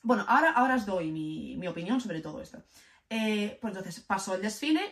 bueno, 0.04 0.24
ahora, 0.28 0.50
ahora 0.50 0.74
os 0.76 0.84
doy 0.84 1.10
mi, 1.10 1.66
opinión 1.66 1.98
sobre 1.98 2.20
todo 2.20 2.40
esto. 2.42 2.62
Eh, 3.08 3.58
pues 3.60 3.74
entonces 3.74 4.00
pasó 4.00 4.34
el 4.34 4.42
desfile, 4.42 4.82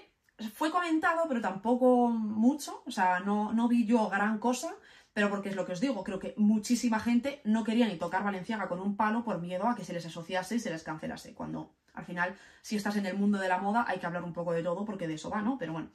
fue 0.55 0.71
comentado, 0.71 1.27
pero 1.29 1.43
tampoco 1.43 2.09
mucho, 2.09 2.83
o 2.87 2.91
sea, 2.91 3.21
no, 3.21 3.53
no 3.53 3.69
vi 3.69 3.85
yo 3.85 4.09
gran 4.09 4.39
cosa, 4.39 4.75
pero 5.13 5.29
porque 5.29 5.51
es 5.51 5.57
lo 5.57 5.67
que 5.67 5.73
os 5.73 5.81
digo, 5.81 6.03
creo 6.03 6.19
que 6.19 6.33
muchísima 6.39 6.99
gente 6.99 7.43
no 7.45 7.63
quería 7.63 7.87
ni 7.87 7.97
tocar 7.97 8.25
Valenciaga 8.25 8.69
con 8.69 8.81
un 8.81 8.97
palo 8.97 9.23
por 9.23 9.39
miedo 9.39 9.69
a 9.69 9.77
que 9.77 9.85
se 9.85 9.93
les 9.93 10.07
asociase 10.07 10.57
y 10.57 10.61
se 10.61 10.71
les 10.71 10.83
cancelase, 10.83 11.35
cuando 11.35 11.75
al 11.95 12.05
final, 12.05 12.37
si 12.63 12.77
estás 12.77 12.97
en 12.97 13.07
el 13.07 13.17
mundo 13.17 13.39
de 13.39 13.49
la 13.49 13.59
moda, 13.59 13.85
hay 13.87 13.99
que 13.99 14.07
hablar 14.07 14.23
un 14.23 14.33
poco 14.33 14.53
de 14.53 14.63
todo, 14.63 14.85
porque 14.85 15.07
de 15.07 15.15
eso 15.15 15.31
va, 15.31 15.43
¿no? 15.43 15.59
Pero 15.59 15.73
bueno. 15.73 15.91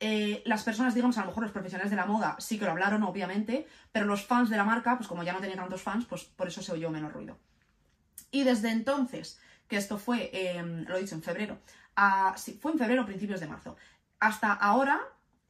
Eh, 0.00 0.42
las 0.44 0.64
personas, 0.64 0.94
digamos, 0.94 1.16
a 1.18 1.20
lo 1.20 1.28
mejor 1.28 1.44
los 1.44 1.52
profesionales 1.52 1.90
de 1.90 1.96
la 1.96 2.04
moda 2.04 2.36
sí 2.38 2.58
que 2.58 2.64
lo 2.64 2.72
hablaron, 2.72 3.02
obviamente, 3.04 3.66
pero 3.92 4.06
los 4.06 4.26
fans 4.26 4.50
de 4.50 4.56
la 4.56 4.64
marca, 4.64 4.96
pues 4.96 5.08
como 5.08 5.22
ya 5.22 5.32
no 5.32 5.40
tenía 5.40 5.56
tantos 5.56 5.82
fans, 5.82 6.04
pues 6.04 6.24
por 6.24 6.48
eso 6.48 6.62
se 6.62 6.72
oyó 6.72 6.90
menos 6.90 7.12
ruido. 7.12 7.38
Y 8.30 8.42
desde 8.42 8.70
entonces, 8.70 9.40
que 9.68 9.76
esto 9.76 9.96
fue, 9.96 10.30
em, 10.32 10.84
lo 10.86 10.96
he 10.96 11.00
dicho, 11.00 11.14
en 11.14 11.22
febrero, 11.22 11.58
fue 12.60 12.72
en 12.72 12.78
febrero 12.78 13.06
principios 13.06 13.40
de 13.40 13.46
marzo, 13.46 13.76
hasta 14.18 14.52
ahora, 14.52 15.00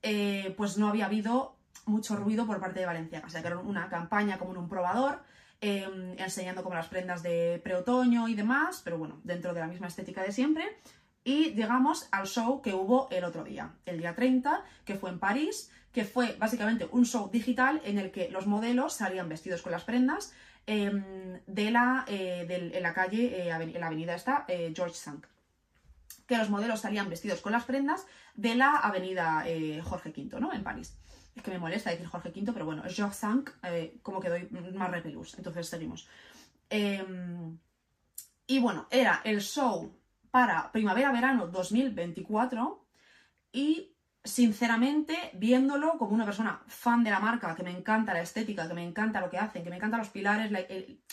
eh, 0.03 0.55
pues 0.57 0.77
no 0.77 0.89
había 0.89 1.07
habido 1.07 1.57
mucho 1.87 2.17
ruido 2.17 2.47
por 2.47 2.61
parte 2.61 2.81
de 2.81 2.87
Valencia. 2.87 3.23
O 3.27 3.31
sea, 3.31 3.41
que 3.41 3.49
era 3.49 3.59
una 3.59 3.89
campaña 3.89 4.39
como 4.39 4.53
en 4.53 4.59
un 4.59 4.69
probador, 4.69 5.23
em, 5.65 6.19
enseñando 6.19 6.63
como 6.63 6.75
las 6.75 6.89
prendas 6.89 7.23
de 7.23 7.61
preotoño 7.63 8.29
y 8.29 8.35
demás, 8.35 8.83
pero 8.85 8.99
bueno, 8.99 9.21
dentro 9.25 9.55
de 9.55 9.61
la 9.61 9.67
misma 9.67 9.89
estética 9.89 10.23
de 10.23 10.33
siempre. 10.33 10.65
Y 11.25 11.55
llegamos 11.55 12.09
al 12.11 12.27
show 12.27 12.61
que 12.61 12.75
hubo 12.75 13.09
el 13.11 13.25
otro 13.25 13.45
día, 13.45 13.73
el 13.87 13.99
día 13.99 14.15
30, 14.15 14.63
que 14.85 14.97
fue 14.97 15.11
en 15.11 15.19
París, 15.19 15.71
que 15.93 16.05
fue 16.05 16.37
básicamente 16.39 16.87
un 16.91 17.07
show 17.07 17.31
digital 17.31 17.81
en 17.85 17.99
el 17.99 18.11
que 18.11 18.29
los 18.31 18.47
modelos 18.47 18.93
salían 18.93 19.29
vestidos 19.29 19.63
con 19.63 19.73
las 19.73 19.85
prendas 19.85 20.35
Em, 20.67 21.41
de 21.47 21.71
la, 21.71 22.07
eh, 22.09 22.47
en 22.49 22.83
la 22.83 22.95
calle, 22.95 23.27
eh, 23.27 23.51
en 23.51 23.81
la 23.81 23.87
avenida 23.87 24.15
esta, 24.15 24.47
eh, 24.49 24.73
George 24.75 24.95
Sank. 24.95 25.27
Que 26.27 26.39
los 26.39 26.49
modelos 26.49 26.81
salían 26.81 27.11
vestidos 27.11 27.43
con 27.43 27.53
las 27.53 27.65
prendas 27.65 28.07
de 28.35 28.55
la 28.55 28.77
avenida 28.79 29.45
Jorge 29.83 30.09
V, 30.09 30.41
¿no? 30.41 30.55
En 30.55 30.65
París. 30.65 30.97
Es 31.35 31.43
que 31.43 31.51
me 31.51 31.59
molesta 31.59 31.91
decir 31.91 32.07
Jorge 32.07 32.31
V, 32.31 32.53
pero 32.53 32.65
bueno, 32.65 32.83
George 32.89 33.17
Sank, 33.17 33.51
como 34.03 34.21
que 34.21 34.29
doy 34.29 34.49
más 34.75 34.91
repelús. 34.91 35.37
Entonces 35.37 35.69
seguimos. 35.69 36.09
Em, 36.71 37.59
y 38.47 38.59
bueno, 38.59 38.87
era 38.91 39.21
el 39.25 39.41
show 39.41 39.97
para 40.31 40.73
primavera-verano 40.73 41.47
2024 41.47 42.85
y 43.53 43.95
sinceramente, 44.25 45.31
viéndolo 45.35 45.99
como 45.99 46.15
una 46.15 46.25
persona 46.25 46.63
fan 46.67 47.05
de 47.05 47.11
la 47.11 47.21
marca, 47.21 47.55
que 47.55 47.63
me 47.63 47.71
encanta 47.71 48.15
la 48.15 48.23
estética, 48.23 48.67
que 48.67 48.75
me 48.75 48.83
encanta 48.83 49.21
lo 49.21 49.31
que 49.31 49.39
hacen, 49.39 49.63
que 49.63 49.71
me 49.71 49.77
encantan 49.77 50.01
los 50.01 50.09
pilares, 50.09 50.51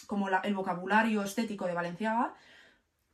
como 0.08 0.30
el 0.30 0.56
vocabulario 0.56 1.22
estético 1.22 1.68
de 1.68 1.74
Valenciaga, 1.74 2.34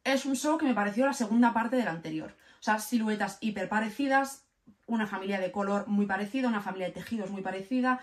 es 0.03 0.25
un 0.25 0.35
show 0.35 0.57
que 0.57 0.65
me 0.65 0.75
pareció 0.75 1.05
la 1.05 1.13
segunda 1.13 1.53
parte 1.53 1.75
del 1.75 1.87
anterior. 1.87 2.35
O 2.59 2.63
sea, 2.63 2.79
siluetas 2.79 3.37
hiper 3.41 3.67
parecidas, 3.67 4.46
una 4.87 5.05
familia 5.07 5.39
de 5.39 5.51
color 5.51 5.87
muy 5.87 6.05
parecida, 6.05 6.47
una 6.47 6.61
familia 6.61 6.87
de 6.87 6.93
tejidos 6.93 7.29
muy 7.29 7.41
parecida, 7.41 7.99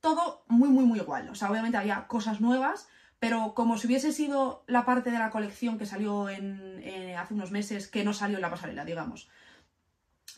todo 0.00 0.44
muy, 0.48 0.68
muy, 0.68 0.84
muy 0.84 0.98
igual. 0.98 1.28
O 1.28 1.34
sea, 1.34 1.50
obviamente 1.50 1.78
había 1.78 2.06
cosas 2.08 2.40
nuevas, 2.40 2.88
pero 3.18 3.54
como 3.54 3.78
si 3.78 3.86
hubiese 3.86 4.12
sido 4.12 4.64
la 4.66 4.84
parte 4.84 5.10
de 5.10 5.18
la 5.18 5.30
colección 5.30 5.78
que 5.78 5.86
salió 5.86 6.28
eh, 6.28 7.16
hace 7.16 7.34
unos 7.34 7.50
meses, 7.52 7.88
que 7.88 8.04
no 8.04 8.12
salió 8.12 8.36
en 8.36 8.42
la 8.42 8.50
pasarela, 8.50 8.84
digamos 8.84 9.28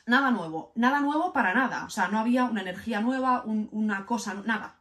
nada 0.08 0.30
nuevo, 0.30 0.72
nada 0.74 1.00
nuevo 1.00 1.32
para 1.32 1.54
nada, 1.54 1.84
o 1.84 1.90
sea, 1.90 2.08
no 2.08 2.18
había 2.18 2.44
una 2.44 2.62
energía 2.62 3.00
nueva, 3.00 3.42
una 3.44 4.06
cosa, 4.06 4.34
nada. 4.46 4.80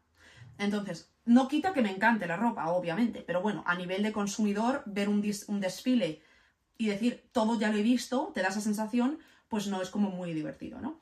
Entonces, 0.57 1.11
no 1.25 1.47
quita 1.47 1.73
que 1.73 1.81
me 1.81 1.91
encante 1.91 2.27
la 2.27 2.37
ropa, 2.37 2.69
obviamente, 2.69 3.23
pero 3.27 3.41
bueno, 3.41 3.63
a 3.67 3.75
nivel 3.75 4.01
de 4.03 4.13
consumidor, 4.13 4.83
ver 4.85 5.09
un 5.09 5.21
desfile 5.59 6.21
y 6.77 6.87
decir 6.87 7.29
todo 7.31 7.59
ya 7.59 7.69
lo 7.69 7.77
he 7.77 7.83
visto, 7.83 8.31
te 8.33 8.41
da 8.41 8.47
esa 8.47 8.61
sensación, 8.61 9.19
pues 9.47 9.67
no 9.67 9.81
es 9.81 9.89
como 9.89 10.09
muy 10.09 10.33
divertido, 10.33 10.79
¿no? 10.79 10.99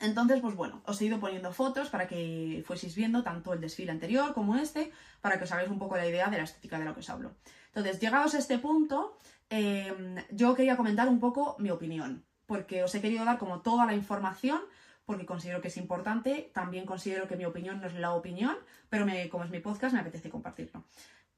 Entonces, 0.00 0.40
pues 0.40 0.54
bueno, 0.54 0.80
os 0.86 1.00
he 1.00 1.04
ido 1.04 1.20
poniendo 1.20 1.52
fotos 1.52 1.90
para 1.90 2.08
que 2.08 2.62
fueseis 2.66 2.94
viendo 2.94 3.22
tanto 3.22 3.52
el 3.52 3.60
desfile 3.60 3.92
anterior 3.92 4.32
como 4.32 4.56
este, 4.56 4.92
para 5.20 5.36
que 5.36 5.44
os 5.44 5.52
hagáis 5.52 5.68
un 5.68 5.78
poco 5.78 5.96
la 5.96 6.06
idea 6.06 6.28
de 6.28 6.38
la 6.38 6.44
estética 6.44 6.78
de 6.78 6.86
lo 6.86 6.94
que 6.94 7.00
os 7.00 7.10
hablo. 7.10 7.34
Entonces, 7.66 8.00
llegados 8.00 8.34
a 8.34 8.38
este 8.38 8.58
punto, 8.58 9.18
eh, 9.50 10.24
yo 10.30 10.54
quería 10.54 10.76
comentar 10.76 11.08
un 11.08 11.20
poco 11.20 11.56
mi 11.58 11.70
opinión 11.70 12.24
porque 12.50 12.82
os 12.82 12.92
he 12.96 13.00
querido 13.00 13.24
dar 13.24 13.38
como 13.38 13.60
toda 13.60 13.86
la 13.86 13.94
información, 13.94 14.60
porque 15.06 15.24
considero 15.24 15.60
que 15.60 15.68
es 15.68 15.76
importante, 15.76 16.50
también 16.52 16.84
considero 16.84 17.28
que 17.28 17.36
mi 17.36 17.44
opinión 17.44 17.80
no 17.80 17.86
es 17.86 17.94
la 17.94 18.12
opinión, 18.12 18.56
pero 18.88 19.06
como 19.30 19.44
es 19.44 19.50
mi 19.50 19.60
podcast 19.60 19.94
me 19.94 20.00
apetece 20.00 20.30
compartirlo. 20.30 20.82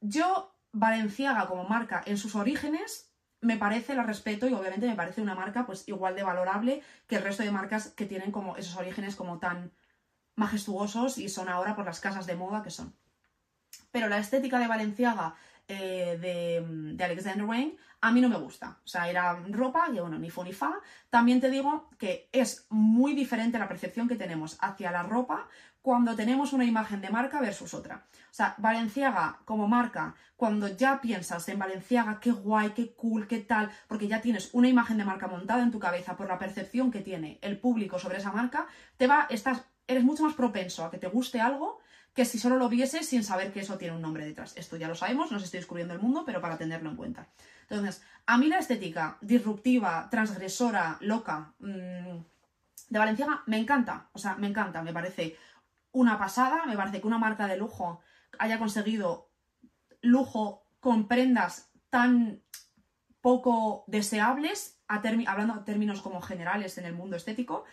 Yo, 0.00 0.54
Valenciaga 0.72 1.48
como 1.48 1.64
marca 1.64 2.02
en 2.06 2.16
sus 2.16 2.34
orígenes, 2.34 3.11
me 3.42 3.56
parece, 3.56 3.94
la 3.94 4.04
respeto 4.04 4.46
y 4.46 4.54
obviamente 4.54 4.86
me 4.86 4.94
parece 4.94 5.20
una 5.20 5.34
marca 5.34 5.66
pues 5.66 5.86
igual 5.88 6.14
de 6.14 6.22
valorable 6.22 6.82
que 7.08 7.16
el 7.16 7.22
resto 7.22 7.42
de 7.42 7.50
marcas 7.50 7.88
que 7.88 8.06
tienen 8.06 8.30
como 8.30 8.56
esos 8.56 8.76
orígenes 8.76 9.16
como 9.16 9.38
tan 9.38 9.72
majestuosos 10.36 11.18
y 11.18 11.28
son 11.28 11.48
ahora 11.48 11.74
por 11.74 11.84
las 11.84 12.00
casas 12.00 12.26
de 12.26 12.36
moda 12.36 12.62
que 12.62 12.70
son. 12.70 12.94
Pero 13.90 14.08
la 14.08 14.18
estética 14.18 14.58
de 14.60 14.68
Valenciaga 14.68 15.34
eh, 15.72 16.18
de, 16.18 16.94
de, 16.94 17.04
Alexander 17.04 17.44
Wayne, 17.44 17.76
a 18.00 18.12
mí 18.12 18.20
no 18.20 18.28
me 18.28 18.36
gusta. 18.36 18.78
O 18.84 18.88
sea, 18.88 19.08
era 19.08 19.34
ropa, 19.48 19.88
y 19.92 19.98
bueno, 20.00 20.18
ni 20.18 20.30
fu 20.30 20.44
ni 20.44 20.52
fa. 20.52 20.80
También 21.08 21.40
te 21.40 21.50
digo 21.50 21.88
que 21.98 22.28
es 22.32 22.66
muy 22.68 23.14
diferente 23.14 23.58
la 23.58 23.68
percepción 23.68 24.08
que 24.08 24.16
tenemos 24.16 24.58
hacia 24.60 24.90
la 24.90 25.02
ropa 25.02 25.48
cuando 25.82 26.14
tenemos 26.14 26.52
una 26.52 26.64
imagen 26.64 27.00
de 27.00 27.10
marca 27.10 27.40
versus 27.40 27.74
otra. 27.74 28.06
O 28.30 28.34
sea, 28.34 28.54
Valenciaga 28.58 29.40
como 29.44 29.66
marca, 29.66 30.14
cuando 30.36 30.68
ya 30.68 31.00
piensas 31.00 31.48
en 31.48 31.58
Valenciaga, 31.58 32.20
qué 32.20 32.30
guay, 32.30 32.70
qué 32.70 32.94
cool, 32.94 33.26
qué 33.26 33.40
tal, 33.40 33.70
porque 33.88 34.08
ya 34.08 34.20
tienes 34.20 34.50
una 34.52 34.68
imagen 34.68 34.98
de 34.98 35.04
marca 35.04 35.26
montada 35.26 35.62
en 35.62 35.72
tu 35.72 35.80
cabeza 35.80 36.16
por 36.16 36.28
la 36.28 36.38
percepción 36.38 36.90
que 36.90 37.00
tiene 37.00 37.38
el 37.42 37.58
público 37.58 37.98
sobre 37.98 38.18
esa 38.18 38.32
marca, 38.32 38.66
te 38.96 39.08
va, 39.08 39.26
estás, 39.28 39.64
eres 39.88 40.04
mucho 40.04 40.22
más 40.22 40.34
propenso 40.34 40.84
a 40.84 40.90
que 40.90 40.98
te 40.98 41.08
guste 41.08 41.40
algo 41.40 41.80
que 42.14 42.24
si 42.24 42.38
solo 42.38 42.56
lo 42.56 42.68
vieses 42.68 43.06
sin 43.06 43.24
saber 43.24 43.52
que 43.52 43.60
eso 43.60 43.78
tiene 43.78 43.94
un 43.94 44.02
nombre 44.02 44.24
detrás. 44.24 44.56
Esto 44.56 44.76
ya 44.76 44.88
lo 44.88 44.94
sabemos, 44.94 45.32
nos 45.32 45.42
estoy 45.42 45.58
descubriendo 45.58 45.94
el 45.94 46.00
mundo, 46.00 46.24
pero 46.26 46.40
para 46.40 46.58
tenerlo 46.58 46.90
en 46.90 46.96
cuenta. 46.96 47.28
Entonces, 47.68 48.02
a 48.26 48.36
mí 48.38 48.48
la 48.48 48.58
estética 48.58 49.18
disruptiva, 49.20 50.08
transgresora, 50.10 50.98
loca 51.00 51.54
mm, 51.58 52.18
de 52.90 52.98
Valenciaga 52.98 53.42
me 53.46 53.58
encanta. 53.58 54.10
O 54.12 54.18
sea, 54.18 54.36
me 54.36 54.46
encanta, 54.46 54.82
me 54.82 54.92
parece 54.92 55.36
una 55.92 56.18
pasada, 56.18 56.66
me 56.66 56.76
parece 56.76 57.00
que 57.00 57.06
una 57.06 57.18
marca 57.18 57.46
de 57.46 57.56
lujo 57.56 58.00
haya 58.38 58.58
conseguido 58.58 59.30
lujo 60.02 60.66
con 60.80 61.08
prendas 61.08 61.70
tan 61.90 62.42
poco 63.20 63.84
deseables, 63.86 64.80
hablando 64.88 65.54
en 65.54 65.64
términos 65.64 66.02
como 66.02 66.20
generales 66.20 66.76
en 66.76 66.84
el 66.84 66.92
mundo 66.92 67.16
estético, 67.16 67.64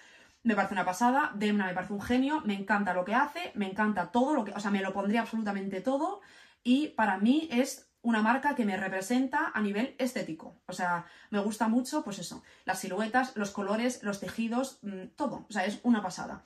me 0.43 0.55
parece 0.55 0.73
una 0.73 0.85
pasada, 0.85 1.31
Demna 1.35 1.65
me 1.65 1.73
parece 1.73 1.93
un 1.93 2.01
genio, 2.01 2.41
me 2.45 2.53
encanta 2.53 2.93
lo 2.93 3.05
que 3.05 3.15
hace, 3.15 3.51
me 3.55 3.69
encanta 3.69 4.11
todo 4.11 4.33
lo 4.33 4.45
que, 4.45 4.51
o 4.51 4.59
sea, 4.59 4.71
me 4.71 4.81
lo 4.81 4.93
pondría 4.93 5.21
absolutamente 5.21 5.81
todo 5.81 6.21
y 6.63 6.89
para 6.89 7.17
mí 7.17 7.49
es 7.51 7.89
una 8.01 8.21
marca 8.21 8.55
que 8.55 8.65
me 8.65 8.77
representa 8.77 9.51
a 9.53 9.61
nivel 9.61 9.95
estético. 9.97 10.61
O 10.67 10.73
sea, 10.73 11.05
me 11.29 11.39
gusta 11.39 11.67
mucho, 11.67 12.03
pues 12.03 12.19
eso, 12.19 12.43
las 12.65 12.79
siluetas, 12.79 13.35
los 13.35 13.51
colores, 13.51 14.03
los 14.03 14.19
tejidos, 14.19 14.79
mm, 14.81 15.07
todo. 15.15 15.45
O 15.49 15.51
sea, 15.51 15.65
es 15.65 15.79
una 15.83 16.01
pasada. 16.01 16.45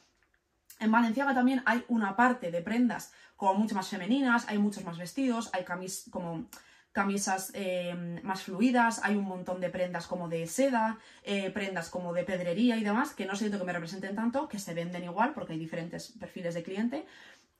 En 0.80 0.91
Valenciaga 0.91 1.36
también 1.36 1.62
hay 1.66 1.86
una 1.88 2.16
parte 2.16 2.50
de 2.50 2.62
prendas 2.62 3.14
como 3.36 3.54
mucho 3.54 3.76
más 3.76 3.88
femeninas, 3.88 4.48
hay 4.48 4.58
muchos 4.58 4.84
más 4.84 4.98
vestidos, 4.98 5.50
hay 5.54 5.64
camis 5.64 6.06
como 6.10 6.48
camisas 6.94 7.52
eh, 7.56 8.22
más 8.24 8.44
fluidas, 8.44 9.02
hay 9.04 9.16
un 9.16 9.26
montón 9.26 9.60
de 9.60 9.70
prendas 9.70 10.06
como 10.08 10.30
de 10.30 10.46
seda, 10.48 11.00
eh, 11.24 11.50
prendas 11.50 11.89
como 11.89 12.14
de 12.14 12.24
pedrería 12.24 12.78
y 12.78 12.84
demás, 12.84 13.14
que 13.14 13.26
no 13.26 13.36
siento 13.36 13.58
que 13.58 13.66
me 13.66 13.74
representen 13.74 14.16
tanto, 14.16 14.48
que 14.48 14.60
se 14.60 14.76
venden 14.76 15.04
igual 15.04 15.34
porque 15.34 15.54
hay 15.54 15.60
diferentes 15.60 16.14
perfiles 16.20 16.54
de 16.54 16.64
cliente. 16.64 17.06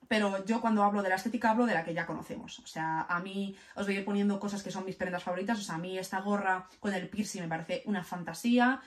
Pero 0.08 0.46
yo 0.46 0.62
cuando 0.62 0.84
hablo 0.84 1.02
de 1.02 1.10
la 1.10 1.16
estética 1.16 1.50
hablo 1.50 1.66
de 1.66 1.74
la 1.74 1.84
que 1.84 1.96
ya 1.96 2.06
conocemos. 2.06 2.60
O 2.60 2.68
sea, 2.68 3.02
a 3.02 3.20
mí 3.22 3.56
os 3.76 3.88
voy 3.88 3.96
a 3.96 4.00
ir 4.00 4.06
poniendo 4.06 4.40
cosas 4.40 4.62
que 4.62 4.70
son 4.70 4.86
mis 4.86 4.96
prendas 4.96 5.24
favoritas. 5.24 5.58
O 5.60 5.64
sea, 5.64 5.76
a 5.76 5.80
mí 5.80 5.98
esta 5.98 6.22
gorra 6.22 6.68
con 6.80 6.94
el 6.94 7.10
piercing 7.10 7.42
me 7.42 7.48
parece 7.48 7.82
una 7.86 8.04
fantasía. 8.04 8.82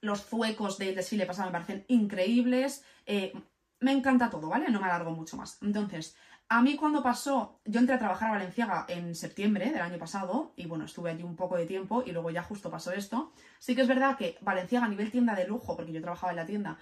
Los 0.00 0.24
zuecos 0.24 0.78
del 0.78 0.96
desfile 0.96 1.26
pasado 1.26 1.48
me 1.48 1.52
parecen 1.52 1.84
increíbles. 1.88 2.82
Eh, 3.04 3.32
me 3.80 3.92
encanta 3.92 4.30
todo, 4.30 4.48
¿vale? 4.48 4.68
No 4.70 4.80
me 4.80 4.86
alargo 4.86 5.10
mucho 5.10 5.36
más. 5.36 5.58
Entonces, 5.62 6.16
a 6.48 6.62
mí 6.62 6.76
cuando 6.76 7.02
pasó, 7.02 7.60
yo 7.64 7.80
entré 7.80 7.96
a 7.96 7.98
trabajar 7.98 8.28
a 8.28 8.32
Valenciaga 8.32 8.86
en 8.88 9.14
septiembre 9.14 9.70
del 9.70 9.82
año 9.82 9.98
pasado 9.98 10.52
y 10.56 10.66
bueno, 10.66 10.84
estuve 10.84 11.10
allí 11.10 11.24
un 11.24 11.36
poco 11.36 11.56
de 11.56 11.66
tiempo 11.66 12.04
y 12.06 12.12
luego 12.12 12.30
ya 12.30 12.42
justo 12.42 12.70
pasó 12.70 12.92
esto. 12.92 13.32
Sí 13.58 13.74
que 13.74 13.82
es 13.82 13.88
verdad 13.88 14.16
que 14.16 14.38
Valenciaga 14.40 14.86
a 14.86 14.88
nivel 14.88 15.10
tienda 15.10 15.34
de 15.34 15.46
lujo, 15.46 15.76
porque 15.76 15.92
yo 15.92 16.00
trabajaba 16.00 16.32
en 16.32 16.36
la 16.36 16.46
tienda, 16.46 16.78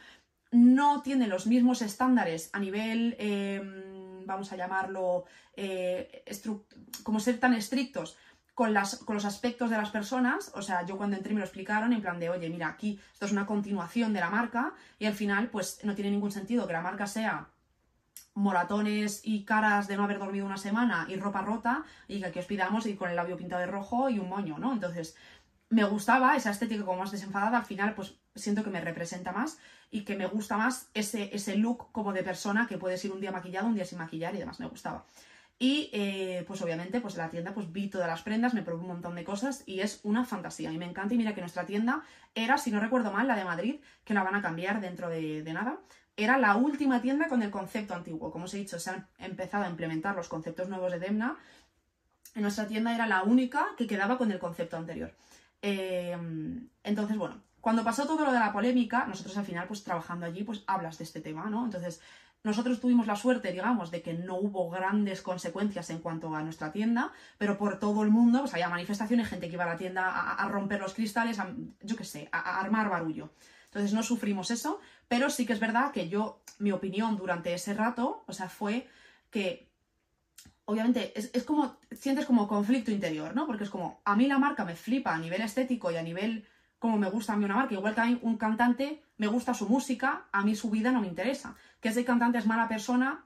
no 0.51 1.03
tiene 1.03 1.27
los 1.27 1.47
mismos 1.47 1.83
estándares 1.83 2.51
a 2.53 2.59
nivel, 2.59 3.17
em, 3.19 4.27
vamos 4.27 4.53
a 4.53 4.57
llamarlo, 4.57 5.25
eh, 5.57 6.25
como 7.03 7.19
ser 7.19 7.41
tan 7.41 7.55
estrictos 7.55 8.17
con, 8.55 8.73
las, 8.73 8.97
con 8.97 9.15
los 9.15 9.25
aspectos 9.25 9.71
de 9.71 9.77
las 9.77 9.91
personas. 9.91 10.53
O 10.55 10.63
sea, 10.63 10.85
yo 10.87 10.97
cuando 10.97 11.17
entré 11.17 11.35
me 11.35 11.41
lo 11.41 11.47
explicaron 11.47 11.93
en 11.93 12.03
plan 12.03 12.19
de, 12.19 12.31
oye, 12.31 12.49
mira, 12.49 12.69
aquí 12.69 13.01
esto 13.13 13.27
es 13.27 13.33
una 13.33 13.47
continuación 13.47 14.13
de 14.13 14.21
la 14.21 14.31
marca 14.31 14.75
y 14.99 15.07
al 15.07 15.15
final, 15.15 15.49
pues 15.49 15.81
no 15.85 15.95
tiene 15.95 16.11
ningún 16.11 16.33
sentido 16.33 16.67
que 16.67 16.73
la 16.73 16.83
marca 16.83 17.07
sea 17.07 17.49
moratones 18.35 19.21
y 19.23 19.45
caras 19.45 19.87
de 19.87 19.97
no 19.97 20.05
haber 20.05 20.19
dormido 20.19 20.45
una 20.45 20.57
semana 20.57 21.07
y 21.09 21.17
ropa 21.17 21.43
rota 21.43 21.85
y 22.09 22.21
que 22.21 22.27
aquí 22.27 22.39
os 22.41 22.47
pidamos 22.47 22.85
ir 22.87 22.97
con 22.97 23.09
el 23.09 23.17
labio 23.17 23.37
pintado 23.37 23.61
de 23.61 23.69
rojo 23.69 24.09
y 24.11 24.19
un 24.19 24.29
moño, 24.29 24.59
¿no? 24.59 24.73
Entonces, 24.73 25.17
me 25.71 25.85
gustaba 25.85 26.37
esa 26.37 26.51
estética 26.51 26.85
como 26.85 26.99
más 26.99 27.13
desenfadada, 27.13 27.59
al 27.59 27.65
final 27.65 27.95
pues 27.95 28.15
siento 28.35 28.65
que 28.65 28.71
me 28.71 28.81
representa 28.81 29.33
más 29.33 29.59
y 29.91 30.03
que 30.03 30.17
me 30.17 30.27
gusta 30.27 30.57
más 30.57 30.89
ese, 30.95 31.31
ese 31.35 31.57
look 31.57 31.91
como 31.93 32.13
de 32.13 32.23
persona 32.23 32.67
que 32.67 32.79
puedes 32.79 33.05
ir 33.05 33.13
un 33.13 33.21
día 33.21 33.31
maquillado, 33.31 33.69
un 33.69 33.75
día 33.75 33.85
sin 33.85 33.99
maquillar 33.99 34.35
y 34.35 34.39
demás, 34.39 34.59
me 34.59 34.67
gustaba. 34.67 35.05
Y 35.59 35.89
eh, 35.93 36.45
pues 36.47 36.61
obviamente 36.63 37.01
pues 37.01 37.15
en 37.15 37.21
la 37.21 37.31
tienda 37.31 37.55
pues 37.55 37.73
vi 37.73 37.89
todas 37.89 38.09
las 38.09 38.23
prendas, 38.23 38.55
me 38.55 38.63
probé 38.63 38.81
un 38.81 38.89
montón 38.89 39.15
de 39.15 39.25
cosas 39.25 39.63
y 39.67 39.81
es 39.81 40.01
una 40.03 40.25
fantasía 40.25 40.73
y 40.73 40.79
me 40.79 40.85
encanta 40.85 41.15
y 41.15 41.17
mira 41.17 41.35
que 41.35 41.41
nuestra 41.41 41.65
tienda 41.65 42.03
era, 42.35 42.59
si 42.59 42.71
no 42.73 42.81
recuerdo 42.81 43.13
mal, 43.13 43.29
la 43.29 43.37
de 43.37 43.45
Madrid, 43.45 43.77
que 44.05 44.15
la 44.15 44.25
van 44.25 44.35
a 44.35 44.43
cambiar 44.43 44.81
dentro 44.81 45.09
de, 45.09 45.43
de 45.43 45.53
nada, 45.53 45.79
era 46.17 46.39
la 46.39 46.57
última 46.57 47.01
tienda 47.01 47.29
con 47.29 47.43
el 47.43 47.51
concepto 47.51 47.95
antiguo. 47.95 48.31
Como 48.31 48.45
os 48.45 48.55
he 48.55 48.59
dicho, 48.59 48.79
se 48.79 48.91
han 48.91 49.07
empezado 49.19 49.65
a 49.65 49.69
implementar 49.69 50.15
los 50.15 50.29
conceptos 50.29 50.69
nuevos 50.69 50.93
de 50.93 51.01
Demna. 51.01 51.37
En 52.35 52.43
nuestra 52.43 52.67
tienda 52.67 52.95
era 52.95 53.07
la 53.07 53.23
única 53.23 53.67
que 53.77 53.87
quedaba 53.87 54.19
con 54.19 54.31
el 54.31 54.39
concepto 54.39 54.77
anterior. 54.77 55.13
Eh, 55.63 56.17
entonces, 56.83 57.17
bueno, 57.17 57.41
cuando 57.61 57.83
pasó 57.83 58.07
todo 58.07 58.27
lo 58.27 58.33
de 58.33 58.39
la 58.39 58.53
polémica, 58.53 59.07
nosotros 59.07 59.37
al 59.39 59.47
final, 59.47 59.67
pues 59.67 59.83
trabajando 59.83 60.27
allí, 60.27 60.45
pues 60.45 60.63
hablas 60.67 60.99
de 60.99 61.05
este 61.05 61.21
tema, 61.21 61.49
¿no? 61.49 61.65
Entonces, 61.65 62.01
nosotros 62.45 62.79
tuvimos 62.79 63.07
la 63.07 63.17
suerte, 63.17 63.51
digamos, 63.51 63.91
de 63.91 64.03
que 64.03 64.13
no 64.15 64.37
hubo 64.37 64.71
grandes 64.71 65.23
consecuencias 65.23 65.89
en 65.91 65.99
cuanto 65.99 66.35
a 66.35 66.43
nuestra 66.43 66.71
tienda, 66.71 67.13
pero 67.39 67.57
por 67.57 67.79
todo 67.79 68.03
el 68.03 68.11
mundo, 68.11 68.41
pues 68.41 68.53
había 68.53 68.69
manifestaciones, 68.69 69.29
gente 69.29 69.49
que 69.49 69.55
iba 69.55 69.65
a 69.65 69.69
la 69.69 69.77
tienda 69.77 70.35
a, 70.35 70.49
romper 70.49 70.81
los 70.81 70.95
cristales, 70.95 71.39
a, 71.39 71.53
yo 71.81 71.97
qué 71.97 72.05
sé, 72.05 72.29
a 72.31 72.61
armar 72.61 72.91
barullo. 72.91 73.31
Entonces 73.65 73.95
no 73.95 74.03
sufrimos 74.03 74.51
eso, 74.51 74.79
pero 75.09 75.31
sí 75.31 75.47
que 75.47 75.55
es 75.55 75.59
verdad 75.59 75.91
que 75.91 76.09
yo, 76.09 76.43
mi 76.59 76.71
opinión 76.71 77.17
durante 77.17 77.53
ese 77.55 77.75
rato, 77.75 78.25
o 78.27 78.33
sea, 78.33 78.49
fue 78.49 78.87
que 79.31 79.69
obviamente 80.67 81.13
es, 81.17 81.45
como, 81.45 81.79
sientes 81.93 82.27
como 82.27 82.47
conflicto 82.47 82.91
interior, 82.91 83.35
¿no? 83.35 83.47
Porque 83.47 83.65
es 83.65 83.71
como, 83.71 84.01
a 84.05 84.17
mí 84.17 84.27
la 84.27 84.39
marca 84.39 84.65
me 84.65 84.77
flipa 84.77 85.15
a 85.15 85.19
nivel 85.19 85.43
estético 85.43 85.91
y 85.91 85.97
a 85.97 86.03
nivel 86.03 86.47
como 86.85 86.99
me 86.99 87.09
gusta 87.09 87.33
a 87.33 87.37
mí 87.37 87.47
una 87.47 87.57
marca, 87.57 87.73
igual 87.73 87.95
que 87.95 88.01
a 88.03 88.05
mí 88.05 88.19
un 88.21 88.37
cantante 88.37 89.03
me 89.17 89.27
gusta 89.27 89.55
su 89.55 89.67
música, 89.67 90.27
a 90.31 90.43
mí 90.43 90.55
su 90.55 90.69
vida 90.69 90.93
no 90.93 91.01
me 91.01 91.07
interesa. 91.07 91.57
Que 91.81 91.89
ese 91.89 92.05
cantante 92.05 92.37
es 92.37 92.45
mala 92.45 92.69
persona, 92.69 93.25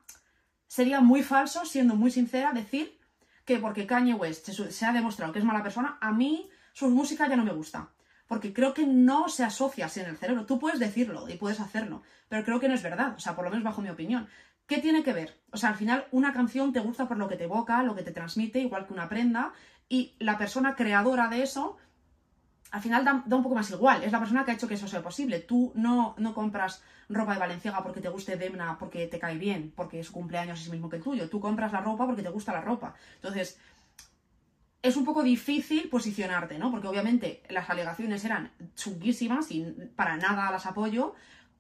sería 0.69 1.01
muy 1.01 1.25
falso, 1.25 1.65
siendo 1.65 1.97
muy 1.97 2.13
sincera, 2.13 2.53
decir 2.53 3.01
que 3.45 3.59
porque 3.59 3.85
Kanye 3.85 4.15
West 4.15 4.49
se, 4.49 4.87
ha 4.87 4.93
demostrado 4.93 5.33
que 5.33 5.41
es 5.41 5.45
mala 5.45 5.65
persona, 5.65 5.99
a 6.01 6.13
mí 6.13 6.49
su 6.73 6.89
música 6.89 7.29
ya 7.29 7.35
no 7.35 7.45
me 7.45 7.53
gusta 7.53 7.91
porque 8.29 8.53
creo 8.53 8.75
que 8.75 8.87
no 8.87 9.29
se 9.29 9.43
asocia 9.43 9.87
así 9.87 9.99
en 9.99 10.07
el 10.07 10.19
cerebro. 10.19 10.47
Tú 10.47 10.61
puedes 10.61 10.79
decirlo 10.79 11.29
y 11.29 11.37
puedes 11.37 11.59
hacerlo, 11.59 12.05
pero 12.29 12.45
creo 12.45 12.61
que 12.61 12.69
no 12.69 12.75
es 12.75 12.83
verdad, 12.85 13.15
o 13.17 13.19
sea, 13.19 13.35
por 13.35 13.45
lo 13.45 13.51
menos 13.51 13.65
bajo 13.65 13.83
mi 13.83 13.91
opinión. 13.91 14.29
¿Qué 14.69 14.79
tiene 14.79 15.03
que 15.03 15.13
ver? 15.13 15.37
O 15.51 15.57
sea, 15.57 15.71
al 15.71 15.75
final 15.75 16.07
una 16.13 16.33
canción 16.33 16.73
te 16.73 16.79
gusta 16.79 17.09
por 17.09 17.17
lo 17.17 17.27
que 17.27 17.35
te 17.35 17.45
evoca, 17.45 17.83
lo 17.83 17.97
que 17.97 18.05
te 18.05 18.13
transmite, 18.13 18.61
igual 18.61 18.87
que 18.87 18.93
una 18.93 19.09
prenda, 19.09 19.53
y 19.89 20.15
la 20.21 20.39
persona 20.39 20.77
creadora 20.77 21.27
de 21.27 21.43
eso, 21.43 21.77
al 22.71 22.83
final 22.83 23.05
da, 23.05 23.37
un 23.37 23.43
poco 23.43 23.55
más 23.55 23.71
igual, 23.71 24.03
es 24.03 24.13
la 24.13 24.19
persona 24.19 24.45
que 24.45 24.51
ha 24.51 24.55
hecho 24.55 24.69
que 24.69 24.75
eso 24.75 24.89
sea 24.89 25.03
posible. 25.03 25.41
Tú 25.41 25.73
no, 25.75 26.15
no 26.19 26.35
compras 26.35 26.83
ropa 27.09 27.33
de 27.33 27.41
Valenciaga 27.41 27.83
porque 27.83 28.01
te 28.01 28.09
guste 28.09 28.37
Demna, 28.37 28.77
porque 28.79 29.07
te 29.07 29.19
cae 29.19 29.39
bien, 29.39 29.73
porque 29.75 30.05
su 30.05 30.13
cumpleaños 30.13 30.61
es 30.61 30.67
el 30.67 30.73
mismo 30.73 30.91
que 30.91 30.97
el 30.97 31.03
tuyo. 31.03 31.29
Tú 31.31 31.41
compras 31.41 31.73
la 31.73 31.81
ropa 31.81 32.07
porque 32.07 32.23
te 32.23 32.29
gusta 32.29 32.53
la 32.53 32.61
ropa. 32.61 32.95
Entonces, 33.17 33.59
es 34.83 34.97
un 34.97 35.05
poco 35.05 35.23
difícil 35.23 35.89
posicionarte, 35.89 36.59
¿no? 36.59 36.71
Porque 36.71 36.89
obviamente 36.89 37.43
las 37.49 37.69
alegaciones 37.71 38.25
eran 38.25 38.51
chunguísimas 38.77 39.51
y 39.51 39.65
para 39.97 40.17
nada 40.17 40.51
las 40.51 40.67
apoyo, 40.67 41.15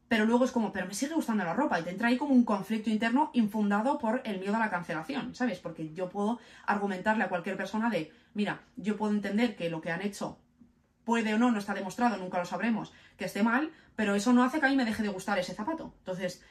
pero 0.09 0.25
luego 0.25 0.45
es 0.45 0.53
como, 0.53 0.73
pero 0.73 0.87
me 0.87 0.95
sigue 0.95 1.15
gustando 1.15 1.45
la 1.45 1.55
ropa 1.55 1.81
y 1.81 1.83
te 1.83 1.91
entra 1.91 2.09
ahí 2.09 2.17
como 2.17 2.35
un 2.35 2.45
conflicto 2.45 2.91
interno 2.91 3.31
infundado 3.33 3.99
por 3.99 4.23
el 4.25 4.41
miedo 4.41 4.57
a 4.57 4.59
la 4.59 4.71
cancelación, 4.71 5.35
¿sabes? 5.35 5.59
Porque 5.59 5.93
yo 5.95 6.09
puedo 6.09 6.39
argumentarle 6.67 7.25
a 7.25 7.29
cualquier 7.29 7.57
persona 7.57 7.91
de, 7.91 8.13
mira, 8.35 8.61
yo 8.77 8.97
puedo 8.97 9.13
entender 9.13 9.57
que 9.57 9.69
lo 9.69 9.81
que 9.81 9.91
han 9.91 10.03
hecho 10.03 10.39
puede 11.09 11.33
o 11.33 11.39
no, 11.39 11.51
no 11.51 11.59
está 11.59 11.73
demostrado, 11.73 12.19
nunca 12.19 12.37
lo 12.37 12.45
sabremos, 12.45 12.93
que 13.17 13.25
esté 13.25 13.43
mal, 13.43 13.73
pero 13.97 14.15
eso 14.15 14.35
no 14.35 14.45
hace 14.45 14.61
que 14.61 14.67
a 14.67 14.69
mí 14.69 14.77
me 14.77 14.85
deje 14.85 15.03
de 15.03 15.09
gustar 15.09 15.39
ese 15.39 15.55
zapato. 15.55 15.95
Entonces, 16.01 16.43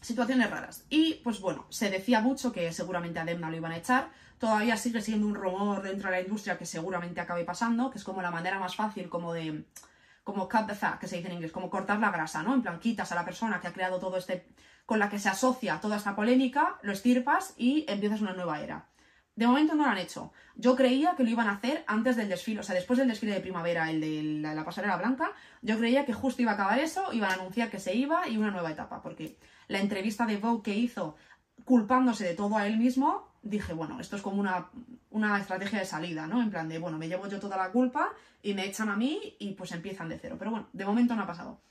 situaciones 0.00 0.50
raras. 0.50 0.84
Y 0.90 1.20
pues 1.22 1.40
bueno, 1.40 1.66
se 1.68 1.88
decía 1.88 2.20
mucho 2.20 2.50
que 2.50 2.72
seguramente 2.72 3.20
a 3.20 3.24
Demna 3.24 3.48
lo 3.48 3.56
iban 3.56 3.70
a 3.70 3.76
echar, 3.76 4.10
todavía 4.38 4.76
sigue 4.76 5.00
siendo 5.00 5.28
un 5.28 5.36
rumor 5.36 5.82
dentro 5.82 6.10
de 6.10 6.16
la 6.16 6.20
industria 6.20 6.58
que 6.58 6.66
seguramente 6.66 7.20
acabe 7.20 7.44
pasando, 7.44 7.92
que 7.92 7.98
es 7.98 8.02
como 8.02 8.22
la 8.22 8.32
manera 8.32 8.58
más 8.58 8.74
fácil 8.74 9.08
como 9.08 9.32
de 9.32 9.64
como 10.24 10.48
cut 10.48 10.66
the 10.66 10.74
fat, 10.74 10.98
que 10.98 11.06
se 11.06 11.18
dice 11.18 11.28
en 11.28 11.34
inglés, 11.34 11.52
como 11.52 11.70
cortar 11.70 12.00
la 12.00 12.10
grasa, 12.10 12.42
¿no? 12.42 12.54
En 12.54 12.62
plan, 12.62 12.80
quitas 12.80 13.12
a 13.12 13.14
la 13.14 13.24
persona 13.24 13.60
que 13.60 13.68
ha 13.68 13.72
creado 13.72 14.00
todo 14.00 14.16
este, 14.16 14.48
con 14.84 14.98
la 14.98 15.08
que 15.08 15.20
se 15.20 15.28
asocia 15.28 15.80
toda 15.80 15.96
esta 15.96 16.16
polémica, 16.16 16.80
lo 16.82 16.92
estirpas 16.92 17.54
y 17.56 17.84
empiezas 17.88 18.20
una 18.20 18.32
nueva 18.32 18.60
era. 18.60 18.89
De 19.40 19.46
momento 19.46 19.74
no 19.74 19.84
lo 19.84 19.88
han 19.88 19.96
hecho. 19.96 20.34
Yo 20.54 20.76
creía 20.76 21.14
que 21.16 21.24
lo 21.24 21.30
iban 21.30 21.48
a 21.48 21.52
hacer 21.52 21.82
antes 21.86 22.14
del 22.14 22.28
desfile, 22.28 22.60
o 22.60 22.62
sea, 22.62 22.74
después 22.74 22.98
del 22.98 23.08
desfile 23.08 23.32
de 23.32 23.40
primavera, 23.40 23.90
el 23.90 23.98
de 23.98 24.22
la, 24.22 24.54
la 24.54 24.66
pasarela 24.66 24.98
blanca, 24.98 25.32
yo 25.62 25.78
creía 25.78 26.04
que 26.04 26.12
justo 26.12 26.42
iba 26.42 26.50
a 26.50 26.54
acabar 26.56 26.78
eso, 26.78 27.10
iban 27.14 27.30
a 27.30 27.34
anunciar 27.36 27.70
que 27.70 27.78
se 27.80 27.94
iba 27.94 28.28
y 28.28 28.36
una 28.36 28.50
nueva 28.50 28.70
etapa, 28.70 29.00
porque 29.00 29.38
la 29.66 29.80
entrevista 29.80 30.26
de 30.26 30.36
Vogue 30.36 30.62
que 30.62 30.74
hizo 30.76 31.16
culpándose 31.64 32.24
de 32.24 32.34
todo 32.34 32.58
a 32.58 32.66
él 32.66 32.76
mismo, 32.76 33.32
dije, 33.40 33.72
bueno, 33.72 33.98
esto 33.98 34.16
es 34.16 34.20
como 34.20 34.38
una, 34.38 34.68
una, 35.08 35.38
estrategia 35.38 35.78
de 35.78 35.86
salida, 35.86 36.26
¿no? 36.26 36.42
En 36.42 36.50
plan 36.50 36.68
de, 36.68 36.78
bueno, 36.78 36.98
me 36.98 37.08
llevo 37.08 37.26
yo 37.26 37.40
toda 37.40 37.56
la 37.56 37.70
culpa 37.70 38.12
y 38.42 38.52
me 38.52 38.66
echan 38.66 38.90
a 38.90 38.96
mí 38.96 39.36
y 39.38 39.52
pues 39.52 39.72
empiezan 39.72 40.10
de 40.10 40.18
cero. 40.18 40.36
Pero 40.38 40.50
bueno, 40.50 40.68
de 40.74 40.84
momento 40.84 41.16
no 41.16 41.22
ha 41.22 41.26
pasado. 41.26 41.62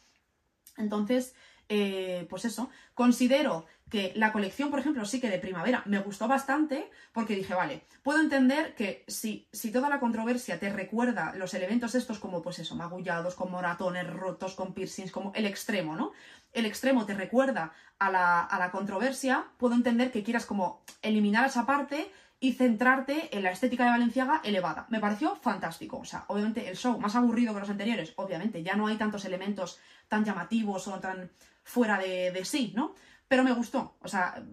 Entonces, 0.75 1.35
eh, 1.69 2.25
pues 2.29 2.45
eso, 2.45 2.69
considero 2.95 3.67
que 3.89 4.11
la 4.15 4.31
colección, 4.31 4.69
por 4.69 4.79
ejemplo, 4.79 5.05
sí 5.05 5.19
que 5.19 5.29
de 5.29 5.39
primavera 5.39 5.83
me 5.85 5.99
gustó 5.99 6.27
bastante 6.27 6.89
porque 7.13 7.35
dije, 7.35 7.53
vale, 7.53 7.85
puedo 8.03 8.19
entender 8.19 8.75
que 8.75 9.03
si, 9.07 9.47
si 9.51 9.71
toda 9.71 9.89
la 9.89 9.99
controversia 9.99 10.59
te 10.59 10.69
recuerda 10.71 11.33
los 11.35 11.53
elementos 11.53 11.95
estos 11.95 12.19
como, 12.19 12.41
pues 12.41 12.59
eso, 12.59 12.75
magullados, 12.75 13.35
con 13.35 13.51
moratones 13.51 14.07
rotos, 14.07 14.55
con 14.55 14.73
piercings, 14.73 15.11
como 15.11 15.31
el 15.35 15.45
extremo, 15.45 15.95
¿no? 15.95 16.11
El 16.53 16.65
extremo 16.65 17.05
te 17.05 17.13
recuerda 17.13 17.71
a 17.99 18.11
la, 18.11 18.41
a 18.41 18.59
la 18.59 18.71
controversia, 18.71 19.45
puedo 19.57 19.75
entender 19.75 20.11
que 20.11 20.23
quieras 20.23 20.45
como 20.45 20.83
eliminar 21.01 21.45
esa 21.45 21.65
parte 21.65 22.11
y 22.39 22.53
centrarte 22.53 23.35
en 23.35 23.43
la 23.43 23.51
estética 23.51 23.83
de 23.83 23.89
Valenciaga 23.89 24.41
elevada. 24.43 24.87
Me 24.89 24.99
pareció 24.99 25.35
fantástico. 25.35 25.97
O 25.97 26.05
sea, 26.05 26.23
obviamente 26.27 26.69
el 26.69 26.77
show 26.77 26.97
más 26.99 27.15
aburrido 27.15 27.53
que 27.53 27.59
los 27.59 27.69
anteriores, 27.69 28.13
obviamente, 28.15 28.63
ya 28.63 28.75
no 28.75 28.87
hay 28.87 28.95
tantos 28.95 29.25
elementos 29.25 29.79
tan 30.07 30.23
llamativos 30.23 30.87
o 30.87 30.99
tan 30.99 31.29
fuera 31.63 31.97
de, 31.97 32.31
de 32.31 32.45
sí, 32.45 32.73
¿no? 32.75 32.95
Pero 33.27 33.43
me 33.43 33.53
gustó. 33.53 33.95
O 34.01 34.07
sea, 34.07 34.43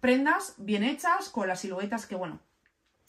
prendas 0.00 0.54
bien 0.58 0.84
hechas 0.84 1.28
con 1.28 1.48
las 1.48 1.60
siluetas 1.60 2.06
que, 2.06 2.14
bueno, 2.14 2.40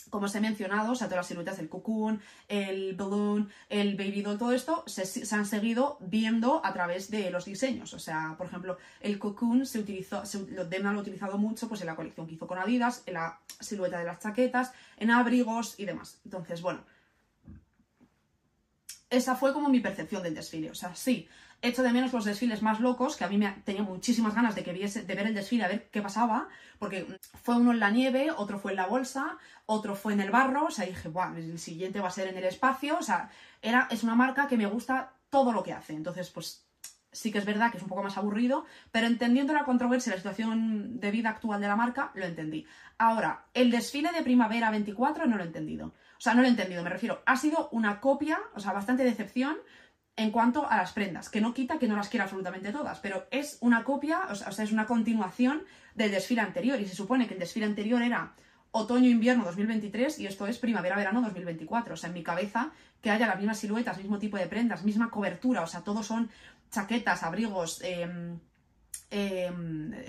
como 0.09 0.27
os 0.27 0.35
he 0.35 0.41
mencionado, 0.41 0.93
o 0.93 0.95
sea, 0.95 1.07
todas 1.07 1.19
las 1.19 1.27
siluetas 1.27 1.57
del 1.57 1.69
cocoon, 1.69 2.21
el 2.47 2.95
balloon, 2.95 3.49
el 3.69 3.95
baby 3.95 4.21
doll, 4.21 4.37
todo 4.37 4.51
esto 4.51 4.83
se, 4.87 5.03
han 5.35 5.45
seguido 5.45 5.97
viendo 5.99 6.61
a 6.63 6.73
través 6.73 7.09
de 7.09 7.29
los 7.31 7.45
diseños. 7.45 7.93
O 7.93 7.99
sea, 7.99 8.35
por 8.37 8.47
ejemplo, 8.47 8.77
el 9.01 9.19
cocoon 9.19 9.65
se 9.65 9.79
utilizó, 9.79 10.25
se, 10.25 10.39
lo, 10.51 10.63
lo 10.63 10.89
ha 10.89 11.01
utilizado 11.01 11.37
mucho 11.37 11.67
pues, 11.67 11.81
en 11.81 11.87
la 11.87 11.95
colección 11.95 12.27
que 12.27 12.35
hizo 12.35 12.47
con 12.47 12.59
Adidas, 12.59 13.03
en 13.05 13.15
la 13.15 13.39
silueta 13.59 13.99
de 13.99 14.05
las 14.05 14.19
chaquetas, 14.19 14.73
en 14.97 15.11
abrigos 15.11 15.75
y 15.77 15.85
demás. 15.85 16.19
Entonces, 16.23 16.61
bueno, 16.61 16.83
esa 19.09 19.35
fue 19.35 19.53
como 19.53 19.69
mi 19.69 19.79
percepción 19.79 20.23
del 20.23 20.35
desfile. 20.35 20.69
O 20.71 20.75
sea, 20.75 20.95
sí, 20.95 21.27
Echo 21.61 21.83
de 21.83 21.91
menos 21.91 22.13
los 22.13 22.25
desfiles 22.25 22.61
más 22.61 22.79
locos, 22.79 23.15
que 23.15 23.23
a 23.23 23.27
mí 23.27 23.37
me 23.37 23.49
tenía 23.63 23.83
muchísimas 23.83 24.35
ganas 24.35 24.55
de, 24.55 24.63
que 24.63 24.73
viese, 24.73 25.03
de 25.03 25.15
ver 25.15 25.27
el 25.27 25.33
desfile, 25.33 25.63
a 25.63 25.67
ver 25.67 25.89
qué 25.89 26.01
pasaba, 26.01 26.47
porque 26.79 27.07
fue 27.43 27.55
uno 27.55 27.71
en 27.71 27.79
la 27.79 27.89
nieve, 27.89 28.31
otro 28.31 28.59
fue 28.59 28.71
en 28.71 28.77
la 28.77 28.87
bolsa, 28.87 29.37
otro 29.65 29.95
fue 29.95 30.13
en 30.13 30.21
el 30.21 30.31
barro, 30.31 30.65
o 30.65 30.71
sea, 30.71 30.85
dije, 30.85 31.09
Buah, 31.09 31.35
el 31.35 31.57
siguiente 31.59 31.99
va 31.99 32.09
a 32.09 32.11
ser 32.11 32.27
en 32.27 32.37
el 32.37 32.45
espacio, 32.45 32.97
o 32.97 33.01
sea, 33.01 33.29
era, 33.61 33.87
es 33.89 34.03
una 34.03 34.15
marca 34.15 34.47
que 34.47 34.57
me 34.57 34.67
gusta 34.67 35.13
todo 35.29 35.51
lo 35.51 35.63
que 35.63 35.73
hace, 35.73 35.93
entonces, 35.93 36.29
pues 36.29 36.65
sí 37.15 37.31
que 37.31 37.37
es 37.37 37.45
verdad 37.45 37.71
que 37.71 37.77
es 37.77 37.83
un 37.83 37.89
poco 37.89 38.03
más 38.03 38.17
aburrido, 38.17 38.65
pero 38.91 39.07
entendiendo 39.07 39.53
la 39.53 39.63
controversia 39.63 40.09
y 40.09 40.13
la 40.13 40.17
situación 40.17 40.99
de 40.99 41.11
vida 41.11 41.29
actual 41.29 41.61
de 41.61 41.67
la 41.67 41.75
marca, 41.75 42.11
lo 42.13 42.25
entendí. 42.25 42.65
Ahora, 42.97 43.45
el 43.53 43.71
desfile 43.71 44.11
de 44.11 44.21
primavera 44.21 44.69
24 44.69 45.25
no 45.25 45.37
lo 45.37 45.43
he 45.43 45.47
entendido. 45.47 45.87
O 46.17 46.21
sea, 46.21 46.33
no 46.33 46.41
lo 46.41 46.47
he 46.47 46.51
entendido, 46.51 46.83
me 46.83 46.89
refiero, 46.89 47.23
ha 47.25 47.37
sido 47.37 47.69
una 47.71 47.99
copia, 47.99 48.39
o 48.53 48.59
sea, 48.59 48.73
bastante 48.73 49.03
decepción 49.03 49.57
en 50.17 50.31
cuanto 50.31 50.69
a 50.69 50.77
las 50.77 50.93
prendas, 50.93 51.29
que 51.29 51.41
no 51.41 51.53
quita 51.53 51.77
que 51.77 51.87
no 51.87 51.95
las 51.95 52.09
quiera 52.09 52.23
absolutamente 52.23 52.71
todas, 52.71 52.99
pero 52.99 53.27
es 53.31 53.57
una 53.59 53.83
copia, 53.83 54.21
o 54.29 54.35
sea, 54.35 54.63
es 54.63 54.71
una 54.71 54.85
continuación 54.85 55.63
del 55.93 56.11
desfile 56.11 56.41
anterior, 56.41 56.79
y 56.79 56.87
se 56.87 56.95
supone 56.95 57.27
que 57.27 57.33
el 57.33 57.39
desfile 57.39 57.65
anterior 57.65 58.01
era 58.01 58.33
otoño-invierno 58.75 59.45
2023 59.45 60.19
y 60.19 60.27
esto 60.27 60.47
es 60.47 60.57
primavera-verano 60.57 61.21
2024. 61.21 61.93
O 61.93 61.97
sea, 61.97 62.09
en 62.09 62.13
mi 62.13 62.23
cabeza 62.23 62.71
que 63.01 63.09
haya 63.09 63.25
las 63.25 63.37
mismas 63.37 63.57
siluetas, 63.57 63.97
mismo 63.97 64.19
tipo 64.19 64.35
de 64.35 64.47
prendas, 64.47 64.83
misma 64.83 65.09
cobertura, 65.09 65.61
o 65.61 65.67
sea, 65.67 65.81
todos 65.81 66.05
son 66.05 66.29
chaquetas, 66.71 67.23
abrigos, 67.23 67.81
em, 67.83 68.37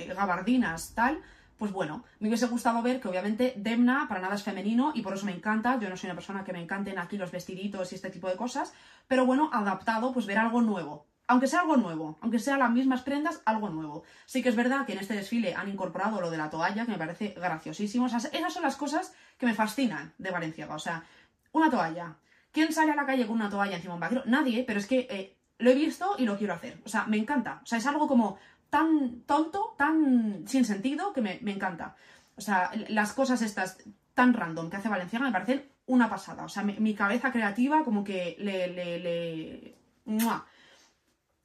gabardinas, 0.09 0.95
tal, 0.95 1.21
pues 1.59 1.73
bueno, 1.73 2.05
me 2.21 2.29
hubiese 2.29 2.47
gustado 2.47 2.83
ver 2.83 3.01
que 3.01 3.09
obviamente 3.09 3.55
Demna 3.57 4.07
para 4.09 4.21
nada 4.21 4.35
es 4.35 4.43
femenino 4.43 4.93
y 4.95 5.03
por 5.03 5.15
eso 5.15 5.27
me 5.27 5.33
encanta, 5.33 5.79
yo 5.79 5.89
no 5.89 5.97
soy 5.97 6.09
una 6.09 6.15
persona 6.15 6.45
que 6.45 6.53
me 6.53 6.63
encanten 6.63 6.99
aquí 6.99 7.17
los 7.17 7.31
vestiditos 7.31 7.93
y 7.93 7.95
este 7.95 8.11
tipo 8.11 8.29
de 8.29 8.37
cosas, 8.37 8.75
pero 9.09 9.25
bueno, 9.25 9.51
adaptado, 9.53 10.13
pues 10.13 10.27
ver 10.27 10.39
algo 10.39 10.61
nuevo. 10.61 11.07
Aunque 11.29 11.49
sea 11.49 11.61
algo 11.61 11.77
nuevo, 11.77 12.19
aunque 12.21 12.39
sean 12.39 12.61
las 12.61 12.71
mismas 12.71 13.03
prendas, 13.03 13.43
algo 13.47 13.69
nuevo. 13.69 14.05
Sí 14.27 14.43
que 14.43 14.49
es 14.49 14.55
verdad 14.55 14.87
que 14.87 14.93
en 14.93 15.01
este 15.01 15.15
desfile 15.15 15.55
han 15.57 15.69
incorporado 15.69 16.21
lo 16.21 16.31
de 16.31 16.39
la 16.39 16.51
toalla, 16.51 16.85
que 16.85 16.93
me 16.93 16.99
parece 16.99 17.35
graciosísimo. 17.37 18.05
O 18.05 18.09
sea, 18.09 18.19
esas 18.19 18.53
son 18.53 18.63
las 18.63 18.77
cosas 18.77 19.13
que 19.37 19.47
me 19.47 19.55
fascinan 19.55 20.13
de 20.19 20.31
Valenciaga. 20.31 20.77
O 20.77 20.79
sea, 20.79 21.03
una 21.51 21.69
toalla. 21.69 22.15
¿Quién 22.53 22.73
sale 22.73 22.93
a 22.93 22.97
la 22.97 23.07
calle 23.07 23.27
con 23.27 23.37
una 23.37 23.51
toalla 23.51 23.75
encima 23.75 23.95
de 23.95 23.97
un 23.97 24.01
vaquero? 24.01 24.23
Nadie, 24.27 24.63
pero 24.65 24.79
es 24.79 24.87
que 24.87 25.09
eh, 25.11 25.37
lo 25.59 25.71
he 25.71 25.75
visto 25.75 26.15
y 26.17 26.25
lo 26.25 26.39
quiero 26.39 26.55
hacer. 26.55 26.81
O 26.85 26.89
sea, 26.89 27.07
me 27.07 27.17
encanta. 27.17 27.61
O 27.63 27.67
sea, 27.67 27.79
es 27.79 27.87
algo 27.87 28.07
como 28.07 28.39
tan 28.71 29.21
tonto, 29.23 29.75
tan 29.79 30.45
sin 30.47 30.65
sentido, 30.65 31.13
que 31.13 31.21
me, 31.21 31.41
encanta. 31.47 31.97
O 32.37 32.41
sea, 32.41 32.71
las 32.89 33.13
cosas 33.13 33.43
estas 33.43 33.79
tan 34.15 34.35
random 34.35 34.71
que 34.71 34.77
hace 34.77 34.89
Valenciaga 34.89 35.27
me 35.27 35.33
parecen 35.33 35.69
una 35.87 36.09
pasada. 36.09 36.45
O 36.45 36.49
sea, 36.49 36.63
mi, 36.63 36.95
cabeza 36.95 37.33
creativa 37.33 37.85
como 37.85 38.05
que 38.05 38.37
le... 38.39 38.69
le, 38.69 38.99
le... 38.99 39.77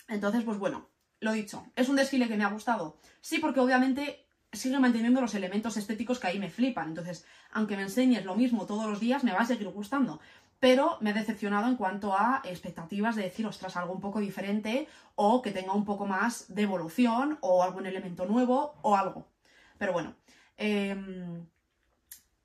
Entonces, 0.07 0.43
pues 0.43 0.57
bueno, 0.57 0.89
lo 1.19 1.32
dicho, 1.32 1.65
¿es 1.76 1.89
un 1.89 1.95
desfile 1.95 2.28
que 2.28 2.38
me 2.38 2.43
ha 2.43 2.49
gustado? 2.49 2.97
Sí, 3.22 3.39
porque 3.39 3.59
obviamente 3.59 4.26
sigue 4.51 4.80
manteniendo 4.80 5.22
los 5.22 5.36
elementos 5.36 5.78
estéticos 5.78 6.19
que 6.19 6.28
ahí 6.28 6.39
me 6.39 6.49
flipan. 6.49 6.89
Entonces, 6.89 7.26
aunque 7.51 7.78
me 7.78 7.84
enseñes 7.84 8.26
lo 8.26 8.36
mismo 8.36 8.65
todos 8.65 8.88
los 8.88 8.99
días, 8.99 9.24
me 9.24 9.32
va 9.32 9.39
a 9.39 9.45
seguir 9.45 9.69
gustando 9.69 10.19
pero 10.62 10.99
me 11.01 11.09
ha 11.09 11.14
decepcionado 11.14 11.68
en 11.68 11.76
cuanto 11.76 12.16
a 12.16 12.43
expectativas 12.45 13.16
de 13.16 13.24
decir, 13.24 13.47
ostras, 13.47 13.76
algo 13.76 13.93
un 13.93 13.99
poco 13.99 14.20
diferente 14.20 14.88
o 15.16 15.41
que 15.41 15.49
tenga 15.49 15.74
un 15.74 15.86
poco 15.86 16.05
más 16.05 16.53
de 16.53 16.62
evolución 16.62 17.39
o 17.41 17.64
algún 17.64 17.88
elemento 17.88 18.28
nuevo 18.28 18.76
o 18.84 18.95
algo. 18.95 19.28
Pero 19.80 19.91
bueno, 19.91 20.14
em, 20.57 21.47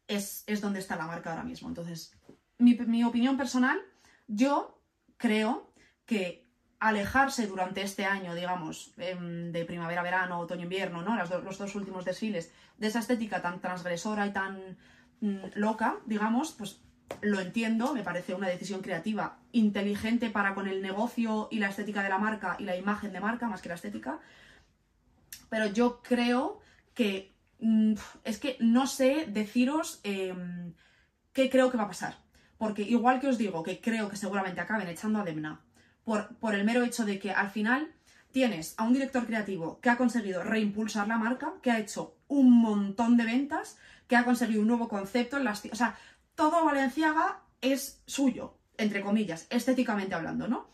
es, 0.09 0.47
donde 0.63 0.79
está 0.79 0.97
la 0.97 1.07
marca 1.07 1.31
ahora 1.31 1.45
mismo. 1.45 1.69
Entonces, 1.69 2.17
mi, 2.57 3.05
opinión 3.05 3.37
personal, 3.37 3.79
yo 4.27 4.81
creo 5.19 5.71
que 6.07 6.49
alejarse 6.81 7.47
durante 7.47 7.83
este 7.83 8.07
año, 8.07 8.35
digamos, 8.35 8.95
em, 8.97 9.53
de 9.53 9.67
primavera, 9.67 10.03
verano, 10.03 10.39
otoño, 10.39 10.63
invierno, 10.63 11.03
¿no? 11.03 11.17
los 11.17 11.59
dos 11.59 11.75
últimos 11.75 12.07
desfiles, 12.07 12.51
de 12.79 12.87
esa 12.87 13.01
estética 13.01 13.43
tan 13.43 13.61
transgresora 13.61 14.27
y 14.27 14.33
tan 14.33 14.79
mm, 15.21 15.39
loca, 15.57 15.99
digamos, 16.07 16.53
pues 16.53 16.81
lo 17.21 17.41
entiendo, 17.41 17.95
me 17.95 18.03
parece 18.03 18.35
una 18.35 18.49
decisión 18.49 18.83
creativa 18.83 19.39
inteligente 19.53 20.31
para 20.31 20.55
con 20.55 20.69
el 20.69 20.83
negocio 20.83 21.49
y 21.51 21.59
la 21.59 21.69
estética 21.69 22.03
de 22.03 22.09
la 22.09 22.19
marca 22.19 22.57
y 22.59 22.65
la 22.65 22.77
imagen 22.77 23.13
de 23.13 23.21
marca 23.21 23.49
más 23.49 23.63
que 23.63 23.69
la 23.69 23.77
estética. 23.77 24.19
Pero 25.49 25.67
yo 25.67 26.03
creo 26.03 26.61
que 26.95 27.35
mm, 27.61 27.95
es 28.25 28.39
que 28.39 28.57
no 28.61 28.87
sé 28.87 29.27
deciros 29.29 30.01
em, 30.03 30.75
qué 31.33 31.49
creo 31.49 31.71
que 31.71 31.79
va 31.79 31.85
a 31.85 31.89
pasar. 31.89 32.19
Porque 32.59 32.83
igual 32.83 33.21
que 33.21 33.29
os 33.29 33.39
digo 33.39 33.63
que 33.63 33.81
creo 33.81 34.09
que 34.09 34.17
seguramente 34.17 34.61
acaben 34.61 34.89
echando 34.89 35.21
a 35.21 35.25
Demna 35.25 35.61
por, 36.05 36.37
por 36.37 36.55
el 36.55 36.65
mero 36.65 36.85
hecho 36.85 37.05
de 37.05 37.19
que 37.19 37.31
al 37.31 37.51
final 37.51 37.93
tienes 38.33 38.75
a 38.77 38.85
un 38.85 38.93
director 38.93 39.27
creativo 39.27 39.81
que 39.81 39.91
ha 39.91 39.97
conseguido 39.97 40.43
reimpulsar 40.43 41.09
la 41.09 41.19
marca, 41.19 41.55
que 41.63 41.71
ha 41.71 41.79
hecho 41.79 42.17
un 42.29 42.51
montón 42.51 43.17
de 43.17 43.25
ventas, 43.25 43.79
que 44.09 44.17
ha 44.17 44.25
conseguido 44.25 44.61
un 44.61 44.69
nuevo 44.69 44.89
concepto 44.89 45.37
en 45.37 45.45
las... 45.45 45.65
O 45.67 45.77
sea, 45.77 45.97
todo 46.37 46.65
Valenciaga 46.65 47.41
es 47.61 48.03
suyo, 48.07 48.59
entre 48.77 49.01
comillas, 49.01 49.47
estéticamente 49.51 50.15
hablando, 50.15 50.47
¿no? 50.47 50.69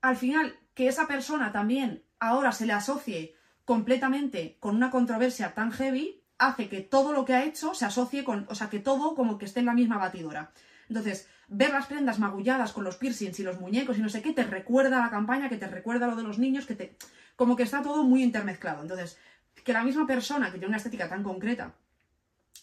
Al 0.00 0.16
final, 0.16 0.58
que 0.74 0.88
esa 0.88 1.06
persona 1.06 1.52
también 1.52 2.02
ahora 2.18 2.52
se 2.52 2.64
le 2.64 2.72
asocie 2.72 3.34
completamente 3.64 4.56
con 4.60 4.76
una 4.76 4.90
controversia 4.90 5.54
tan 5.54 5.72
heavy, 5.72 6.22
hace 6.38 6.68
que 6.68 6.80
todo 6.80 7.12
lo 7.12 7.24
que 7.24 7.34
ha 7.34 7.44
hecho 7.44 7.74
se 7.74 7.84
asocie 7.84 8.24
con, 8.24 8.46
o 8.48 8.54
sea, 8.54 8.70
que 8.70 8.78
todo 8.78 9.14
como 9.14 9.36
que 9.36 9.44
esté 9.44 9.60
en 9.60 9.66
la 9.66 9.74
misma 9.74 9.98
batidora. 9.98 10.52
Entonces, 10.88 11.28
ver 11.48 11.70
las 11.70 11.86
prendas 11.86 12.18
magulladas 12.18 12.72
con 12.72 12.84
los 12.84 12.96
piercings 12.96 13.38
y 13.40 13.42
los 13.42 13.60
muñecos 13.60 13.98
y 13.98 14.00
no 14.00 14.08
sé 14.08 14.22
qué, 14.22 14.32
te 14.32 14.44
recuerda 14.44 14.98
a 14.98 15.04
la 15.04 15.10
campaña, 15.10 15.48
que 15.48 15.58
te 15.58 15.66
recuerda 15.66 16.06
lo 16.06 16.16
de 16.16 16.22
los 16.22 16.38
niños, 16.38 16.66
que 16.66 16.76
te... 16.76 16.96
como 17.36 17.56
que 17.56 17.64
está 17.64 17.82
todo 17.82 18.04
muy 18.04 18.22
intermezclado. 18.22 18.82
Entonces, 18.82 19.18
que 19.64 19.72
la 19.72 19.84
misma 19.84 20.06
persona 20.06 20.46
que 20.46 20.52
tiene 20.52 20.68
una 20.68 20.78
estética 20.78 21.08
tan 21.08 21.22
concreta 21.22 21.74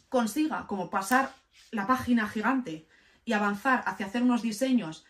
consiga 0.09 0.65
como 0.67 0.89
pasar 0.89 1.31
la 1.71 1.87
página 1.87 2.27
gigante 2.27 2.87
y 3.25 3.33
avanzar 3.33 3.83
hacia 3.85 4.05
hacer 4.05 4.23
unos 4.23 4.41
diseños 4.41 5.05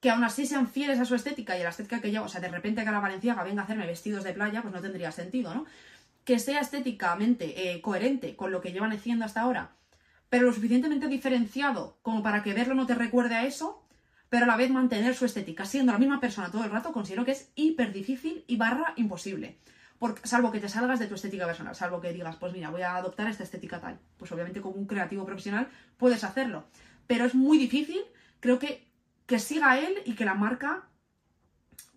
que 0.00 0.10
aún 0.10 0.24
así 0.24 0.46
sean 0.46 0.66
fieles 0.66 0.98
a 0.98 1.04
su 1.04 1.14
estética 1.14 1.56
y 1.56 1.60
a 1.60 1.64
la 1.64 1.70
estética 1.70 2.00
que 2.00 2.10
lleva, 2.10 2.24
o 2.24 2.28
sea, 2.28 2.40
de 2.40 2.48
repente 2.48 2.84
que 2.84 2.90
la 2.90 3.00
Valenciaga 3.00 3.44
venga 3.44 3.62
a 3.62 3.64
hacerme 3.64 3.86
vestidos 3.86 4.24
de 4.24 4.32
playa, 4.32 4.62
pues 4.62 4.72
no 4.72 4.80
tendría 4.80 5.12
sentido, 5.12 5.54
¿no? 5.54 5.66
Que 6.24 6.38
sea 6.38 6.60
estéticamente 6.60 7.70
eh, 7.70 7.82
coherente 7.82 8.34
con 8.34 8.50
lo 8.50 8.62
que 8.62 8.72
llevan 8.72 8.92
haciendo 8.92 9.26
hasta 9.26 9.42
ahora, 9.42 9.72
pero 10.30 10.46
lo 10.46 10.52
suficientemente 10.52 11.06
diferenciado 11.08 11.98
como 12.02 12.22
para 12.22 12.42
que 12.42 12.54
verlo 12.54 12.74
no 12.74 12.86
te 12.86 12.94
recuerde 12.94 13.34
a 13.34 13.44
eso, 13.44 13.84
pero 14.30 14.44
a 14.44 14.48
la 14.48 14.56
vez 14.56 14.70
mantener 14.70 15.14
su 15.14 15.26
estética, 15.26 15.66
siendo 15.66 15.92
la 15.92 15.98
misma 15.98 16.20
persona 16.20 16.50
todo 16.50 16.64
el 16.64 16.70
rato, 16.70 16.92
considero 16.92 17.26
que 17.26 17.32
es 17.32 17.50
hiper 17.54 17.92
difícil 17.92 18.44
y 18.46 18.56
barra 18.56 18.94
imposible 18.96 19.58
salvo 20.24 20.50
que 20.50 20.60
te 20.60 20.68
salgas 20.68 20.98
de 20.98 21.06
tu 21.06 21.14
estética 21.14 21.46
personal, 21.46 21.74
salvo 21.74 22.00
que 22.00 22.12
digas, 22.12 22.36
pues 22.36 22.52
mira, 22.52 22.70
voy 22.70 22.82
a 22.82 22.96
adoptar 22.96 23.28
esta 23.28 23.44
estética 23.44 23.80
tal. 23.80 23.98
Pues 24.16 24.32
obviamente 24.32 24.60
como 24.60 24.76
un 24.76 24.86
creativo 24.86 25.24
profesional 25.24 25.68
puedes 25.96 26.24
hacerlo. 26.24 26.64
Pero 27.06 27.24
es 27.24 27.34
muy 27.34 27.58
difícil, 27.58 28.00
creo 28.40 28.58
que, 28.58 28.88
que 29.26 29.38
siga 29.38 29.78
él 29.78 30.02
y 30.04 30.14
que 30.14 30.24
la 30.24 30.34
marca 30.34 30.88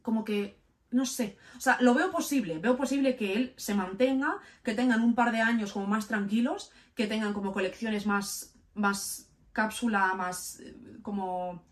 como 0.02 0.26
que 0.26 0.62
no 0.92 1.08
sé, 1.08 1.38
o 1.58 1.60
sea, 1.60 1.78
lo 1.82 1.96
veo 1.96 2.12
posible, 2.12 2.60
veo 2.60 2.78
posible 2.78 3.16
que 3.16 3.34
él 3.34 3.54
se 3.58 3.74
mantenga, 3.74 4.38
que 4.64 4.76
tengan 4.76 5.02
un 5.02 5.16
par 5.16 5.32
de 5.32 5.42
años 5.42 5.74
como 5.74 5.88
más 5.88 6.08
tranquilos, 6.08 6.72
que 6.94 7.08
tengan 7.08 7.34
como 7.34 7.52
colecciones 7.52 8.06
más, 8.06 8.54
más 8.76 9.32
cápsula, 9.54 10.14
más 10.14 10.60
eh, 10.60 10.76
como 11.02 11.64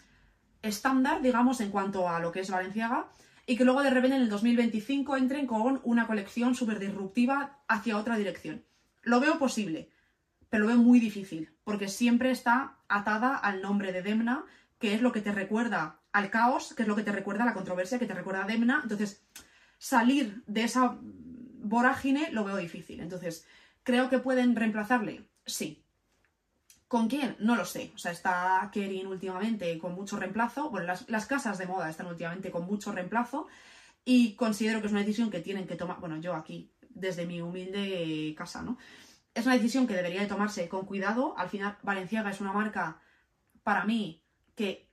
estándar, 0.63 1.21
digamos, 1.21 1.61
en 1.61 1.69
cuanto 1.69 2.09
a 2.09 2.19
lo 2.19 2.31
que 2.31 2.39
es 2.39 2.49
Valenciaga, 2.49 3.09
y 3.45 3.57
que 3.57 3.65
luego 3.65 3.83
de 3.83 3.89
repente 3.89 4.15
en 4.15 4.23
el 4.23 4.29
2025 4.29 5.17
entren 5.17 5.47
con 5.47 5.81
una 5.83 6.07
colección 6.07 6.55
súper 6.55 6.79
disruptiva 6.79 7.59
hacia 7.67 7.97
otra 7.97 8.17
dirección. 8.17 8.63
Lo 9.01 9.19
veo 9.19 9.39
posible, 9.39 9.89
pero 10.49 10.63
lo 10.63 10.69
veo 10.69 10.77
muy 10.77 10.99
difícil, 10.99 11.49
porque 11.63 11.87
siempre 11.87 12.31
está 12.31 12.77
atada 12.87 13.35
al 13.35 13.61
nombre 13.61 13.91
de 13.91 14.01
Demna, 14.01 14.45
que 14.79 14.93
es 14.93 15.01
lo 15.01 15.11
que 15.11 15.21
te 15.21 15.31
recuerda 15.31 15.99
al 16.11 16.29
caos, 16.29 16.73
que 16.75 16.83
es 16.83 16.87
lo 16.87 16.95
que 16.95 17.03
te 17.03 17.11
recuerda 17.11 17.43
a 17.43 17.47
la 17.47 17.53
controversia, 17.53 17.99
que 17.99 18.05
te 18.05 18.13
recuerda 18.13 18.43
a 18.43 18.47
Demna. 18.47 18.81
Entonces, 18.83 19.23
salir 19.77 20.43
de 20.47 20.63
esa 20.63 20.97
vorágine 21.01 22.31
lo 22.31 22.43
veo 22.43 22.57
difícil. 22.57 22.99
Entonces, 22.99 23.45
¿creo 23.83 24.09
que 24.09 24.19
pueden 24.19 24.55
reemplazarle? 24.55 25.25
Sí, 25.45 25.80
¿Con 26.91 27.07
quién? 27.07 27.37
No 27.39 27.55
lo 27.55 27.63
sé. 27.63 27.93
O 27.95 27.97
sea, 27.97 28.11
está 28.11 28.69
Kerin 28.69 29.07
últimamente 29.07 29.77
con 29.77 29.93
mucho 29.95 30.17
reemplazo. 30.17 30.69
Bueno, 30.69 30.93
las, 31.07 31.25
casas 31.25 31.57
de 31.57 31.65
moda 31.65 31.89
están 31.89 32.07
últimamente 32.07 32.51
con 32.51 32.65
mucho 32.65 32.91
reemplazo. 32.91 33.47
Y 34.03 34.35
considero 34.35 34.81
que 34.81 34.87
es 34.87 34.91
una 34.91 34.99
decisión 34.99 35.31
que 35.31 35.39
tienen 35.39 35.67
que 35.67 35.77
tomar. 35.77 36.01
Bueno, 36.01 36.17
yo 36.17 36.35
aquí, 36.35 36.69
desde 36.89 37.25
mi 37.25 37.41
humilde 37.41 38.35
casa, 38.37 38.61
¿no? 38.61 38.77
Es 39.33 39.45
una 39.45 39.55
decisión 39.55 39.87
que 39.87 39.93
debería 39.93 40.19
de 40.19 40.27
tomarse 40.27 40.67
con 40.67 40.85
cuidado. 40.85 41.33
Al 41.37 41.47
final, 41.47 41.77
Valenciaga 41.81 42.29
es 42.29 42.41
una 42.41 42.51
marca, 42.51 42.99
para 43.63 43.85
mí, 43.85 44.21
que 44.53 44.89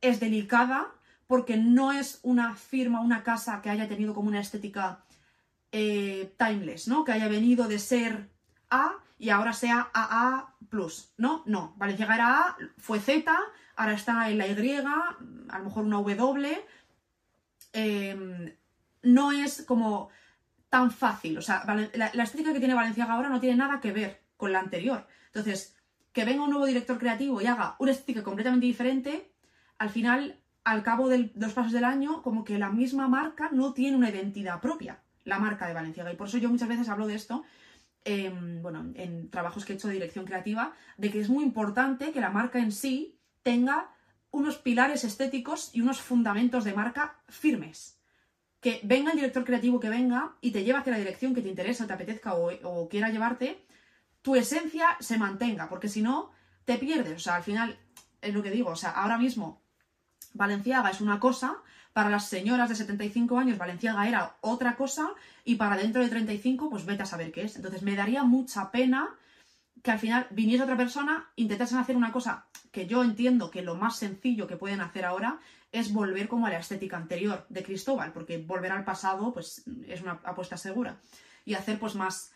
es 0.00 0.20
delicada 0.20 0.94
porque 1.26 1.58
no 1.58 1.92
es 1.92 2.20
una 2.22 2.56
firma, 2.56 3.02
una 3.02 3.22
casa 3.22 3.60
que 3.60 3.68
haya 3.68 3.86
tenido 3.86 4.14
como 4.14 4.28
una 4.28 4.40
estética 4.40 5.04
eh, 5.72 6.34
timeless, 6.38 6.88
¿no? 6.88 7.04
Que 7.04 7.12
haya 7.12 7.28
venido 7.28 7.68
de 7.68 7.78
ser 7.78 8.30
A 8.70 9.04
y 9.18 9.30
ahora 9.30 9.52
sea 9.52 9.90
AA 9.92 10.54
¿no? 11.16 11.42
No, 11.46 11.74
Valenciaga 11.76 12.14
era 12.14 12.38
A, 12.38 12.56
fue 12.76 13.00
Z, 13.00 13.32
ahora 13.76 13.92
está 13.92 14.30
en 14.30 14.38
la 14.38 14.46
Y, 14.46 14.76
a 14.76 15.58
lo 15.58 15.64
mejor 15.64 15.84
una 15.84 15.96
W, 15.96 16.64
em, 17.72 18.54
no 19.02 19.32
es 19.32 19.62
como 19.62 20.10
tan 20.68 20.90
fácil. 20.90 21.38
O 21.38 21.42
sea, 21.42 21.64
la, 21.94 22.10
la, 22.12 22.22
estética 22.22 22.52
que 22.52 22.58
tiene 22.58 22.74
Valenciaga 22.74 23.14
ahora 23.14 23.28
no 23.28 23.40
tiene 23.40 23.56
nada 23.56 23.80
que 23.80 23.92
ver 23.92 24.20
con 24.36 24.52
la 24.52 24.60
anterior. 24.60 25.06
Entonces, 25.26 25.74
que 26.12 26.24
venga 26.24 26.44
un 26.44 26.50
nuevo 26.50 26.66
director 26.66 26.98
creativo 26.98 27.40
y 27.40 27.46
haga 27.46 27.76
una 27.78 27.92
estética 27.92 28.22
completamente 28.22 28.66
diferente, 28.66 29.32
al 29.78 29.90
final, 29.90 30.40
al 30.64 30.82
cabo 30.82 31.08
de 31.08 31.30
dos 31.34 31.52
pasos 31.52 31.72
del 31.72 31.84
año, 31.84 32.22
como 32.22 32.44
que 32.44 32.58
la 32.58 32.70
misma 32.70 33.08
marca 33.08 33.48
no 33.52 33.72
tiene 33.72 33.96
una 33.96 34.10
identidad 34.10 34.60
propia, 34.60 35.00
la 35.24 35.38
marca 35.38 35.66
de 35.66 35.74
Valenciaga. 35.74 36.12
Y 36.12 36.16
por 36.16 36.28
eso 36.28 36.38
yo 36.38 36.50
muchas 36.50 36.68
veces 36.68 36.88
hablo 36.88 37.06
de 37.06 37.14
esto, 37.14 37.44
bueno, 38.62 38.92
en 38.94 39.30
trabajos 39.30 39.64
que 39.64 39.72
he 39.72 39.76
hecho 39.76 39.88
de 39.88 39.94
dirección 39.94 40.24
creativa, 40.24 40.72
de 40.96 41.10
que 41.10 41.20
es 41.20 41.28
muy 41.28 41.44
importante 41.44 42.12
que 42.12 42.20
la 42.20 42.30
marca 42.30 42.58
en 42.58 42.72
sí 42.72 43.18
tenga 43.42 43.90
unos 44.30 44.58
pilares 44.58 45.04
estéticos 45.04 45.70
y 45.72 45.80
unos 45.80 46.00
fundamentos 46.00 46.64
de 46.64 46.74
marca 46.74 47.20
firmes. 47.28 48.00
Que 48.60 48.80
venga 48.82 49.12
el 49.12 49.16
director 49.16 49.44
creativo 49.44 49.78
que 49.78 49.88
venga 49.88 50.36
y 50.40 50.50
te 50.50 50.64
lleve 50.64 50.78
hacia 50.78 50.92
la 50.92 50.98
dirección 50.98 51.34
que 51.34 51.42
te 51.42 51.48
interesa, 51.48 51.86
te 51.86 51.92
apetezca 51.92 52.34
o 52.34 52.88
quiera 52.88 53.10
llevarte, 53.10 53.64
tu 54.22 54.36
esencia 54.36 54.96
se 55.00 55.16
mantenga, 55.16 55.68
porque 55.68 55.88
si 55.88 56.02
no, 56.02 56.32
te 56.64 56.76
pierdes. 56.76 57.16
O 57.16 57.18
sea, 57.18 57.36
al 57.36 57.42
final, 57.42 57.78
es 58.20 58.34
lo 58.34 58.42
que 58.42 58.50
digo, 58.50 58.70
o 58.70 58.76
sea, 58.76 58.90
ahora 58.90 59.18
mismo 59.18 59.62
Valenciaga 60.34 60.90
es 60.90 61.00
una 61.00 61.18
cosa, 61.18 61.62
para 61.98 62.10
las 62.10 62.28
señoras 62.28 62.68
de 62.68 62.76
75 62.76 63.36
años 63.40 63.58
Valenciaga 63.58 64.06
era 64.06 64.36
otra 64.40 64.76
cosa 64.76 65.14
y 65.44 65.56
para 65.56 65.76
dentro 65.76 66.00
de 66.00 66.08
35 66.08 66.70
pues 66.70 66.86
vete 66.86 67.02
a 67.02 67.06
saber 67.06 67.32
qué 67.32 67.42
es. 67.42 67.56
Entonces 67.56 67.82
me 67.82 67.96
daría 67.96 68.22
mucha 68.22 68.70
pena 68.70 69.16
que 69.82 69.90
al 69.90 69.98
final 69.98 70.28
viniese 70.30 70.62
otra 70.62 70.76
persona, 70.76 71.28
intentasen 71.34 71.78
hacer 71.78 71.96
una 71.96 72.12
cosa 72.12 72.46
que 72.70 72.86
yo 72.86 73.02
entiendo 73.02 73.50
que 73.50 73.62
lo 73.62 73.74
más 73.74 73.96
sencillo 73.96 74.46
que 74.46 74.56
pueden 74.56 74.80
hacer 74.80 75.04
ahora 75.04 75.40
es 75.72 75.92
volver 75.92 76.28
como 76.28 76.46
a 76.46 76.50
la 76.50 76.60
estética 76.60 76.96
anterior 76.96 77.44
de 77.48 77.64
Cristóbal, 77.64 78.12
porque 78.12 78.38
volver 78.38 78.70
al 78.70 78.84
pasado 78.84 79.34
pues 79.34 79.64
es 79.88 80.00
una 80.00 80.20
apuesta 80.22 80.56
segura. 80.56 81.00
Y 81.44 81.54
hacer 81.54 81.80
pues 81.80 81.96
más 81.96 82.30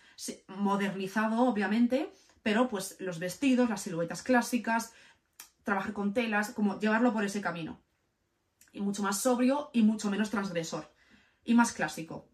modernizado, 0.49 1.41
obviamente, 1.45 2.13
pero 2.43 2.69
pues 2.69 2.97
los 2.99 3.21
vestidos, 3.21 3.71
las 3.71 3.83
siluetas 3.83 4.25
clásicas, 4.25 4.93
trabajar 5.63 5.93
con 5.93 6.15
telas, 6.15 6.51
como 6.51 6.81
llevarlo 6.81 7.13
por 7.13 7.25
ese 7.25 7.41
camino. 7.41 7.79
Y 8.73 8.81
mucho 8.81 9.03
más 9.03 9.21
sobrio 9.21 9.71
y 9.73 9.83
mucho 9.83 10.11
menos 10.11 10.31
transgresor. 10.31 10.93
Y 11.45 11.55
más 11.55 11.73
clásico. 11.73 12.29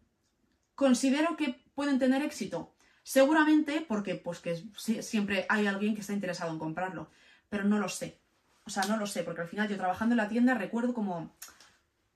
Considero 0.75 1.37
que 1.37 1.65
pueden 1.75 1.99
tener 1.99 2.23
éxito. 2.23 2.75
Seguramente 3.03 3.85
porque 3.87 4.15
pues 4.15 4.41
que 4.41 4.57
siempre 5.03 5.47
hay 5.49 5.67
alguien 5.67 5.95
que 5.95 6.03
está 6.03 6.13
interesado 6.13 6.53
en 6.53 6.59
comprarlo. 6.59 7.11
Pero 7.49 7.65
no 7.65 7.79
lo 7.79 7.89
sé. 7.89 8.21
O 8.65 8.71
sea, 8.71 8.85
no 8.85 8.99
lo 8.99 9.07
sé, 9.07 9.23
porque 9.23 9.41
al 9.41 9.49
final 9.49 9.69
yo 9.69 9.77
trabajando 9.77 10.13
en 10.13 10.19
la 10.19 10.29
tienda 10.29 10.55
recuerdo 10.55 10.93
como 10.93 11.35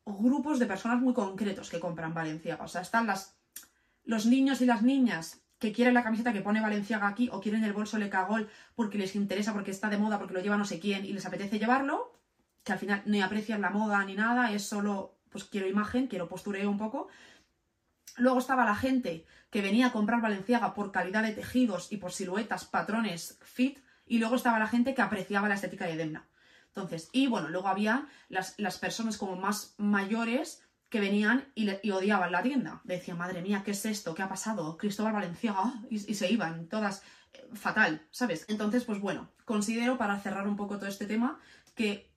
grupos 0.04 0.58
de 0.58 0.66
personas 0.66 1.00
muy 1.00 1.14
concretos 1.14 1.70
que 1.70 1.80
compran 1.80 2.14
Valenciaga. 2.14 2.64
O 2.64 2.68
sea, 2.68 2.82
están 2.82 3.06
las, 3.06 3.36
los 4.04 4.26
niños 4.26 4.60
y 4.60 4.66
las 4.66 4.82
niñas 4.82 5.40
que 5.58 5.72
quieren 5.72 5.94
la 5.94 6.02
camiseta 6.02 6.32
que 6.32 6.40
pone 6.40 6.60
Valenciaga 6.60 7.06
aquí 7.06 7.28
o 7.32 7.40
quieren 7.40 7.62
el 7.64 7.72
bolso 7.72 7.96
Le 7.96 8.10
Cagol 8.10 8.50
porque 8.74 8.98
les 8.98 9.14
interesa, 9.14 9.52
porque 9.52 9.70
está 9.70 9.88
de 9.88 9.96
moda, 9.96 10.18
porque 10.18 10.34
lo 10.34 10.40
lleva 10.40 10.56
no 10.56 10.64
sé 10.64 10.80
quién 10.80 11.04
y 11.04 11.12
les 11.12 11.24
apetece 11.24 11.58
llevarlo, 11.58 12.12
que 12.64 12.72
al 12.72 12.78
final 12.78 13.02
ni 13.06 13.22
aprecian 13.22 13.60
la 13.60 13.70
moda 13.70 14.04
ni 14.04 14.14
nada, 14.14 14.52
es 14.52 14.64
solo, 14.64 15.18
pues 15.30 15.44
quiero 15.44 15.68
imagen, 15.68 16.06
quiero 16.06 16.28
postureo 16.28 16.70
un 16.70 16.78
poco. 16.78 17.08
Luego 18.16 18.38
estaba 18.38 18.64
la 18.64 18.76
gente 18.76 19.26
que 19.50 19.62
venía 19.62 19.86
a 19.88 19.92
comprar 19.92 20.20
Valenciaga 20.20 20.74
por 20.74 20.92
calidad 20.92 21.22
de 21.22 21.32
tejidos 21.32 21.90
y 21.90 21.96
por 21.96 22.12
siluetas, 22.12 22.64
patrones, 22.64 23.38
fit, 23.42 23.78
y 24.06 24.18
luego 24.18 24.36
estaba 24.36 24.58
la 24.58 24.66
gente 24.68 24.94
que 24.94 25.02
apreciaba 25.02 25.48
la 25.48 25.54
estética 25.54 25.86
de 25.86 25.96
Demna. 25.96 26.28
Entonces, 26.66 27.08
y 27.12 27.26
bueno, 27.26 27.48
luego 27.48 27.68
había 27.68 28.06
las, 28.28 28.58
las 28.58 28.78
personas 28.78 29.18
como 29.18 29.36
más 29.36 29.74
mayores 29.78 30.62
que 30.92 31.00
venían 31.00 31.50
y, 31.54 31.90
odiaban 31.90 32.30
la 32.32 32.42
tienda. 32.42 32.82
Decían, 32.84 33.16
madre 33.16 33.40
mía, 33.40 33.62
¿qué 33.64 33.70
es 33.70 33.86
esto? 33.86 34.14
¿Qué 34.14 34.22
ha 34.22 34.28
pasado? 34.28 34.76
Cristóbal 34.76 35.14
Valenciaga. 35.14 35.72
Y, 35.88 35.98
se 35.98 36.30
iban 36.30 36.68
todas 36.68 37.02
eh, 37.32 37.48
fatal, 37.54 38.06
¿sabes? 38.10 38.44
Entonces, 38.48 38.84
pues 38.84 39.00
bueno, 39.00 39.30
considero 39.46 39.96
para 39.96 40.20
cerrar 40.20 40.46
un 40.46 40.56
poco 40.56 40.76
todo 40.76 40.90
este 40.90 41.06
tema 41.06 41.40
que 41.74 42.11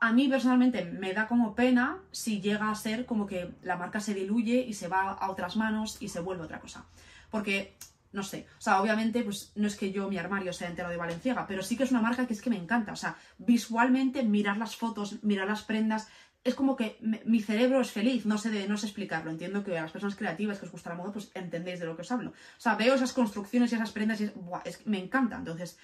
a 0.00 0.12
mí 0.12 0.28
personalmente 0.28 0.84
me 0.84 1.12
da 1.12 1.26
como 1.26 1.54
pena 1.54 1.98
si 2.10 2.40
llega 2.40 2.70
a 2.70 2.74
ser 2.74 3.06
como 3.06 3.26
que 3.26 3.54
la 3.62 3.76
marca 3.76 4.00
se 4.00 4.14
diluye 4.14 4.64
y 4.66 4.74
se 4.74 4.88
va 4.88 5.12
a 5.12 5.30
otras 5.30 5.56
manos 5.56 5.98
y 6.00 6.08
se 6.08 6.20
vuelve 6.20 6.44
otra 6.44 6.60
cosa. 6.60 6.84
Porque, 7.30 7.76
no 8.12 8.22
sé, 8.22 8.46
o 8.58 8.60
sea, 8.60 8.80
obviamente, 8.80 9.22
pues 9.22 9.52
no 9.56 9.66
es 9.66 9.76
que 9.76 9.92
yo 9.92 10.08
mi 10.08 10.18
armario 10.18 10.52
sea 10.52 10.68
entero 10.68 10.88
de 10.88 10.96
Valenciaga, 10.96 11.46
pero 11.46 11.62
sí 11.62 11.76
que 11.76 11.84
es 11.84 11.90
una 11.90 12.00
marca 12.00 12.26
que 12.26 12.34
es 12.34 12.42
que 12.42 12.50
me 12.50 12.56
encanta. 12.56 12.92
O 12.92 12.96
sea, 12.96 13.16
visualmente 13.38 14.22
mirar 14.22 14.56
las 14.56 14.76
fotos, 14.76 15.22
mirar 15.22 15.46
las 15.46 15.62
prendas, 15.62 16.08
es 16.46 16.54
como 16.54 16.76
que 16.76 16.96
mi 17.24 17.40
cerebro 17.40 17.80
es 17.80 17.90
feliz, 17.90 18.24
no 18.24 18.38
sé, 18.38 18.50
de, 18.50 18.68
no 18.68 18.76
sé 18.76 18.86
explicarlo. 18.86 19.32
Entiendo 19.32 19.64
que 19.64 19.76
a 19.76 19.82
las 19.82 19.90
personas 19.90 20.14
creativas 20.14 20.60
que 20.60 20.66
os 20.66 20.70
gusta 20.70 20.90
la 20.90 20.96
moda, 20.96 21.12
pues 21.12 21.32
entendéis 21.34 21.80
de 21.80 21.86
lo 21.86 21.96
que 21.96 22.02
os 22.02 22.12
hablo. 22.12 22.30
O 22.30 22.60
sea, 22.60 22.76
veo 22.76 22.94
esas 22.94 23.12
construcciones 23.12 23.72
y 23.72 23.74
esas 23.74 23.90
prendas 23.90 24.20
y 24.20 24.30
es, 24.64 24.86
me 24.86 25.02
encanta. 25.02 25.36
Entonces, 25.36 25.76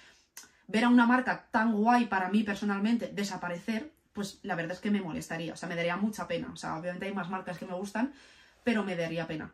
ver 0.67 0.85
a 0.85 0.89
una 0.89 1.05
marca 1.05 1.47
tan 1.51 1.73
guay 1.73 2.05
para 2.05 2.29
mí 2.29 2.43
personalmente 2.43 3.11
desaparecer, 3.13 3.91
pues 4.13 4.39
la 4.43 4.55
verdad 4.55 4.73
es 4.73 4.79
que 4.79 4.91
me 4.91 5.01
molestaría. 5.01 5.53
O 5.53 5.57
sea, 5.57 5.69
me 5.69 5.75
daría 5.75 5.97
mucha 5.97 6.27
pena. 6.27 6.49
O 6.53 6.55
sea, 6.55 6.77
obviamente 6.77 7.05
hay 7.05 7.13
más 7.13 7.29
marcas 7.29 7.57
que 7.57 7.65
me 7.65 7.73
gustan, 7.73 8.13
pero 8.63 8.83
me 8.83 8.95
daría 8.95 9.27
pena. 9.27 9.51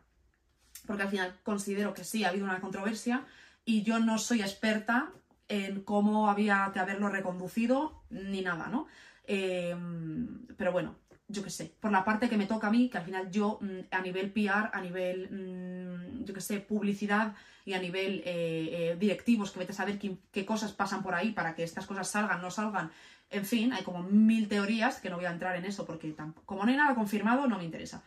Porque 0.86 1.02
al 1.02 1.08
final 1.08 1.34
considero 1.42 1.94
que 1.94 2.04
sí, 2.04 2.24
ha 2.24 2.28
habido 2.28 2.44
una 2.44 2.60
controversia 2.60 3.24
y 3.64 3.82
yo 3.82 3.98
no 3.98 4.18
soy 4.18 4.42
experta 4.42 5.10
en 5.48 5.82
cómo 5.82 6.30
había 6.30 6.70
que 6.72 6.78
haberlo 6.78 7.08
reconducido 7.08 8.02
ni 8.10 8.42
nada, 8.42 8.68
¿no? 8.68 8.86
Em, 9.24 10.46
pero 10.56 10.72
bueno, 10.72 10.96
yo 11.30 11.42
qué 11.42 11.50
sé, 11.50 11.72
por 11.80 11.92
la 11.92 12.04
parte 12.04 12.28
que 12.28 12.36
me 12.36 12.46
toca 12.46 12.66
a 12.66 12.70
mí, 12.70 12.88
que 12.88 12.98
al 12.98 13.04
final 13.04 13.30
yo 13.30 13.58
mm, 13.60 13.80
a 13.90 14.00
nivel 14.00 14.32
PR, 14.32 14.70
a 14.72 14.80
nivel, 14.80 15.28
mm, 15.30 16.24
yo 16.24 16.34
qué 16.34 16.40
sé, 16.40 16.60
publicidad 16.60 17.34
y 17.64 17.74
a 17.74 17.78
nivel 17.78 18.22
eh, 18.24 18.68
eh, 18.72 18.96
directivos, 18.98 19.52
que 19.52 19.60
vete 19.60 19.72
a 19.72 19.74
saber 19.74 19.98
qué, 19.98 20.44
cosas 20.44 20.72
pasan 20.72 21.02
por 21.02 21.14
ahí 21.14 21.32
para 21.32 21.54
que 21.54 21.62
estas 21.62 21.86
cosas 21.86 22.08
salgan, 22.08 22.42
no 22.42 22.50
salgan. 22.50 22.90
En 23.30 23.44
fin, 23.44 23.72
hay 23.72 23.84
como 23.84 24.02
mil 24.02 24.48
teorías 24.48 25.00
que 25.00 25.08
no 25.08 25.16
voy 25.16 25.26
a 25.26 25.30
entrar 25.30 25.54
en 25.56 25.64
eso 25.64 25.86
porque 25.86 26.14
como 26.44 26.64
no 26.64 26.70
hay 26.70 26.76
nada 26.76 26.94
confirmado, 26.94 27.46
no 27.46 27.58
me 27.58 27.64
interesa. 27.64 28.02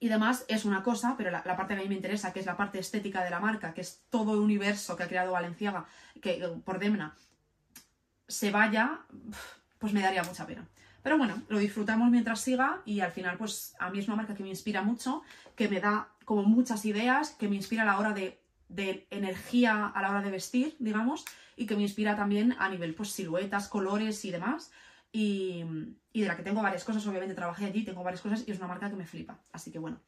Y 0.00 0.08
además 0.08 0.46
es 0.48 0.64
una 0.64 0.82
cosa, 0.82 1.14
pero 1.16 1.30
la, 1.30 1.42
parte 1.42 1.74
que 1.74 1.80
a 1.80 1.82
mí 1.82 1.88
me 1.88 1.94
interesa, 1.94 2.32
que 2.32 2.40
es 2.40 2.46
la 2.46 2.56
parte 2.56 2.78
estética 2.78 3.22
de 3.22 3.30
la 3.30 3.38
marca, 3.38 3.74
que 3.74 3.82
es 3.82 4.02
todo 4.08 4.32
el 4.32 4.40
universo 4.40 4.96
que 4.96 5.02
ha 5.04 5.08
creado 5.08 5.32
Valenciaga, 5.32 5.84
que 6.22 6.42
por 6.64 6.78
Demna, 6.78 7.14
se 8.26 8.50
vaya 8.50 9.00
pues 9.80 9.92
me 9.92 10.02
daría 10.02 10.22
mucha 10.22 10.46
pena. 10.46 10.68
Pero 11.02 11.16
bueno, 11.16 11.42
lo 11.48 11.58
disfrutamos 11.58 12.10
mientras 12.10 12.40
siga 12.40 12.82
y 12.84 13.00
al 13.00 13.10
final, 13.10 13.36
pues 13.38 13.74
a 13.78 13.90
mí 13.90 13.98
es 13.98 14.06
una 14.06 14.16
marca 14.16 14.34
que 14.34 14.42
me 14.42 14.50
inspira 14.50 14.82
mucho, 14.82 15.22
que 15.56 15.68
me 15.68 15.80
da 15.80 16.08
como 16.24 16.42
muchas 16.42 16.84
ideas, 16.84 17.30
que 17.30 17.48
me 17.48 17.56
inspira 17.56 17.82
a 17.82 17.86
la 17.86 17.98
hora 17.98 18.12
de, 18.12 18.38
energía 19.10 19.86
a 19.86 20.02
la 20.02 20.10
hora 20.10 20.22
de 20.22 20.30
vestir, 20.30 20.76
digamos, 20.78 21.24
y 21.56 21.66
que 21.66 21.74
me 21.74 21.82
inspira 21.82 22.16
también 22.16 22.54
a 22.58 22.68
nivel, 22.68 22.94
pues, 22.94 23.10
siluetas, 23.10 23.68
colores 23.68 24.24
y 24.24 24.30
demás. 24.30 24.70
Y, 25.12 25.64
de 26.14 26.26
la 26.26 26.36
que 26.36 26.42
tengo 26.42 26.62
varias 26.62 26.84
cosas, 26.84 27.06
obviamente 27.06 27.34
trabajé 27.34 27.64
allí, 27.64 27.84
tengo 27.84 28.04
varias 28.04 28.20
cosas 28.20 28.44
y 28.46 28.50
es 28.50 28.58
una 28.58 28.68
marca 28.68 28.88
que 28.90 28.96
me 28.96 29.06
flipa. 29.06 29.38
Así 29.52 29.72
que 29.72 29.78
bueno. 29.78 30.00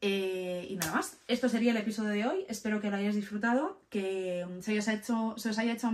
Eh, 0.00 0.66
y 0.70 0.76
nada 0.76 0.92
más, 0.92 1.20
esto 1.28 1.48
sería 1.48 1.72
el 1.72 1.76
episodio 1.76 2.10
de 2.10 2.26
hoy. 2.26 2.46
Espero 2.48 2.80
que 2.80 2.90
lo 2.90 2.96
hayáis 2.96 3.14
disfrutado, 3.14 3.82
que 3.90 4.46
se, 4.60 4.76
hecho, 4.76 5.34
se 5.36 5.50
os 5.50 5.58
haya 5.58 5.72
hecho 5.72 5.92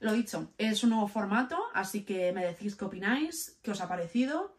lo 0.00 0.12
dicho, 0.12 0.52
es 0.58 0.82
un 0.84 0.90
nuevo 0.90 1.08
formato, 1.08 1.58
así 1.74 2.04
que 2.04 2.32
me 2.32 2.44
decís 2.44 2.76
qué 2.76 2.84
opináis, 2.84 3.58
qué 3.62 3.70
os 3.70 3.80
ha 3.80 3.88
parecido 3.88 4.56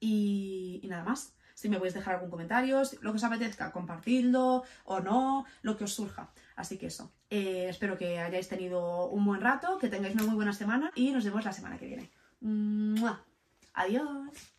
y, 0.00 0.80
nada 0.88 1.04
más. 1.04 1.34
Si 1.54 1.68
me 1.68 1.76
podéis 1.78 1.94
dejar 1.94 2.14
algún 2.14 2.30
comentario, 2.30 2.82
lo 3.00 3.10
que 3.10 3.16
os 3.16 3.24
apetezca, 3.24 3.72
compartidlo 3.72 4.62
o 4.84 5.00
no, 5.00 5.44
lo 5.62 5.76
que 5.76 5.84
os 5.84 5.92
surja. 5.92 6.30
Así 6.54 6.78
que 6.78 6.86
eso, 6.86 7.12
eh, 7.30 7.66
espero 7.68 7.98
que 7.98 8.20
hayáis 8.20 8.48
tenido 8.48 9.08
un 9.08 9.24
buen 9.24 9.40
rato, 9.40 9.76
que 9.78 9.88
tengáis 9.88 10.14
una 10.14 10.24
muy 10.24 10.36
buena 10.36 10.52
semana 10.52 10.92
y 10.94 11.10
nos 11.10 11.24
vemos 11.24 11.44
la 11.44 11.52
semana 11.52 11.76
que 11.76 11.86
viene. 11.86 12.10
Adiós. 13.74 14.57